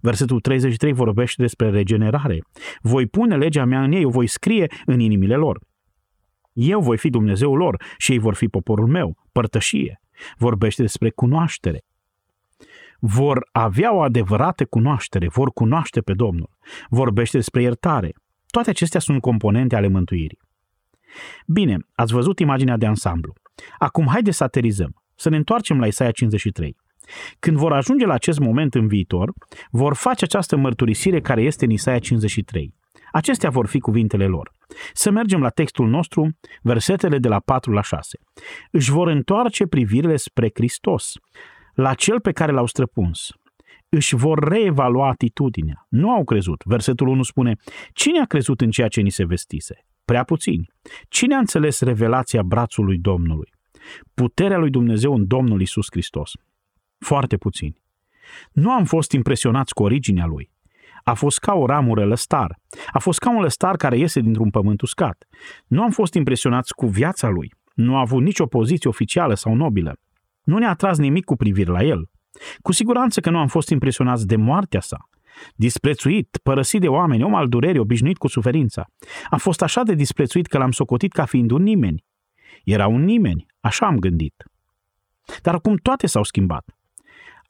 Versetul 0.00 0.40
33 0.40 0.92
vorbește 0.92 1.42
despre 1.42 1.70
regenerare. 1.70 2.38
Voi 2.80 3.06
pune 3.06 3.36
legea 3.36 3.64
mea 3.64 3.82
în 3.82 3.92
ei, 3.92 4.04
o 4.04 4.10
voi 4.10 4.26
scrie 4.26 4.66
în 4.84 5.00
inimile 5.00 5.34
lor. 5.34 5.60
Eu 6.52 6.80
voi 6.80 6.98
fi 6.98 7.10
Dumnezeul 7.10 7.56
lor 7.56 7.82
și 7.96 8.12
ei 8.12 8.18
vor 8.18 8.34
fi 8.34 8.46
poporul 8.46 8.86
meu, 8.86 9.16
părtășie. 9.32 10.00
Vorbește 10.36 10.82
despre 10.82 11.10
cunoaștere. 11.10 11.82
Vor 13.00 13.48
avea 13.52 13.94
o 13.94 14.00
adevărată 14.00 14.64
cunoaștere, 14.64 15.28
vor 15.28 15.50
cunoaște 15.50 16.00
pe 16.00 16.12
Domnul. 16.12 16.50
Vorbește 16.88 17.36
despre 17.36 17.62
iertare. 17.62 18.12
Toate 18.46 18.70
acestea 18.70 19.00
sunt 19.00 19.20
componente 19.20 19.76
ale 19.76 19.88
mântuirii. 19.88 20.38
Bine, 21.46 21.76
ați 21.94 22.12
văzut 22.12 22.38
imaginea 22.38 22.76
de 22.76 22.86
ansamblu. 22.86 23.32
Acum 23.78 24.06
haideți 24.06 24.36
să 24.36 24.44
aterizăm, 24.44 25.02
să 25.14 25.28
ne 25.28 25.36
întoarcem 25.36 25.78
la 25.78 25.86
Isaia 25.86 26.10
53. 26.10 26.76
Când 27.38 27.56
vor 27.56 27.72
ajunge 27.72 28.06
la 28.06 28.14
acest 28.14 28.38
moment 28.38 28.74
în 28.74 28.86
viitor, 28.86 29.32
vor 29.70 29.94
face 29.94 30.24
această 30.24 30.56
mărturisire 30.56 31.20
care 31.20 31.42
este 31.42 31.64
în 31.64 31.70
Isaia 31.70 31.98
53. 31.98 32.74
Acestea 33.12 33.50
vor 33.50 33.66
fi 33.66 33.78
cuvintele 33.78 34.26
lor. 34.26 34.50
Să 34.92 35.10
mergem 35.10 35.40
la 35.40 35.48
textul 35.48 35.88
nostru, 35.88 36.38
versetele 36.62 37.18
de 37.18 37.28
la 37.28 37.40
4 37.40 37.72
la 37.72 37.82
6. 37.82 38.18
Își 38.70 38.90
vor 38.90 39.08
întoarce 39.08 39.66
privirile 39.66 40.16
spre 40.16 40.50
Hristos, 40.54 41.12
la 41.76 41.94
cel 41.94 42.20
pe 42.20 42.32
care 42.32 42.52
l-au 42.52 42.66
străpuns. 42.66 43.30
Își 43.88 44.14
vor 44.14 44.48
reevalua 44.48 45.08
atitudinea. 45.08 45.86
Nu 45.88 46.10
au 46.10 46.24
crezut. 46.24 46.62
Versetul 46.64 47.08
1 47.08 47.22
spune, 47.22 47.56
cine 47.92 48.20
a 48.20 48.24
crezut 48.24 48.60
în 48.60 48.70
ceea 48.70 48.88
ce 48.88 49.00
ni 49.00 49.10
se 49.10 49.24
vestise? 49.24 49.84
Prea 50.04 50.24
puțini. 50.24 50.66
Cine 51.08 51.34
a 51.34 51.38
înțeles 51.38 51.80
revelația 51.80 52.42
brațului 52.42 52.98
Domnului? 52.98 53.50
Puterea 54.14 54.58
lui 54.58 54.70
Dumnezeu 54.70 55.14
în 55.14 55.26
Domnul 55.26 55.60
Isus 55.60 55.86
Hristos. 55.90 56.30
Foarte 56.98 57.36
puțini. 57.36 57.82
Nu 58.52 58.70
am 58.70 58.84
fost 58.84 59.12
impresionați 59.12 59.74
cu 59.74 59.82
originea 59.82 60.26
lui. 60.26 60.50
A 61.02 61.14
fost 61.14 61.38
ca 61.38 61.54
o 61.54 61.66
ramură 61.66 62.04
lăstar. 62.04 62.58
A 62.92 62.98
fost 62.98 63.18
ca 63.18 63.30
un 63.30 63.40
lăstar 63.40 63.76
care 63.76 63.98
iese 63.98 64.20
dintr-un 64.20 64.50
pământ 64.50 64.80
uscat. 64.80 65.26
Nu 65.66 65.82
am 65.82 65.90
fost 65.90 66.14
impresionați 66.14 66.74
cu 66.74 66.86
viața 66.86 67.28
lui. 67.28 67.54
Nu 67.74 67.96
a 67.96 68.00
avut 68.00 68.22
nicio 68.22 68.46
poziție 68.46 68.90
oficială 68.90 69.34
sau 69.34 69.54
nobilă. 69.54 69.96
Nu 70.46 70.58
ne-a 70.58 70.70
atras 70.70 70.98
nimic 70.98 71.24
cu 71.24 71.36
privire 71.36 71.70
la 71.70 71.82
el. 71.82 72.10
Cu 72.62 72.72
siguranță 72.72 73.20
că 73.20 73.30
nu 73.30 73.38
am 73.38 73.46
fost 73.46 73.68
impresionați 73.68 74.26
de 74.26 74.36
moartea 74.36 74.80
sa. 74.80 74.96
Disprețuit, 75.54 76.38
părăsit 76.42 76.80
de 76.80 76.88
oameni, 76.88 77.22
om 77.22 77.34
al 77.34 77.48
durerii, 77.48 77.80
obișnuit 77.80 78.16
cu 78.16 78.28
suferința. 78.28 78.84
A 79.30 79.36
fost 79.36 79.62
așa 79.62 79.82
de 79.82 79.94
disprețuit 79.94 80.46
că 80.46 80.58
l-am 80.58 80.70
socotit 80.70 81.12
ca 81.12 81.24
fiind 81.24 81.50
un 81.50 81.62
nimeni. 81.62 82.04
Era 82.64 82.86
un 82.86 83.04
nimeni, 83.04 83.46
așa 83.60 83.86
am 83.86 83.98
gândit. 83.98 84.44
Dar 85.42 85.54
acum 85.54 85.76
toate 85.76 86.06
s-au 86.06 86.22
schimbat. 86.22 86.64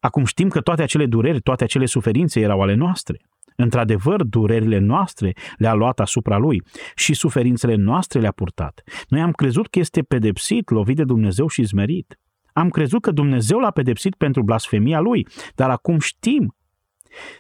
Acum 0.01 0.25
știm 0.25 0.49
că 0.49 0.61
toate 0.61 0.83
acele 0.83 1.07
dureri, 1.07 1.41
toate 1.41 1.65
acele 1.65 1.87
suferințe 1.87 2.41
erau 2.41 2.61
ale 2.61 2.75
noastre. 2.75 3.21
Într-adevăr, 3.57 4.23
durerile 4.23 4.79
noastre 4.79 5.33
le-a 5.57 5.75
luat 5.75 6.01
asupra 6.01 6.37
lui 6.37 6.63
și 6.95 7.15
suferințele 7.15 7.75
noastre 7.75 8.21
le-a 8.21 8.33
purtat. 8.33 8.83
Noi 9.09 9.21
am 9.21 9.33
crezut 9.33 9.67
că 9.69 9.79
este 9.79 10.03
pedepsit, 10.03 10.71
lovit 10.71 10.97
de 10.97 11.05
Dumnezeu 11.05 11.49
și 11.49 11.63
zmerit. 11.63 12.19
Am 12.57 12.71
crezut 12.71 13.03
că 13.03 13.11
Dumnezeu 13.11 13.59
l-a 13.59 13.71
pedepsit 13.71 14.15
pentru 14.15 14.43
blasfemia 14.43 15.01
lui, 15.01 15.27
dar 15.55 15.71
acum 15.71 15.99
știm 15.99 16.57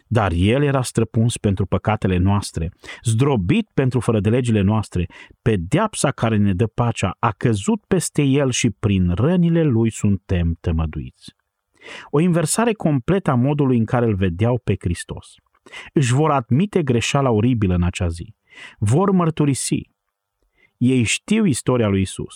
dar 0.07 0.33
el 0.33 0.63
era 0.63 0.83
străpuns 0.83 1.37
pentru 1.37 1.67
păcatele 1.67 2.17
noastre, 2.17 2.73
zdrobit 3.03 3.71
pentru 3.75 4.01
fără 4.01 4.21
de 4.21 4.29
legile 4.29 4.61
noastre. 4.61 5.07
Pedeapsa 5.43 6.11
care 6.11 6.37
ne 6.37 6.55
dă 6.55 6.67
pacea 6.67 7.17
a 7.19 7.31
căzut 7.33 7.85
peste 7.85 8.23
el 8.23 8.51
și 8.51 8.71
prin 8.71 9.11
rănile 9.11 9.63
lui 9.63 9.91
suntem 9.91 10.57
tămăduiți. 10.61 11.35
O 12.11 12.21
inversare 12.21 12.73
completă 12.73 13.31
a 13.31 13.35
modului 13.35 13.79
în 13.79 13.85
care 13.85 14.07
îl 14.07 14.15
vedeau 14.15 14.61
pe 14.65 14.77
Hristos. 14.79 15.35
Își 15.93 16.13
vor 16.13 16.31
admite 16.31 16.83
greșeala 16.83 17.31
oribilă 17.31 17.75
în 17.75 17.83
acea 17.83 18.09
zi. 18.09 18.35
Vor 18.79 19.11
mărturisi. 19.11 19.91
Ei 20.77 21.03
știu 21.03 21.45
istoria 21.45 21.89
lui 21.89 22.01
Isus. 22.01 22.35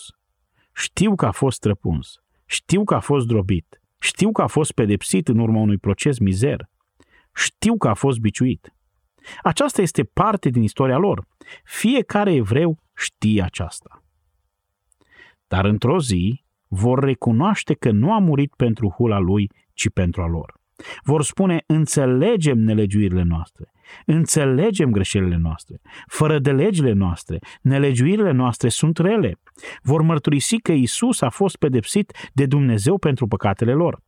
Știu 0.73 1.15
că 1.15 1.27
a 1.27 1.31
fost 1.31 1.57
străpuns. 1.57 2.21
Știu 2.51 2.85
că 2.85 2.95
a 2.95 3.01
fost 3.01 3.27
drobit. 3.27 3.83
Știu 3.99 4.33
că 4.33 4.43
a 4.43 4.47
fost 4.47 4.73
pedepsit 4.73 5.29
în 5.29 5.39
urma 5.39 5.61
unui 5.61 5.79
proces 5.79 6.19
mizer. 6.19 6.69
Știu 7.35 7.77
că 7.77 7.89
a 7.89 7.95
fost 7.95 8.19
biciuit. 8.19 8.75
Aceasta 9.43 9.83
este 9.83 10.05
parte 10.05 10.49
din 10.49 10.63
istoria 10.63 10.97
lor. 10.97 11.27
Fiecare 11.65 12.35
evreu 12.35 12.83
știe 12.97 13.43
aceasta. 13.43 14.03
Dar 15.47 15.65
într-o 15.65 16.01
zi 16.01 16.45
vor 16.69 16.99
recunoaște 16.99 17.75
că 17.75 17.91
nu 17.91 18.13
a 18.13 18.19
murit 18.19 18.55
pentru 18.55 18.89
hula 18.89 19.19
lui, 19.19 19.51
ci 19.73 19.89
pentru 19.91 20.23
a 20.23 20.27
lor. 20.27 20.61
Vor 21.03 21.23
spune, 21.23 21.63
înțelegem 21.67 22.59
nelegiuirile 22.59 23.23
noastre, 23.23 23.73
înțelegem 24.07 24.91
greșelile 24.91 25.37
noastre, 25.37 25.81
fără 26.07 26.39
de 26.39 26.53
legile 26.53 26.93
noastre, 26.93 27.39
nelegiuirile 27.63 28.31
noastre 28.31 28.69
sunt 28.69 28.99
rele. 28.99 29.33
Vor 29.83 30.03
mărturisi 30.03 30.57
că 30.57 30.73
Isus 30.73 31.21
a 31.21 31.29
fost 31.29 31.57
pedepsit 31.57 32.13
de 32.33 32.47
Dumnezeu 32.47 32.99
pentru 32.99 33.27
păcatele 33.27 33.73
lor. 33.73 34.01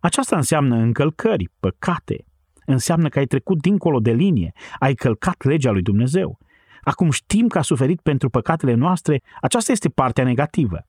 Aceasta 0.00 0.36
înseamnă 0.36 0.76
încălcări, 0.76 1.50
păcate. 1.60 2.24
Înseamnă 2.66 3.08
că 3.08 3.18
ai 3.18 3.26
trecut 3.26 3.60
dincolo 3.60 3.98
de 3.98 4.12
linie, 4.12 4.52
ai 4.78 4.94
călcat 4.94 5.44
legea 5.44 5.70
lui 5.70 5.82
Dumnezeu. 5.82 6.38
Acum 6.80 7.10
știm 7.10 7.46
că 7.46 7.58
a 7.58 7.62
suferit 7.62 8.00
pentru 8.00 8.30
păcatele 8.30 8.74
noastre, 8.74 9.22
aceasta 9.40 9.72
este 9.72 9.88
partea 9.88 10.24
negativă. 10.24 10.86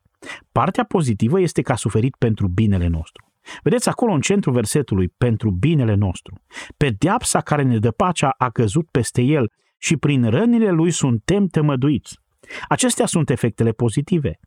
Partea 0.51 0.83
pozitivă 0.83 1.39
este 1.39 1.61
că 1.61 1.71
a 1.71 1.75
suferit 1.75 2.15
pentru 2.15 2.47
binele 2.47 2.87
nostru. 2.87 3.34
Vedeți 3.63 3.89
acolo 3.89 4.13
în 4.13 4.21
centrul 4.21 4.53
versetului, 4.53 5.07
pentru 5.17 5.51
binele 5.51 5.95
nostru. 5.95 6.41
Pedeapsa 6.77 7.41
care 7.41 7.61
ne 7.61 7.77
dă 7.77 7.91
pacea 7.91 8.29
a 8.37 8.49
căzut 8.49 8.89
peste 8.91 9.21
el 9.21 9.51
și 9.77 9.97
prin 9.97 10.29
rănile 10.29 10.71
lui 10.71 10.91
suntem 10.91 11.47
tămăduiți. 11.47 12.19
Acestea 12.67 13.05
sunt 13.05 13.29
efectele 13.29 13.71
pozitive. 13.71 14.39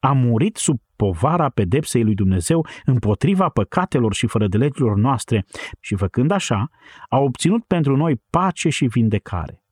a 0.00 0.12
murit 0.12 0.56
sub 0.56 0.80
povara 0.96 1.48
pedepsei 1.48 2.02
lui 2.02 2.14
Dumnezeu 2.14 2.66
împotriva 2.84 3.48
păcatelor 3.48 4.14
și 4.14 4.26
fără 4.26 4.46
de 4.46 4.56
legilor 4.56 4.96
noastre 4.96 5.44
și 5.80 5.96
făcând 5.96 6.30
așa, 6.30 6.68
a 7.08 7.18
obținut 7.18 7.64
pentru 7.64 7.96
noi 7.96 8.22
pace 8.30 8.68
și 8.68 8.86
vindecare. 8.86 9.62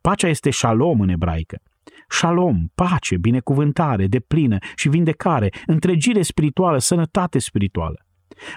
Pacea 0.00 0.28
este 0.28 0.50
shalom 0.50 1.00
în 1.00 1.08
ebraică. 1.08 1.62
Shalom, 2.08 2.66
pace, 2.74 3.16
binecuvântare, 3.16 4.06
deplină 4.06 4.58
și 4.74 4.88
vindecare, 4.88 5.52
întregire 5.66 6.22
spirituală, 6.22 6.78
sănătate 6.78 7.38
spirituală. 7.38 8.05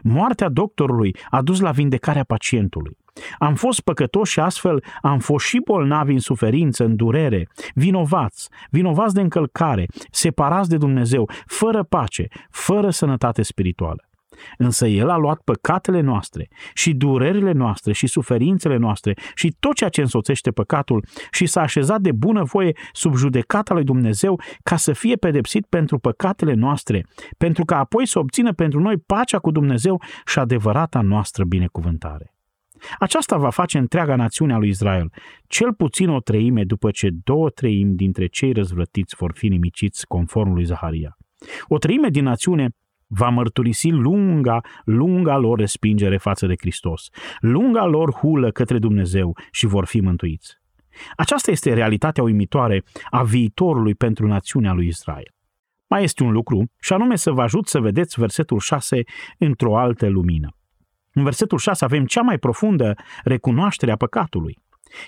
Moartea 0.04 0.50
doctorului 0.50 1.16
a 1.30 1.42
dus 1.42 1.60
la 1.60 1.72
vindecarea 1.72 2.24
pacientului. 2.24 2.98
Am 3.38 3.56
fost 3.56 3.82
păcătoși 3.82 4.32
și 4.32 4.40
astfel 4.40 4.84
am 5.02 5.20
fost 5.20 5.46
și 5.46 5.62
bolnavi 5.66 6.14
în 6.14 6.20
suferință, 6.20 6.84
în 6.84 6.96
durere, 6.96 7.48
vinovați, 7.74 8.50
vinovați 8.70 9.14
de 9.14 9.22
încălcare, 9.22 9.86
separați 10.12 10.70
de 10.70 10.78
Dumnezeu, 10.78 11.30
fără 11.46 11.84
pace, 11.84 12.28
fără 12.50 12.90
sănătate 12.90 13.42
spirituală. 13.42 14.09
Însă 14.58 14.88
El 14.88 15.10
a 15.10 15.18
luat 15.18 15.42
păcatele 15.42 16.02
noastre 16.02 16.48
și 16.74 16.94
durerile 16.94 17.52
noastre 17.52 17.94
și 17.94 18.08
suferințele 18.08 18.78
noastre 18.78 19.14
și 19.34 19.56
tot 19.60 19.76
ceea 19.76 19.90
ce 19.90 20.02
însoțește 20.02 20.52
păcatul 20.52 21.06
și 21.32 21.46
s-a 21.46 21.62
așezat 21.62 22.02
de 22.02 22.12
bunăvoie 22.12 22.72
sub 22.92 23.16
judecata 23.16 23.74
lui 23.74 23.84
Dumnezeu 23.84 24.42
ca 24.64 24.76
să 24.76 24.94
fie 24.94 25.16
pedepsit 25.16 25.66
pentru 25.66 26.00
păcatele 26.00 26.54
noastre, 26.54 27.06
pentru 27.38 27.66
ca 27.66 27.78
apoi 27.78 28.08
să 28.08 28.20
obțină 28.20 28.54
pentru 28.54 28.80
noi 28.80 28.98
pacea 28.98 29.40
cu 29.40 29.52
Dumnezeu 29.52 30.02
și 30.26 30.40
adevărata 30.40 31.02
noastră 31.02 31.44
binecuvântare. 31.44 32.34
Aceasta 33.00 33.38
va 33.38 33.50
face 33.50 33.78
întreaga 33.78 34.16
națiune 34.16 34.54
a 34.54 34.58
lui 34.58 34.70
Israel, 34.70 35.12
cel 35.48 35.74
puțin 35.74 36.10
o 36.10 36.20
treime 36.20 36.64
după 36.64 36.92
ce 36.92 37.10
două 37.24 37.50
treimi 37.50 37.96
dintre 37.96 38.28
cei 38.28 38.52
răzvrătiți 38.52 39.16
vor 39.16 39.32
fi 39.36 39.48
nimiciți 39.48 40.08
conform 40.08 40.54
lui 40.54 40.64
Zaharia. 40.64 41.18
O 41.68 41.78
treime 41.78 42.10
din 42.10 42.24
națiune 42.24 42.70
va 43.12 43.30
mărturisi 43.30 43.90
lunga, 43.90 44.62
lunga 44.84 45.38
lor 45.38 45.60
respingere 45.60 46.18
față 46.18 46.48
de 46.48 46.56
Hristos, 46.60 47.10
lunga 47.40 47.86
lor 47.86 48.14
hulă 48.14 48.52
către 48.52 48.80
Dumnezeu 48.80 49.38
și 49.52 49.66
vor 49.66 49.86
fi 49.86 50.00
mântuiți. 50.00 50.58
Aceasta 51.16 51.52
este 51.52 51.74
realitatea 51.74 52.24
uimitoare 52.24 52.84
a 53.10 53.24
viitorului 53.24 53.96
pentru 53.96 54.28
națiunea 54.28 54.74
lui 54.74 54.88
Israel. 54.88 55.34
Mai 55.88 56.04
este 56.04 56.24
un 56.24 56.32
lucru, 56.32 56.72
și 56.82 56.94
anume 56.94 57.16
să 57.16 57.32
vă 57.32 57.42
ajut 57.42 57.68
să 57.68 57.80
vedeți 57.80 58.20
versetul 58.20 58.60
6 58.60 59.04
într-o 59.38 59.78
altă 59.78 60.08
lumină. 60.08 60.50
În 61.14 61.24
versetul 61.24 61.58
6 61.58 61.86
avem 61.86 62.06
cea 62.06 62.22
mai 62.22 62.38
profundă 62.38 62.96
recunoaștere 63.24 63.92
a 63.92 63.96
păcatului. 63.96 64.58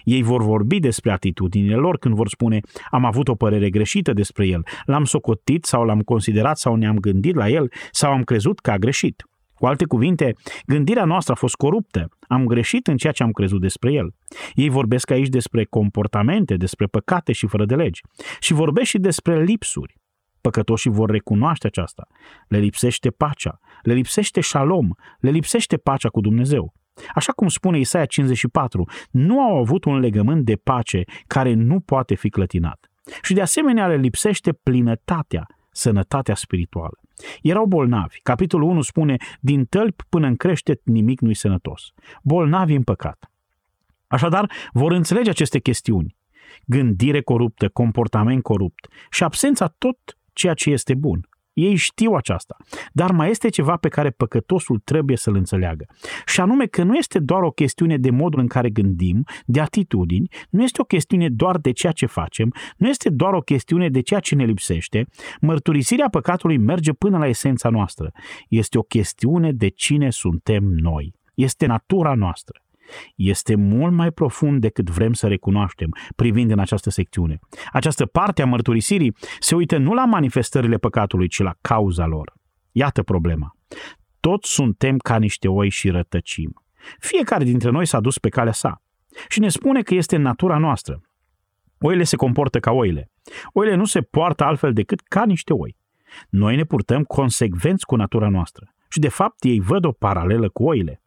Ei 0.04 0.22
vor 0.22 0.44
vorbi 0.44 0.80
despre 0.80 1.12
atitudinile 1.12 1.76
lor 1.76 1.98
când 1.98 2.16
vor 2.16 2.28
spune 2.28 2.60
am 2.90 3.06
avut 3.06 3.28
o 3.28 3.36
părere 3.36 3.70
greșită 3.70 4.14
despre 4.14 4.48
el, 4.48 4.66
l-am 4.86 5.04
socotit 5.04 5.66
sau 5.66 5.84
l-am 5.84 6.00
considerat 6.00 6.58
sau 6.58 6.76
ne-am 6.76 6.96
gândit 6.96 7.36
la 7.36 7.50
el 7.50 7.72
sau 7.92 8.12
am 8.12 8.24
crezut 8.24 8.60
că 8.60 8.72
a 8.72 8.78
greșit. 8.78 9.26
Cu 9.54 9.68
alte 9.68 9.86
cuvinte, 9.86 10.34
gândirea 10.66 11.06
noastră 11.06 11.34
a 11.34 11.36
fost 11.36 11.56
coruptă, 11.56 12.10
am 12.28 12.46
greșit 12.46 12.88
în 12.88 12.98
ceea 12.98 13.14
ce 13.14 13.24
am 13.24 13.32
crezut 13.32 13.62
despre 13.62 13.94
el. 13.94 14.14
Ei 14.54 14.70
vorbesc 14.70 15.12
aici 15.12 15.28
despre 15.28 15.66
comportamente, 15.66 16.56
despre 16.56 16.86
păcate 16.86 17.32
și 17.32 17.48
fără 17.48 17.66
de 17.66 17.76
legi. 17.76 18.02
Și 18.40 18.54
vorbesc 18.54 18.90
și 18.90 18.98
despre 18.98 19.44
lipsuri. 19.44 19.96
Păcătoșii 20.42 20.92
vor 20.92 21.10
recunoaște 21.10 21.68
aceasta. 21.68 22.08
Le 22.48 22.58
lipsește 22.58 23.10
pacea, 23.10 23.60
le 23.82 23.94
lipsește 23.94 24.42
șalom, 24.42 24.90
le 25.20 25.30
lipsește 25.30 25.78
pacea 25.78 26.10
cu 26.10 26.22
Dumnezeu. 26.22 26.74
Așa 27.16 27.32
cum 27.32 27.48
spune 27.48 27.80
Isaia 27.80 28.06
54, 28.06 28.90
nu 29.12 29.42
au 29.42 29.58
avut 29.58 29.86
un 29.86 30.00
legământ 30.00 30.46
de 30.46 30.56
pace 30.56 31.04
care 31.28 31.54
nu 31.54 31.80
poate 31.80 32.16
fi 32.16 32.30
clătinat. 32.30 32.92
Și 33.22 33.34
de 33.34 33.42
asemenea 33.42 33.88
le 33.88 33.96
lipsește 33.96 34.52
plinătatea, 34.52 35.48
sănătatea 35.72 36.36
spirituală. 36.36 37.00
Erau 37.42 37.66
bolnavi. 37.66 38.20
Capitolul 38.24 38.70
1 38.70 38.82
spune, 38.82 39.16
din 39.40 39.66
tălpi 39.66 40.04
până 40.10 40.28
în 40.28 40.36
creștet 40.36 40.82
nimic 40.84 41.20
nu-i 41.20 41.34
sănătos. 41.34 41.92
Bolnavi 42.24 42.74
în 42.74 42.84
păcat. 42.84 43.32
Așadar, 44.08 44.52
vor 44.74 44.92
înțelege 44.92 45.30
aceste 45.30 45.60
chestiuni. 45.60 46.16
Gândire 46.66 47.22
coruptă, 47.22 47.70
comportament 47.70 48.44
corupt 48.44 48.88
și 49.10 49.24
absența 49.24 49.68
tot 49.68 49.98
ceea 50.34 50.54
ce 50.54 50.70
este 50.70 50.94
bun. 50.94 51.30
Ei 51.54 51.76
știu 51.76 52.14
aceasta, 52.14 52.56
dar 52.92 53.12
mai 53.12 53.30
este 53.30 53.50
ceva 53.50 53.76
pe 53.76 53.88
care 53.88 54.10
păcătosul 54.10 54.80
trebuie 54.84 55.18
să-l 55.18 55.36
înțeleagă. 55.36 55.86
Și 56.26 56.42
anume 56.42 56.66
că 56.66 56.84
nu 56.84 56.96
este 56.96 57.20
doar 57.20 57.42
o 57.42 57.52
chestiune 57.52 57.98
de 57.98 58.10
modul 58.10 58.40
în 58.40 58.48
care 58.48 58.70
gândim, 58.70 59.24
de 59.46 59.60
atitudini, 59.60 60.28
nu 60.50 60.64
este 60.64 60.82
o 60.82 60.86
chestiune 60.86 61.30
doar 61.30 61.58
de 61.58 61.72
ceea 61.72 61.92
ce 61.92 62.06
facem, 62.06 62.54
nu 62.78 62.88
este 62.88 63.10
doar 63.10 63.34
o 63.34 63.42
chestiune 63.42 63.90
de 63.90 64.02
ceea 64.02 64.20
ce 64.20 64.36
ne 64.36 64.46
lipsește. 64.46 65.08
Mărturisirea 65.42 66.10
păcatului 66.10 66.58
merge 66.58 66.92
până 66.92 67.18
la 67.18 67.28
esența 67.28 67.70
noastră. 67.70 68.12
Este 68.48 68.78
o 68.78 68.82
chestiune 68.82 69.52
de 69.52 69.68
cine 69.68 70.10
suntem 70.10 70.64
noi. 70.64 71.14
Este 71.34 71.66
natura 71.66 72.14
noastră 72.14 72.61
este 73.16 73.56
mult 73.56 73.94
mai 73.94 74.12
profund 74.12 74.62
decât 74.62 74.90
vrem 74.90 75.14
să 75.14 75.28
recunoaștem 75.28 75.90
privind 76.16 76.52
în 76.52 76.60
această 76.60 76.90
secțiune. 76.90 77.40
Această 77.72 78.06
parte 78.06 78.42
a 78.42 78.46
mărturisirii 78.46 79.16
se 79.40 79.56
uită 79.56 79.78
nu 79.78 79.94
la 79.94 80.06
manifestările 80.06 80.78
păcatului, 80.78 81.28
ci 81.28 81.40
la 81.40 81.56
cauza 81.62 82.06
lor. 82.06 82.34
Iată 82.72 83.04
problema. 83.04 83.56
Toți 84.20 84.54
suntem 84.54 84.98
ca 84.98 85.18
niște 85.18 85.48
oi 85.48 85.70
și 85.70 85.90
rătăcim. 85.90 86.54
Fiecare 87.00 87.44
dintre 87.44 87.70
noi 87.70 87.86
s-a 87.86 88.00
dus 88.00 88.18
pe 88.18 88.30
calea 88.30 88.52
sa 88.52 88.82
și 89.28 89.40
ne 89.40 89.50
spune 89.50 89.82
că 89.82 89.94
este 89.94 90.16
în 90.16 90.22
natura 90.22 90.58
noastră. 90.58 91.02
Oile 91.80 92.04
se 92.04 92.16
comportă 92.16 92.60
ca 92.60 92.72
oile. 92.72 93.12
Oile 93.54 93.76
nu 93.76 93.86
se 93.86 94.02
poartă 94.02 94.44
altfel 94.44 94.74
decât 94.74 95.00
ca 95.00 95.26
niște 95.26 95.54
oi. 95.54 95.78
Noi 96.30 96.56
ne 96.56 96.64
purtăm 96.64 97.04
consecvenți 97.04 97.86
cu 97.86 97.96
natura 97.96 98.30
noastră. 98.30 98.74
Și 98.92 99.00
de 99.00 99.10
fapt 99.10 99.44
ei 99.44 99.60
văd 99.60 99.86
o 99.86 99.92
paralelă 99.92 100.50
cu 100.50 100.64
oile. 100.64 101.02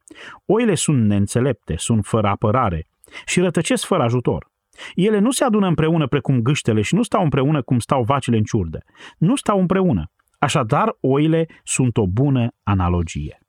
Oile 0.45 0.75
sunt 0.75 1.05
neînțelepte, 1.05 1.75
sunt 1.77 2.05
fără 2.05 2.27
apărare 2.27 2.87
și 3.25 3.39
rătăcesc 3.39 3.85
fără 3.85 4.03
ajutor. 4.03 4.51
Ele 4.93 5.19
nu 5.19 5.31
se 5.31 5.43
adună 5.43 5.67
împreună 5.67 6.07
precum 6.07 6.39
gâștele 6.39 6.81
și 6.81 6.95
nu 6.95 7.03
stau 7.03 7.23
împreună 7.23 7.61
cum 7.61 7.79
stau 7.79 8.03
vacile 8.03 8.37
în 8.37 8.43
ciurdă. 8.43 8.83
Nu 9.17 9.35
stau 9.35 9.59
împreună. 9.59 10.11
Așadar, 10.39 10.97
oile 10.99 11.45
sunt 11.63 11.97
o 11.97 12.07
bună 12.07 12.47
analogie. 12.63 13.39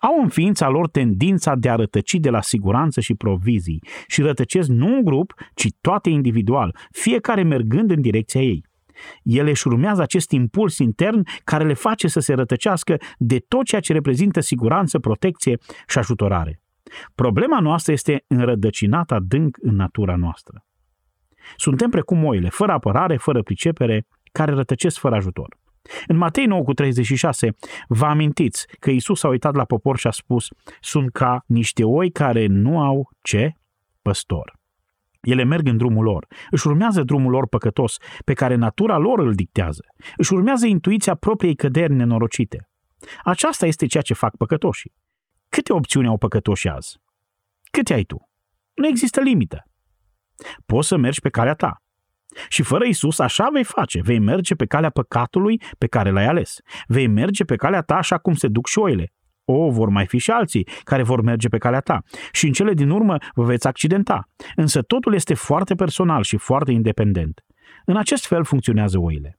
Au 0.00 0.20
în 0.22 0.28
ființa 0.28 0.68
lor 0.68 0.88
tendința 0.88 1.54
de 1.54 1.68
a 1.68 1.74
rătăci 1.74 2.14
de 2.14 2.30
la 2.30 2.40
siguranță 2.40 3.00
și 3.00 3.14
provizii 3.14 3.82
și 4.06 4.22
rătăcesc 4.22 4.68
nu 4.68 4.86
un 4.86 5.04
grup, 5.04 5.34
ci 5.54 5.68
toate 5.80 6.10
individual, 6.10 6.76
fiecare 6.90 7.42
mergând 7.42 7.90
în 7.90 8.00
direcția 8.00 8.40
ei. 8.40 8.67
Ele 9.22 9.50
își 9.50 9.66
urmează 9.66 10.02
acest 10.02 10.30
impuls 10.30 10.78
intern 10.78 11.22
care 11.44 11.64
le 11.64 11.74
face 11.74 12.08
să 12.08 12.20
se 12.20 12.34
rătăcească 12.34 12.96
de 13.18 13.38
tot 13.48 13.64
ceea 13.64 13.80
ce 13.80 13.92
reprezintă 13.92 14.40
siguranță, 14.40 14.98
protecție 14.98 15.58
și 15.86 15.98
ajutorare. 15.98 16.60
Problema 17.14 17.60
noastră 17.60 17.92
este 17.92 18.24
înrădăcinată 18.26 19.14
adânc 19.14 19.56
în 19.60 19.74
natura 19.74 20.16
noastră. 20.16 20.64
Suntem 21.56 21.90
precum 21.90 22.24
oile, 22.24 22.48
fără 22.48 22.72
apărare, 22.72 23.16
fără 23.16 23.42
pricepere, 23.42 24.06
care 24.32 24.52
rătăcesc 24.52 24.98
fără 24.98 25.14
ajutor. 25.14 25.56
În 26.06 26.16
Matei 26.16 26.46
9 26.46 26.62
cu 26.62 26.72
36, 26.72 27.54
vă 27.88 28.06
amintiți 28.06 28.66
că 28.78 28.90
Isus 28.90 29.22
a 29.22 29.28
uitat 29.28 29.54
la 29.54 29.64
popor 29.64 29.98
și 29.98 30.06
a 30.06 30.10
spus, 30.10 30.48
sunt 30.80 31.12
ca 31.12 31.44
niște 31.46 31.84
oi 31.84 32.10
care 32.10 32.46
nu 32.46 32.80
au 32.80 33.10
ce? 33.22 33.52
Păstor. 34.02 34.57
Ele 35.30 35.44
merg 35.44 35.66
în 35.66 35.76
drumul 35.76 36.04
lor, 36.04 36.26
își 36.50 36.66
urmează 36.66 37.02
drumul 37.02 37.30
lor 37.30 37.48
păcătos, 37.48 37.96
pe 38.24 38.32
care 38.32 38.54
natura 38.54 38.96
lor 38.96 39.18
îl 39.18 39.34
dictează, 39.34 39.84
își 40.16 40.32
urmează 40.32 40.66
intuiția 40.66 41.14
propriei 41.14 41.54
căderi 41.54 41.92
nenorocite. 41.92 42.68
Aceasta 43.24 43.66
este 43.66 43.86
ceea 43.86 44.02
ce 44.02 44.14
fac 44.14 44.36
păcătoșii. 44.36 44.94
Câte 45.48 45.72
opțiuni 45.72 46.06
au 46.06 46.18
păcătoși 46.18 46.68
azi? 46.68 46.98
Câte 47.70 47.94
ai 47.94 48.02
tu? 48.02 48.28
Nu 48.74 48.86
există 48.86 49.20
limită. 49.20 49.62
Poți 50.66 50.88
să 50.88 50.96
mergi 50.96 51.20
pe 51.20 51.28
calea 51.28 51.54
ta. 51.54 51.82
Și 52.48 52.62
fără 52.62 52.84
Isus 52.84 53.18
așa 53.18 53.48
vei 53.52 53.64
face, 53.64 54.00
vei 54.02 54.18
merge 54.18 54.54
pe 54.54 54.66
calea 54.66 54.90
păcatului 54.90 55.62
pe 55.78 55.86
care 55.86 56.10
l-ai 56.10 56.26
ales. 56.26 56.58
Vei 56.86 57.06
merge 57.06 57.44
pe 57.44 57.56
calea 57.56 57.82
ta 57.82 57.94
așa 57.94 58.18
cum 58.18 58.34
se 58.34 58.48
duc 58.48 58.66
și 58.66 58.72
șoile, 58.72 59.12
o, 59.52 59.70
vor 59.70 59.88
mai 59.88 60.06
fi 60.06 60.18
și 60.18 60.30
alții 60.30 60.68
care 60.84 61.02
vor 61.02 61.20
merge 61.20 61.48
pe 61.48 61.58
calea 61.58 61.80
ta. 61.80 62.02
Și 62.32 62.46
în 62.46 62.52
cele 62.52 62.72
din 62.74 62.90
urmă 62.90 63.16
vă 63.34 63.44
veți 63.44 63.66
accidenta. 63.66 64.28
Însă 64.56 64.82
totul 64.82 65.14
este 65.14 65.34
foarte 65.34 65.74
personal 65.74 66.22
și 66.22 66.36
foarte 66.36 66.72
independent. 66.72 67.44
În 67.84 67.96
acest 67.96 68.26
fel 68.26 68.44
funcționează 68.44 68.98
oile. 68.98 69.38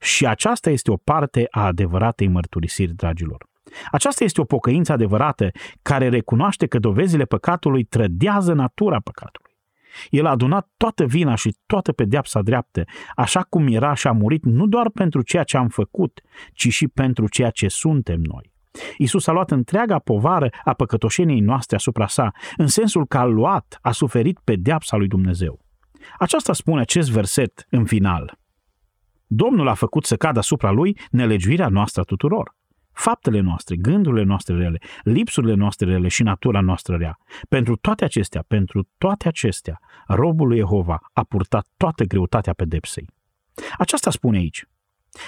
Și 0.00 0.26
aceasta 0.26 0.70
este 0.70 0.90
o 0.90 0.96
parte 0.96 1.46
a 1.50 1.66
adevăratei 1.66 2.28
mărturisiri, 2.28 2.94
dragilor. 2.94 3.46
Aceasta 3.90 4.24
este 4.24 4.40
o 4.40 4.44
pocăință 4.44 4.92
adevărată 4.92 5.50
care 5.82 6.08
recunoaște 6.08 6.66
că 6.66 6.78
dovezile 6.78 7.24
păcatului 7.24 7.84
trădează 7.84 8.52
natura 8.52 9.00
păcatului. 9.00 9.56
El 10.10 10.26
a 10.26 10.30
adunat 10.30 10.68
toată 10.76 11.04
vina 11.04 11.34
și 11.34 11.56
toată 11.66 11.92
pedeapsa 11.92 12.42
dreaptă, 12.42 12.84
așa 13.14 13.42
cum 13.42 13.66
era 13.66 13.94
și 13.94 14.06
a 14.06 14.12
murit 14.12 14.44
nu 14.44 14.66
doar 14.66 14.90
pentru 14.90 15.22
ceea 15.22 15.42
ce 15.42 15.56
am 15.56 15.68
făcut, 15.68 16.20
ci 16.52 16.68
și 16.68 16.88
pentru 16.88 17.28
ceea 17.28 17.50
ce 17.50 17.68
suntem 17.68 18.20
noi. 18.20 18.52
Isus 18.96 19.26
a 19.26 19.32
luat 19.32 19.50
întreaga 19.50 19.98
povară 19.98 20.48
a 20.64 20.72
păcătoșeniei 20.72 21.40
noastre 21.40 21.76
asupra 21.76 22.06
sa, 22.06 22.30
în 22.56 22.66
sensul 22.66 23.06
că 23.06 23.18
a 23.18 23.24
luat, 23.24 23.78
a 23.82 23.92
suferit 23.92 24.38
pedeapsa 24.44 24.96
lui 24.96 25.08
Dumnezeu. 25.08 25.60
Aceasta 26.18 26.52
spune 26.52 26.80
acest 26.80 27.10
verset 27.10 27.66
în 27.70 27.84
final. 27.84 28.38
Domnul 29.26 29.68
a 29.68 29.74
făcut 29.74 30.04
să 30.04 30.16
cadă 30.16 30.38
asupra 30.38 30.70
lui 30.70 30.98
nelegiuirea 31.10 31.68
noastră 31.68 32.00
a 32.00 32.04
tuturor. 32.04 32.56
Faptele 32.92 33.40
noastre, 33.40 33.76
gândurile 33.76 34.22
noastre 34.22 34.56
rele, 34.56 34.78
lipsurile 35.02 35.54
noastre 35.54 35.86
rele 35.86 36.08
și 36.08 36.22
natura 36.22 36.60
noastră 36.60 36.96
rea. 36.96 37.18
Pentru 37.48 37.76
toate 37.76 38.04
acestea, 38.04 38.44
pentru 38.48 38.88
toate 38.98 39.28
acestea, 39.28 39.80
robul 40.06 40.48
lui 40.48 40.56
Jehova 40.56 40.98
a 41.12 41.24
purtat 41.24 41.66
toată 41.76 42.04
greutatea 42.04 42.52
pedepsei. 42.52 43.08
Aceasta 43.78 44.10
spune 44.10 44.36
aici. 44.36 44.64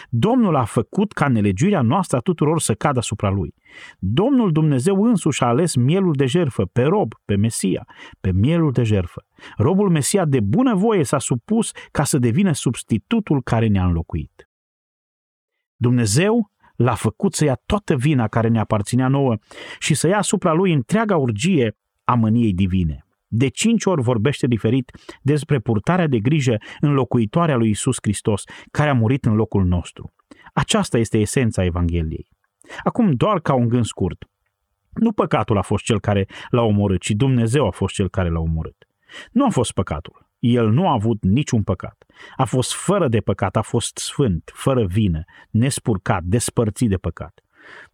Domnul 0.08 0.56
a 0.56 0.64
făcut 0.64 1.12
ca 1.12 1.28
nelegiuirea 1.28 1.82
noastră 1.82 2.16
a 2.16 2.20
tuturor 2.20 2.60
să 2.60 2.74
cadă 2.74 2.98
asupra 2.98 3.30
lui. 3.30 3.54
Domnul 3.98 4.52
Dumnezeu 4.52 5.02
însuși 5.04 5.42
a 5.42 5.46
ales 5.46 5.74
mielul 5.74 6.12
de 6.12 6.26
jerfă 6.26 6.64
pe 6.64 6.82
rob, 6.82 7.14
pe 7.24 7.36
Mesia, 7.36 7.86
pe 8.20 8.32
mielul 8.32 8.72
de 8.72 8.82
jerfă. 8.82 9.26
Robul 9.56 9.90
Mesia 9.90 10.24
de 10.24 10.40
bună 10.40 10.74
voie 10.74 11.04
s-a 11.04 11.18
supus 11.18 11.70
ca 11.90 12.04
să 12.04 12.18
devină 12.18 12.52
substitutul 12.52 13.42
care 13.42 13.66
ne-a 13.66 13.84
înlocuit. 13.84 14.48
Dumnezeu 15.76 16.50
l-a 16.76 16.94
făcut 16.94 17.34
să 17.34 17.44
ia 17.44 17.60
toată 17.66 17.96
vina 17.96 18.28
care 18.28 18.48
ne 18.48 18.58
aparținea 18.58 19.08
nouă 19.08 19.36
și 19.78 19.94
să 19.94 20.06
ia 20.06 20.18
asupra 20.18 20.52
lui 20.52 20.72
întreaga 20.72 21.16
urgie 21.16 21.76
a 22.04 22.14
mâniei 22.14 22.54
divine. 22.54 23.04
De 23.32 23.48
cinci 23.48 23.84
ori 23.84 24.02
vorbește 24.02 24.46
diferit 24.46 24.90
despre 25.22 25.58
purtarea 25.58 26.06
de 26.06 26.18
grijă 26.18 26.56
înlocuitoarea 26.80 27.56
lui 27.56 27.70
Isus 27.70 27.96
Hristos, 28.02 28.44
care 28.70 28.90
a 28.90 28.94
murit 28.94 29.24
în 29.24 29.34
locul 29.34 29.64
nostru. 29.64 30.12
Aceasta 30.52 30.98
este 30.98 31.18
esența 31.18 31.64
Evangheliei. 31.64 32.28
Acum, 32.84 33.12
doar 33.12 33.40
ca 33.40 33.54
un 33.54 33.68
gând 33.68 33.84
scurt. 33.84 34.24
Nu 34.92 35.12
păcatul 35.12 35.58
a 35.58 35.62
fost 35.62 35.84
cel 35.84 36.00
care 36.00 36.26
l-a 36.50 36.62
omorât, 36.62 37.00
ci 37.00 37.10
Dumnezeu 37.10 37.66
a 37.66 37.70
fost 37.70 37.94
cel 37.94 38.08
care 38.08 38.28
l-a 38.28 38.40
omorât. 38.40 38.88
Nu 39.32 39.44
a 39.44 39.48
fost 39.48 39.72
păcatul. 39.72 40.28
El 40.38 40.70
nu 40.70 40.88
a 40.88 40.92
avut 40.92 41.22
niciun 41.22 41.62
păcat. 41.62 42.04
A 42.36 42.44
fost 42.44 42.74
fără 42.74 43.08
de 43.08 43.20
păcat, 43.20 43.56
a 43.56 43.62
fost 43.62 43.96
sfânt, 43.96 44.50
fără 44.54 44.86
vină, 44.86 45.24
nespurcat, 45.50 46.22
despărțit 46.22 46.88
de 46.88 46.96
păcat. 46.96 47.40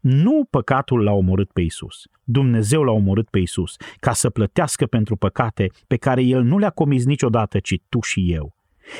Nu 0.00 0.46
păcatul 0.50 1.02
l-a 1.02 1.12
omorât 1.12 1.50
pe 1.50 1.60
Isus. 1.60 2.02
Dumnezeu 2.24 2.82
l-a 2.82 2.92
omorât 2.92 3.28
pe 3.28 3.38
Isus 3.38 3.76
ca 3.96 4.12
să 4.12 4.30
plătească 4.30 4.86
pentru 4.86 5.16
păcate 5.16 5.66
pe 5.86 5.96
care 5.96 6.22
el 6.22 6.42
nu 6.42 6.58
le-a 6.58 6.70
comis 6.70 7.04
niciodată, 7.04 7.58
ci 7.58 7.74
tu 7.88 8.00
și 8.00 8.32
eu. 8.32 8.54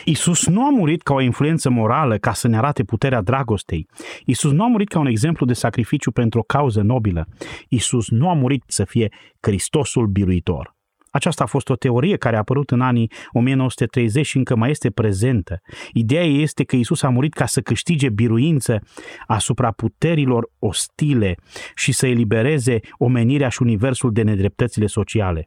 Isus 0.04 0.46
nu 0.46 0.64
a 0.66 0.70
murit 0.70 1.02
ca 1.02 1.14
o 1.14 1.20
influență 1.20 1.70
morală 1.70 2.18
ca 2.18 2.32
să 2.32 2.48
ne 2.48 2.56
arate 2.56 2.84
puterea 2.84 3.22
dragostei. 3.22 3.86
Isus 4.24 4.52
nu 4.52 4.62
a 4.62 4.66
murit 4.66 4.88
ca 4.88 4.98
un 4.98 5.06
exemplu 5.06 5.46
de 5.46 5.52
sacrificiu 5.52 6.10
pentru 6.10 6.38
o 6.38 6.42
cauză 6.42 6.82
nobilă. 6.82 7.28
Isus 7.68 8.08
nu 8.08 8.28
a 8.28 8.34
murit 8.34 8.62
să 8.66 8.84
fie 8.84 9.12
Hristosul 9.40 10.06
biruitor. 10.06 10.75
Aceasta 11.16 11.44
a 11.44 11.46
fost 11.46 11.68
o 11.68 11.76
teorie 11.76 12.16
care 12.16 12.36
a 12.36 12.38
apărut 12.38 12.70
în 12.70 12.80
anii 12.80 13.10
1930 13.30 14.26
și 14.26 14.36
încă 14.36 14.56
mai 14.56 14.70
este 14.70 14.90
prezentă. 14.90 15.60
Ideea 15.92 16.24
este 16.24 16.64
că 16.64 16.76
Isus 16.76 17.02
a 17.02 17.08
murit 17.08 17.34
ca 17.34 17.46
să 17.46 17.60
câștige 17.60 18.08
biruință 18.08 18.78
asupra 19.26 19.70
puterilor 19.70 20.50
ostile 20.58 21.36
și 21.74 21.92
să 21.92 22.06
elibereze 22.06 22.80
omenirea 22.98 23.48
și 23.48 23.62
universul 23.62 24.12
de 24.12 24.22
nedreptățile 24.22 24.86
sociale. 24.86 25.46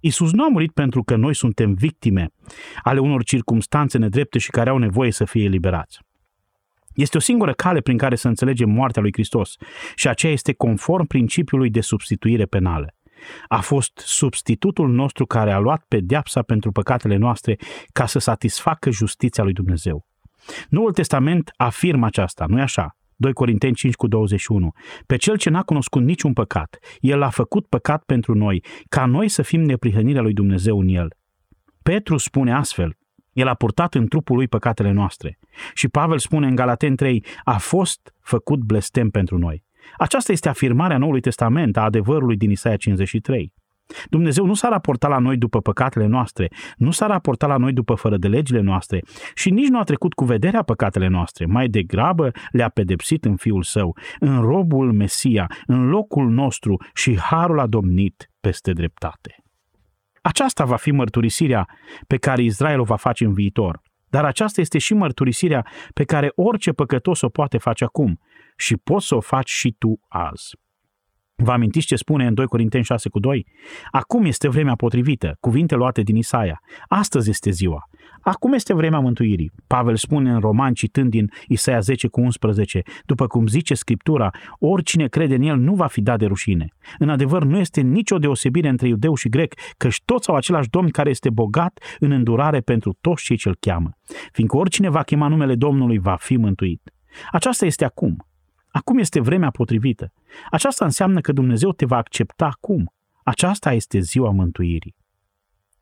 Isus 0.00 0.32
nu 0.32 0.44
a 0.44 0.48
murit 0.48 0.72
pentru 0.72 1.02
că 1.02 1.16
noi 1.16 1.34
suntem 1.34 1.74
victime 1.74 2.28
ale 2.82 2.98
unor 2.98 3.24
circumstanțe 3.24 3.98
nedrepte 3.98 4.38
și 4.38 4.50
care 4.50 4.70
au 4.70 4.78
nevoie 4.78 5.10
să 5.10 5.24
fie 5.24 5.44
eliberați. 5.44 5.98
Este 6.94 7.16
o 7.16 7.20
singură 7.20 7.52
cale 7.52 7.80
prin 7.80 7.96
care 7.96 8.14
să 8.14 8.28
înțelegem 8.28 8.70
moartea 8.70 9.02
lui 9.02 9.12
Hristos 9.12 9.54
și 9.94 10.08
aceea 10.08 10.32
este 10.32 10.52
conform 10.52 11.06
principiului 11.06 11.70
de 11.70 11.80
substituire 11.80 12.44
penală. 12.44 12.94
A 13.48 13.60
fost 13.60 13.92
substitutul 14.04 14.88
nostru 14.88 15.26
care 15.26 15.52
a 15.52 15.58
luat 15.58 15.84
pedeapsa 15.88 16.42
pentru 16.42 16.72
păcatele 16.72 17.16
noastre 17.16 17.56
ca 17.92 18.06
să 18.06 18.18
satisfacă 18.18 18.90
justiția 18.90 19.44
lui 19.44 19.52
Dumnezeu. 19.52 20.06
Noul 20.68 20.92
Testament 20.92 21.52
afirmă 21.56 22.06
aceasta, 22.06 22.44
nu-i 22.48 22.60
așa? 22.60 22.96
2 23.16 23.32
Corinteni 23.32 23.74
5 23.74 23.94
cu 23.94 24.06
21. 24.06 24.70
Pe 25.06 25.16
cel 25.16 25.36
ce 25.36 25.50
n-a 25.50 25.62
cunoscut 25.62 26.02
niciun 26.02 26.32
păcat, 26.32 26.78
el 27.00 27.22
a 27.22 27.28
făcut 27.28 27.66
păcat 27.66 28.02
pentru 28.02 28.34
noi, 28.34 28.64
ca 28.88 29.06
noi 29.06 29.28
să 29.28 29.42
fim 29.42 29.60
neprihănirea 29.60 30.22
lui 30.22 30.32
Dumnezeu 30.32 30.80
în 30.80 30.88
el. 30.88 31.08
Petru 31.82 32.16
spune 32.16 32.54
astfel, 32.54 32.96
el 33.32 33.46
a 33.46 33.54
purtat 33.54 33.94
în 33.94 34.06
trupul 34.06 34.36
lui 34.36 34.48
păcatele 34.48 34.90
noastre. 34.90 35.38
Și 35.74 35.88
Pavel 35.88 36.18
spune 36.18 36.46
în 36.46 36.54
Galaten 36.54 36.96
3, 36.96 37.24
a 37.44 37.58
fost 37.58 38.14
făcut 38.20 38.60
blestem 38.60 39.10
pentru 39.10 39.38
noi. 39.38 39.64
Aceasta 39.96 40.32
este 40.32 40.48
afirmarea 40.48 40.98
Noului 40.98 41.20
Testament 41.20 41.76
a 41.76 41.82
adevărului 41.82 42.36
din 42.36 42.50
Isaia 42.50 42.76
53. 42.76 43.52
Dumnezeu 44.08 44.46
nu 44.46 44.54
s-a 44.54 44.68
raportat 44.68 45.10
la 45.10 45.18
noi 45.18 45.36
după 45.36 45.60
păcatele 45.60 46.06
noastre, 46.06 46.48
nu 46.76 46.90
s-a 46.90 47.06
raportat 47.06 47.48
la 47.48 47.56
noi 47.56 47.72
după 47.72 47.94
fără 47.94 48.16
de 48.16 48.28
legile 48.28 48.60
noastre 48.60 49.00
și 49.34 49.50
nici 49.50 49.68
nu 49.68 49.78
a 49.78 49.82
trecut 49.82 50.12
cu 50.12 50.24
vederea 50.24 50.62
păcatele 50.62 51.08
noastre, 51.08 51.46
mai 51.46 51.68
degrabă 51.68 52.30
le-a 52.50 52.68
pedepsit 52.68 53.24
în 53.24 53.36
Fiul 53.36 53.62
Său, 53.62 53.96
în 54.18 54.40
robul 54.40 54.92
Mesia, 54.92 55.46
în 55.66 55.88
locul 55.88 56.28
nostru 56.28 56.76
și 56.94 57.18
harul 57.18 57.58
a 57.58 57.66
domnit 57.66 58.30
peste 58.40 58.72
dreptate. 58.72 59.34
Aceasta 60.22 60.64
va 60.64 60.76
fi 60.76 60.90
mărturisirea 60.90 61.68
pe 62.06 62.16
care 62.16 62.42
Israel 62.42 62.80
o 62.80 62.84
va 62.84 62.96
face 62.96 63.24
în 63.24 63.32
viitor. 63.32 63.80
Dar 64.08 64.24
aceasta 64.24 64.60
este 64.60 64.78
și 64.78 64.94
mărturisirea 64.94 65.66
pe 65.94 66.04
care 66.04 66.32
orice 66.34 66.72
păcătos 66.72 67.20
o 67.20 67.28
poate 67.28 67.58
face 67.58 67.84
acum 67.84 68.18
și 68.60 68.76
poți 68.76 69.06
să 69.06 69.14
o 69.14 69.20
faci 69.20 69.50
și 69.50 69.74
tu 69.78 70.00
azi. 70.08 70.56
Vă 71.42 71.52
amintiți 71.52 71.86
ce 71.86 71.96
spune 71.96 72.26
în 72.26 72.34
2 72.34 72.46
Corinteni 72.46 72.84
6 72.84 73.08
cu 73.08 73.18
2? 73.18 73.46
Acum 73.90 74.24
este 74.24 74.48
vremea 74.48 74.74
potrivită, 74.74 75.36
cuvinte 75.40 75.74
luate 75.74 76.02
din 76.02 76.16
Isaia. 76.16 76.60
Astăzi 76.88 77.30
este 77.30 77.50
ziua. 77.50 77.88
Acum 78.20 78.52
este 78.52 78.74
vremea 78.74 78.98
mântuirii. 78.98 79.50
Pavel 79.66 79.96
spune 79.96 80.30
în 80.32 80.40
roman, 80.40 80.74
citând 80.74 81.10
din 81.10 81.30
Isaia 81.46 81.80
10 81.80 82.08
cu 82.08 82.20
11, 82.20 82.82
după 83.04 83.26
cum 83.26 83.46
zice 83.46 83.74
Scriptura, 83.74 84.30
oricine 84.58 85.06
crede 85.06 85.34
în 85.34 85.42
el 85.42 85.56
nu 85.56 85.74
va 85.74 85.86
fi 85.86 86.00
dat 86.00 86.18
de 86.18 86.26
rușine. 86.26 86.66
În 86.98 87.08
adevăr, 87.08 87.44
nu 87.44 87.58
este 87.58 87.80
nicio 87.80 88.18
deosebire 88.18 88.68
între 88.68 88.88
iudeu 88.88 89.14
și 89.14 89.28
grec, 89.28 89.54
căci 89.76 90.02
toți 90.04 90.28
au 90.28 90.34
același 90.36 90.68
Domn 90.68 90.88
care 90.88 91.10
este 91.10 91.30
bogat 91.30 91.80
în 91.98 92.10
îndurare 92.10 92.60
pentru 92.60 92.96
toți 93.00 93.24
cei 93.24 93.36
ce-l 93.36 93.56
cheamă. 93.60 93.90
Fiindcă 94.32 94.56
oricine 94.56 94.88
va 94.88 95.02
chema 95.02 95.28
numele 95.28 95.54
Domnului 95.54 95.98
va 95.98 96.16
fi 96.18 96.36
mântuit. 96.36 96.90
Aceasta 97.32 97.66
este 97.66 97.84
acum. 97.84 98.24
Acum 98.70 98.98
este 98.98 99.20
vremea 99.20 99.50
potrivită. 99.50 100.12
Aceasta 100.50 100.84
înseamnă 100.84 101.20
că 101.20 101.32
Dumnezeu 101.32 101.72
te 101.72 101.84
va 101.84 101.96
accepta 101.96 102.46
acum. 102.46 102.92
Aceasta 103.22 103.72
este 103.72 103.98
ziua 103.98 104.30
mântuirii. 104.30 104.96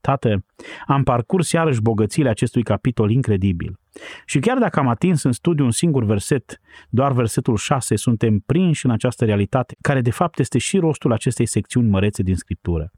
Tată, 0.01 0.45
am 0.86 1.03
parcurs 1.03 1.53
iarăși 1.53 1.80
bogățiile 1.80 2.28
acestui 2.28 2.62
capitol 2.62 3.11
incredibil. 3.11 3.78
Și 4.26 4.39
chiar 4.39 4.59
dacă 4.59 4.78
am 4.78 4.89
atins 4.89 5.22
în 5.22 5.32
studiu 5.32 5.64
un 5.64 5.70
singur 5.70 6.05
verset, 6.05 6.61
doar 6.89 7.12
versetul 7.12 7.57
6, 7.57 7.97
suntem 7.97 8.39
prinși 8.39 8.86
în 8.86 8.91
această 8.91 9.24
realitate, 9.24 9.76
care 9.80 10.01
de 10.01 10.11
fapt 10.11 10.39
este 10.39 10.59
și 10.59 10.78
rostul 10.78 11.12
acestei 11.12 11.47
secțiuni 11.47 11.89
mărețe 11.89 12.22
din 12.22 12.34
Scriptură. 12.34 12.91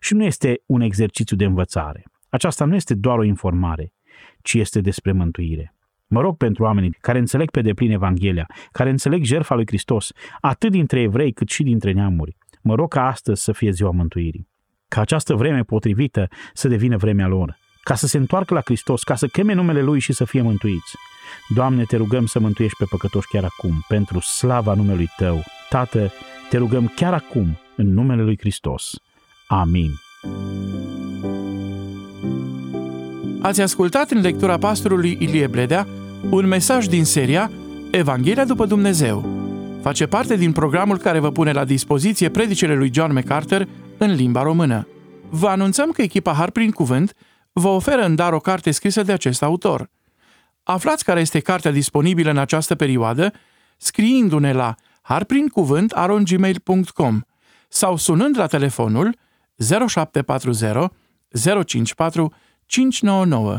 Și 0.00 0.14
nu 0.14 0.24
este 0.24 0.62
un 0.66 0.80
exercițiu 0.80 1.36
de 1.36 1.44
învățare. 1.44 2.04
Aceasta 2.28 2.64
nu 2.64 2.74
este 2.74 2.94
doar 2.94 3.18
o 3.18 3.24
informare, 3.24 3.92
ci 4.42 4.54
este 4.54 4.80
despre 4.80 5.12
mântuire. 5.12 5.75
Mă 6.06 6.20
rog 6.20 6.36
pentru 6.36 6.62
oamenii 6.62 6.96
care 7.00 7.18
înțeleg 7.18 7.50
pe 7.50 7.60
deplin 7.60 7.90
Evanghelia, 7.90 8.46
care 8.72 8.90
înțeleg 8.90 9.24
jertfa 9.24 9.54
lui 9.54 9.66
Hristos, 9.66 10.10
atât 10.40 10.70
dintre 10.70 11.00
evrei 11.00 11.32
cât 11.32 11.48
și 11.48 11.62
dintre 11.62 11.92
neamuri. 11.92 12.36
Mă 12.62 12.74
rog 12.74 12.88
ca 12.88 13.06
astăzi 13.06 13.42
să 13.42 13.52
fie 13.52 13.70
ziua 13.70 13.90
mântuirii. 13.90 14.48
Ca 14.88 15.00
această 15.00 15.34
vreme 15.34 15.62
potrivită 15.62 16.28
să 16.52 16.68
devină 16.68 16.96
vremea 16.96 17.26
lor. 17.26 17.56
Ca 17.82 17.94
să 17.94 18.06
se 18.06 18.16
întoarcă 18.16 18.54
la 18.54 18.60
Hristos, 18.60 19.02
ca 19.02 19.14
să 19.14 19.26
cheme 19.26 19.52
numele 19.52 19.82
Lui 19.82 20.00
și 20.00 20.12
să 20.12 20.24
fie 20.24 20.42
mântuiți. 20.42 20.96
Doamne, 21.54 21.84
te 21.84 21.96
rugăm 21.96 22.26
să 22.26 22.38
mântuiești 22.38 22.76
pe 22.78 22.84
păcătoși 22.90 23.28
chiar 23.28 23.44
acum, 23.44 23.84
pentru 23.88 24.20
slava 24.20 24.74
numelui 24.74 25.08
Tău. 25.16 25.42
Tată, 25.68 26.12
te 26.50 26.56
rugăm 26.56 26.92
chiar 26.96 27.12
acum, 27.14 27.58
în 27.76 27.92
numele 27.92 28.22
Lui 28.22 28.36
Hristos. 28.38 28.94
Amin. 29.48 29.90
Ați 33.46 33.60
ascultat 33.60 34.10
în 34.10 34.20
lectura 34.20 34.58
pastorului 34.58 35.16
Ilie 35.20 35.46
Bledea 35.46 35.86
un 36.30 36.46
mesaj 36.46 36.86
din 36.86 37.04
seria 37.04 37.50
Evanghelia 37.90 38.44
după 38.44 38.66
Dumnezeu. 38.66 39.24
Face 39.82 40.06
parte 40.06 40.36
din 40.36 40.52
programul 40.52 40.98
care 40.98 41.18
vă 41.18 41.30
pune 41.30 41.52
la 41.52 41.64
dispoziție 41.64 42.28
predicele 42.28 42.74
lui 42.74 42.90
John 42.92 43.12
MacArthur 43.12 43.68
în 43.98 44.14
limba 44.14 44.42
română. 44.42 44.88
Vă 45.30 45.48
anunțăm 45.48 45.90
că 45.90 46.02
echipa 46.02 46.32
Har 46.32 46.50
prin 46.50 46.70
Cuvânt 46.70 47.14
vă 47.52 47.68
oferă 47.68 48.04
în 48.04 48.14
dar 48.14 48.32
o 48.32 48.38
carte 48.38 48.70
scrisă 48.70 49.02
de 49.02 49.12
acest 49.12 49.42
autor. 49.42 49.90
Aflați 50.62 51.04
care 51.04 51.20
este 51.20 51.40
cartea 51.40 51.70
disponibilă 51.70 52.30
în 52.30 52.38
această 52.38 52.74
perioadă 52.74 53.32
scriindu-ne 53.76 54.52
la 54.52 54.74
harprincuvânt.gmail.com 55.02 57.20
sau 57.68 57.96
sunând 57.96 58.38
la 58.38 58.46
telefonul 58.46 59.16
0740 59.86 60.90
054 61.64 62.32
599. 62.66 63.58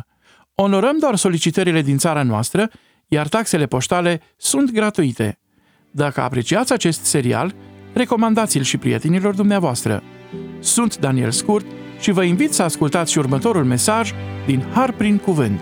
Onorăm 0.56 0.98
doar 1.00 1.16
solicitările 1.16 1.82
din 1.82 1.98
țara 1.98 2.24
noastră, 2.24 2.70
iar 3.08 3.28
taxele 3.28 3.66
poștale 3.66 4.22
sunt 4.38 4.72
gratuite. 4.72 5.40
Dacă 5.92 6.22
apreciați 6.22 6.74
acest 6.74 7.04
serial, 7.04 7.56
recomandați-l 7.94 8.62
și 8.62 8.78
prietenilor 8.78 9.36
dumneavoastră. 9.36 10.04
Sunt 10.60 10.98
Daniel 10.98 11.32
Scurt 11.32 11.66
și 12.00 12.12
vă 12.12 12.24
invit 12.24 12.54
să 12.54 12.64
ascultați 12.64 13.12
și 13.12 13.18
următorul 13.18 13.64
mesaj 13.64 14.12
din 14.46 14.66
Har 14.74 14.92
prin 14.92 15.18
Cuvânt. 15.18 15.60